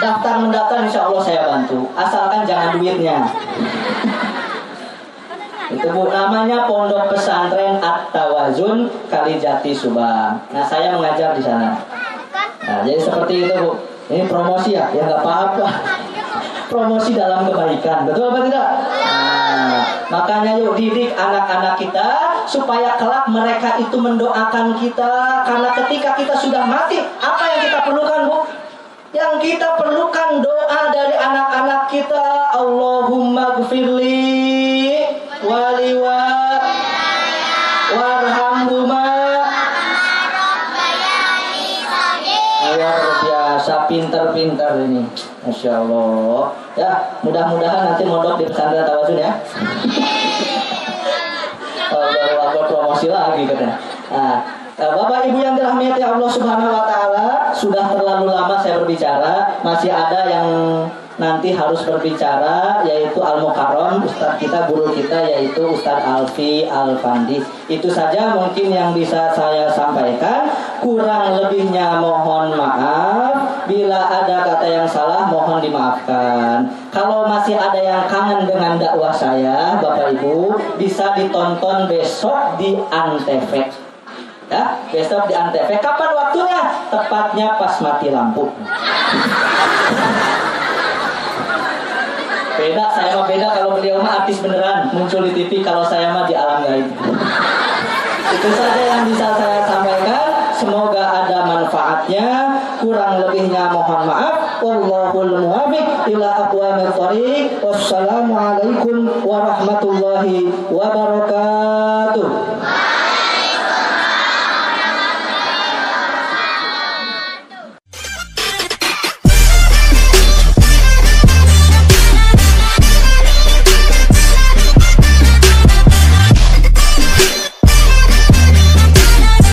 daftar 0.00 0.34
mendaftar, 0.40 0.78
insya 0.88 1.04
Allah 1.04 1.22
saya 1.22 1.42
bantu. 1.44 1.84
Asalkan 1.92 2.48
jangan 2.48 2.80
duitnya. 2.80 3.28
Itu 5.68 5.84
bu 5.92 6.08
namanya 6.08 6.64
Pondok 6.64 7.12
Pesantren 7.12 7.76
At-Tawazun 7.76 8.88
Kalijati 9.12 9.76
Subang. 9.76 10.40
Nah 10.48 10.64
saya 10.64 10.96
mengajar 10.96 11.36
di 11.36 11.44
sana. 11.44 11.76
Nah 12.64 12.80
jadi 12.88 12.96
seperti 12.96 13.44
itu 13.44 13.52
bu. 13.60 13.97
Ini 14.08 14.24
promosi 14.24 14.72
ya, 14.72 14.88
ya 14.96 15.04
nggak 15.04 15.20
apa-apa. 15.20 15.66
Promosi 16.68 17.16
dalam 17.16 17.48
kebaikan, 17.48 18.08
betul 18.08 18.28
apa 18.28 18.44
tidak? 18.44 18.68
Nah, 18.88 19.80
makanya 20.12 20.52
yuk 20.60 20.76
didik 20.76 21.16
anak-anak 21.16 21.80
kita 21.80 22.08
supaya 22.44 22.96
kelak 23.00 23.24
mereka 23.28 23.80
itu 23.80 23.96
mendoakan 23.96 24.76
kita 24.76 25.44
karena 25.48 25.68
ketika 25.72 26.16
kita 26.16 26.34
sudah 26.36 26.68
mati, 26.68 27.00
apa 27.20 27.44
yang 27.52 27.60
kita 27.68 27.78
perlukan 27.88 28.20
bu? 28.28 28.38
Yang 29.16 29.32
kita 29.40 29.80
perlukan 29.80 30.44
doa 30.44 30.80
dari 30.92 31.16
anak-anak 31.16 31.88
kita, 31.88 32.52
Allahumma 32.52 33.56
gfirli 33.60 35.00
waliwa 35.40 36.20
warhamhuma 37.96 39.07
pinter-pinter 43.88 44.72
ini. 44.86 45.02
Masya 45.42 45.82
Allah. 45.82 46.54
Ya, 46.78 46.90
mudah-mudahan 47.26 47.94
nanti 47.94 48.02
mondok 48.06 48.38
di 48.38 48.44
pesantren 48.46 48.84
Tawasun 48.86 49.18
ya. 49.18 49.32
Oh, 51.88 52.04
baru 52.04 52.68
promosi 52.68 53.08
lagi 53.08 53.48
katanya. 53.48 53.80
Nah, 54.12 54.44
eh, 54.76 54.92
Bapak 54.92 55.24
Ibu 55.24 55.40
yang 55.40 55.56
dirahmati 55.56 56.04
Allah 56.04 56.28
Subhanahu 56.28 56.68
wa 56.68 56.84
taala, 56.84 57.48
sudah 57.56 57.96
terlalu 57.96 58.28
lama 58.28 58.60
saya 58.60 58.76
berbicara, 58.84 59.56
masih 59.64 59.88
ada 59.88 60.20
yang 60.28 60.48
nanti 61.18 61.50
harus 61.50 61.82
berbicara 61.82 62.86
yaitu 62.86 63.18
Al 63.18 63.42
Mukarram 63.42 64.06
Ustadz 64.06 64.38
kita 64.38 64.70
guru 64.70 64.94
kita 64.94 65.18
yaitu 65.26 65.66
Ustadz 65.66 66.06
Alfi 66.06 66.64
Al 66.70 66.94
Fandi 67.02 67.42
itu 67.68 67.90
saja 67.90 68.32
mungkin 68.32 68.72
yang 68.72 68.96
bisa 68.96 69.34
saya 69.34 69.68
sampaikan. 69.68 70.48
Kurang 70.78 71.36
lebihnya 71.36 72.00
mohon 72.00 72.54
maaf. 72.54 73.66
Bila 73.68 74.00
ada 74.08 74.46
kata 74.46 74.64
yang 74.64 74.88
salah 74.88 75.28
mohon 75.28 75.60
dimaafkan. 75.60 76.64
Kalau 76.88 77.28
masih 77.28 77.58
ada 77.60 77.76
yang 77.76 78.08
kangen 78.08 78.48
dengan 78.48 78.80
dakwah 78.80 79.12
saya 79.12 79.76
Bapak 79.82 80.16
Ibu 80.16 80.56
bisa 80.80 81.12
ditonton 81.18 81.90
besok 81.90 82.56
di 82.56 82.78
Antv. 82.88 83.52
Ya 84.48 84.64
besok 84.88 85.28
di 85.28 85.34
Antv. 85.36 85.68
Kapan 85.82 86.10
waktunya? 86.14 86.62
Tepatnya 86.88 87.60
pas 87.60 87.74
mati 87.84 88.08
lampu 88.08 88.48
Beda, 92.58 92.90
saya 92.90 93.14
mah 93.14 93.30
beda 93.30 93.54
kalau 93.54 93.78
beliau 93.78 94.02
mah 94.02 94.26
artis 94.26 94.42
beneran 94.42 94.90
muncul 94.90 95.22
di 95.22 95.30
TV 95.30 95.62
kalau 95.62 95.86
saya 95.86 96.10
mah 96.10 96.26
di 96.26 96.34
alam 96.34 96.66
gaib. 96.66 96.90
Itu 98.34 98.48
saja 98.50 98.82
yang 98.82 99.06
bisa 99.06 99.30
saya 99.38 99.62
sampaikan. 99.62 100.50
Semoga 100.58 101.22
ada 101.22 101.46
manfaatnya. 101.46 102.58
Kurang 102.82 103.22
lebihnya 103.22 103.70
mohon 103.70 104.10
maaf. 104.10 104.58
Wallahul 104.58 105.38
muwaffiq 105.38 106.10
ila 106.10 106.50
aqwamit 106.50 106.90
thoriq. 106.98 107.62
Wassalamualaikum 107.62 109.06
warahmatullahi 109.22 110.50
wabarakatuh. 110.74 112.26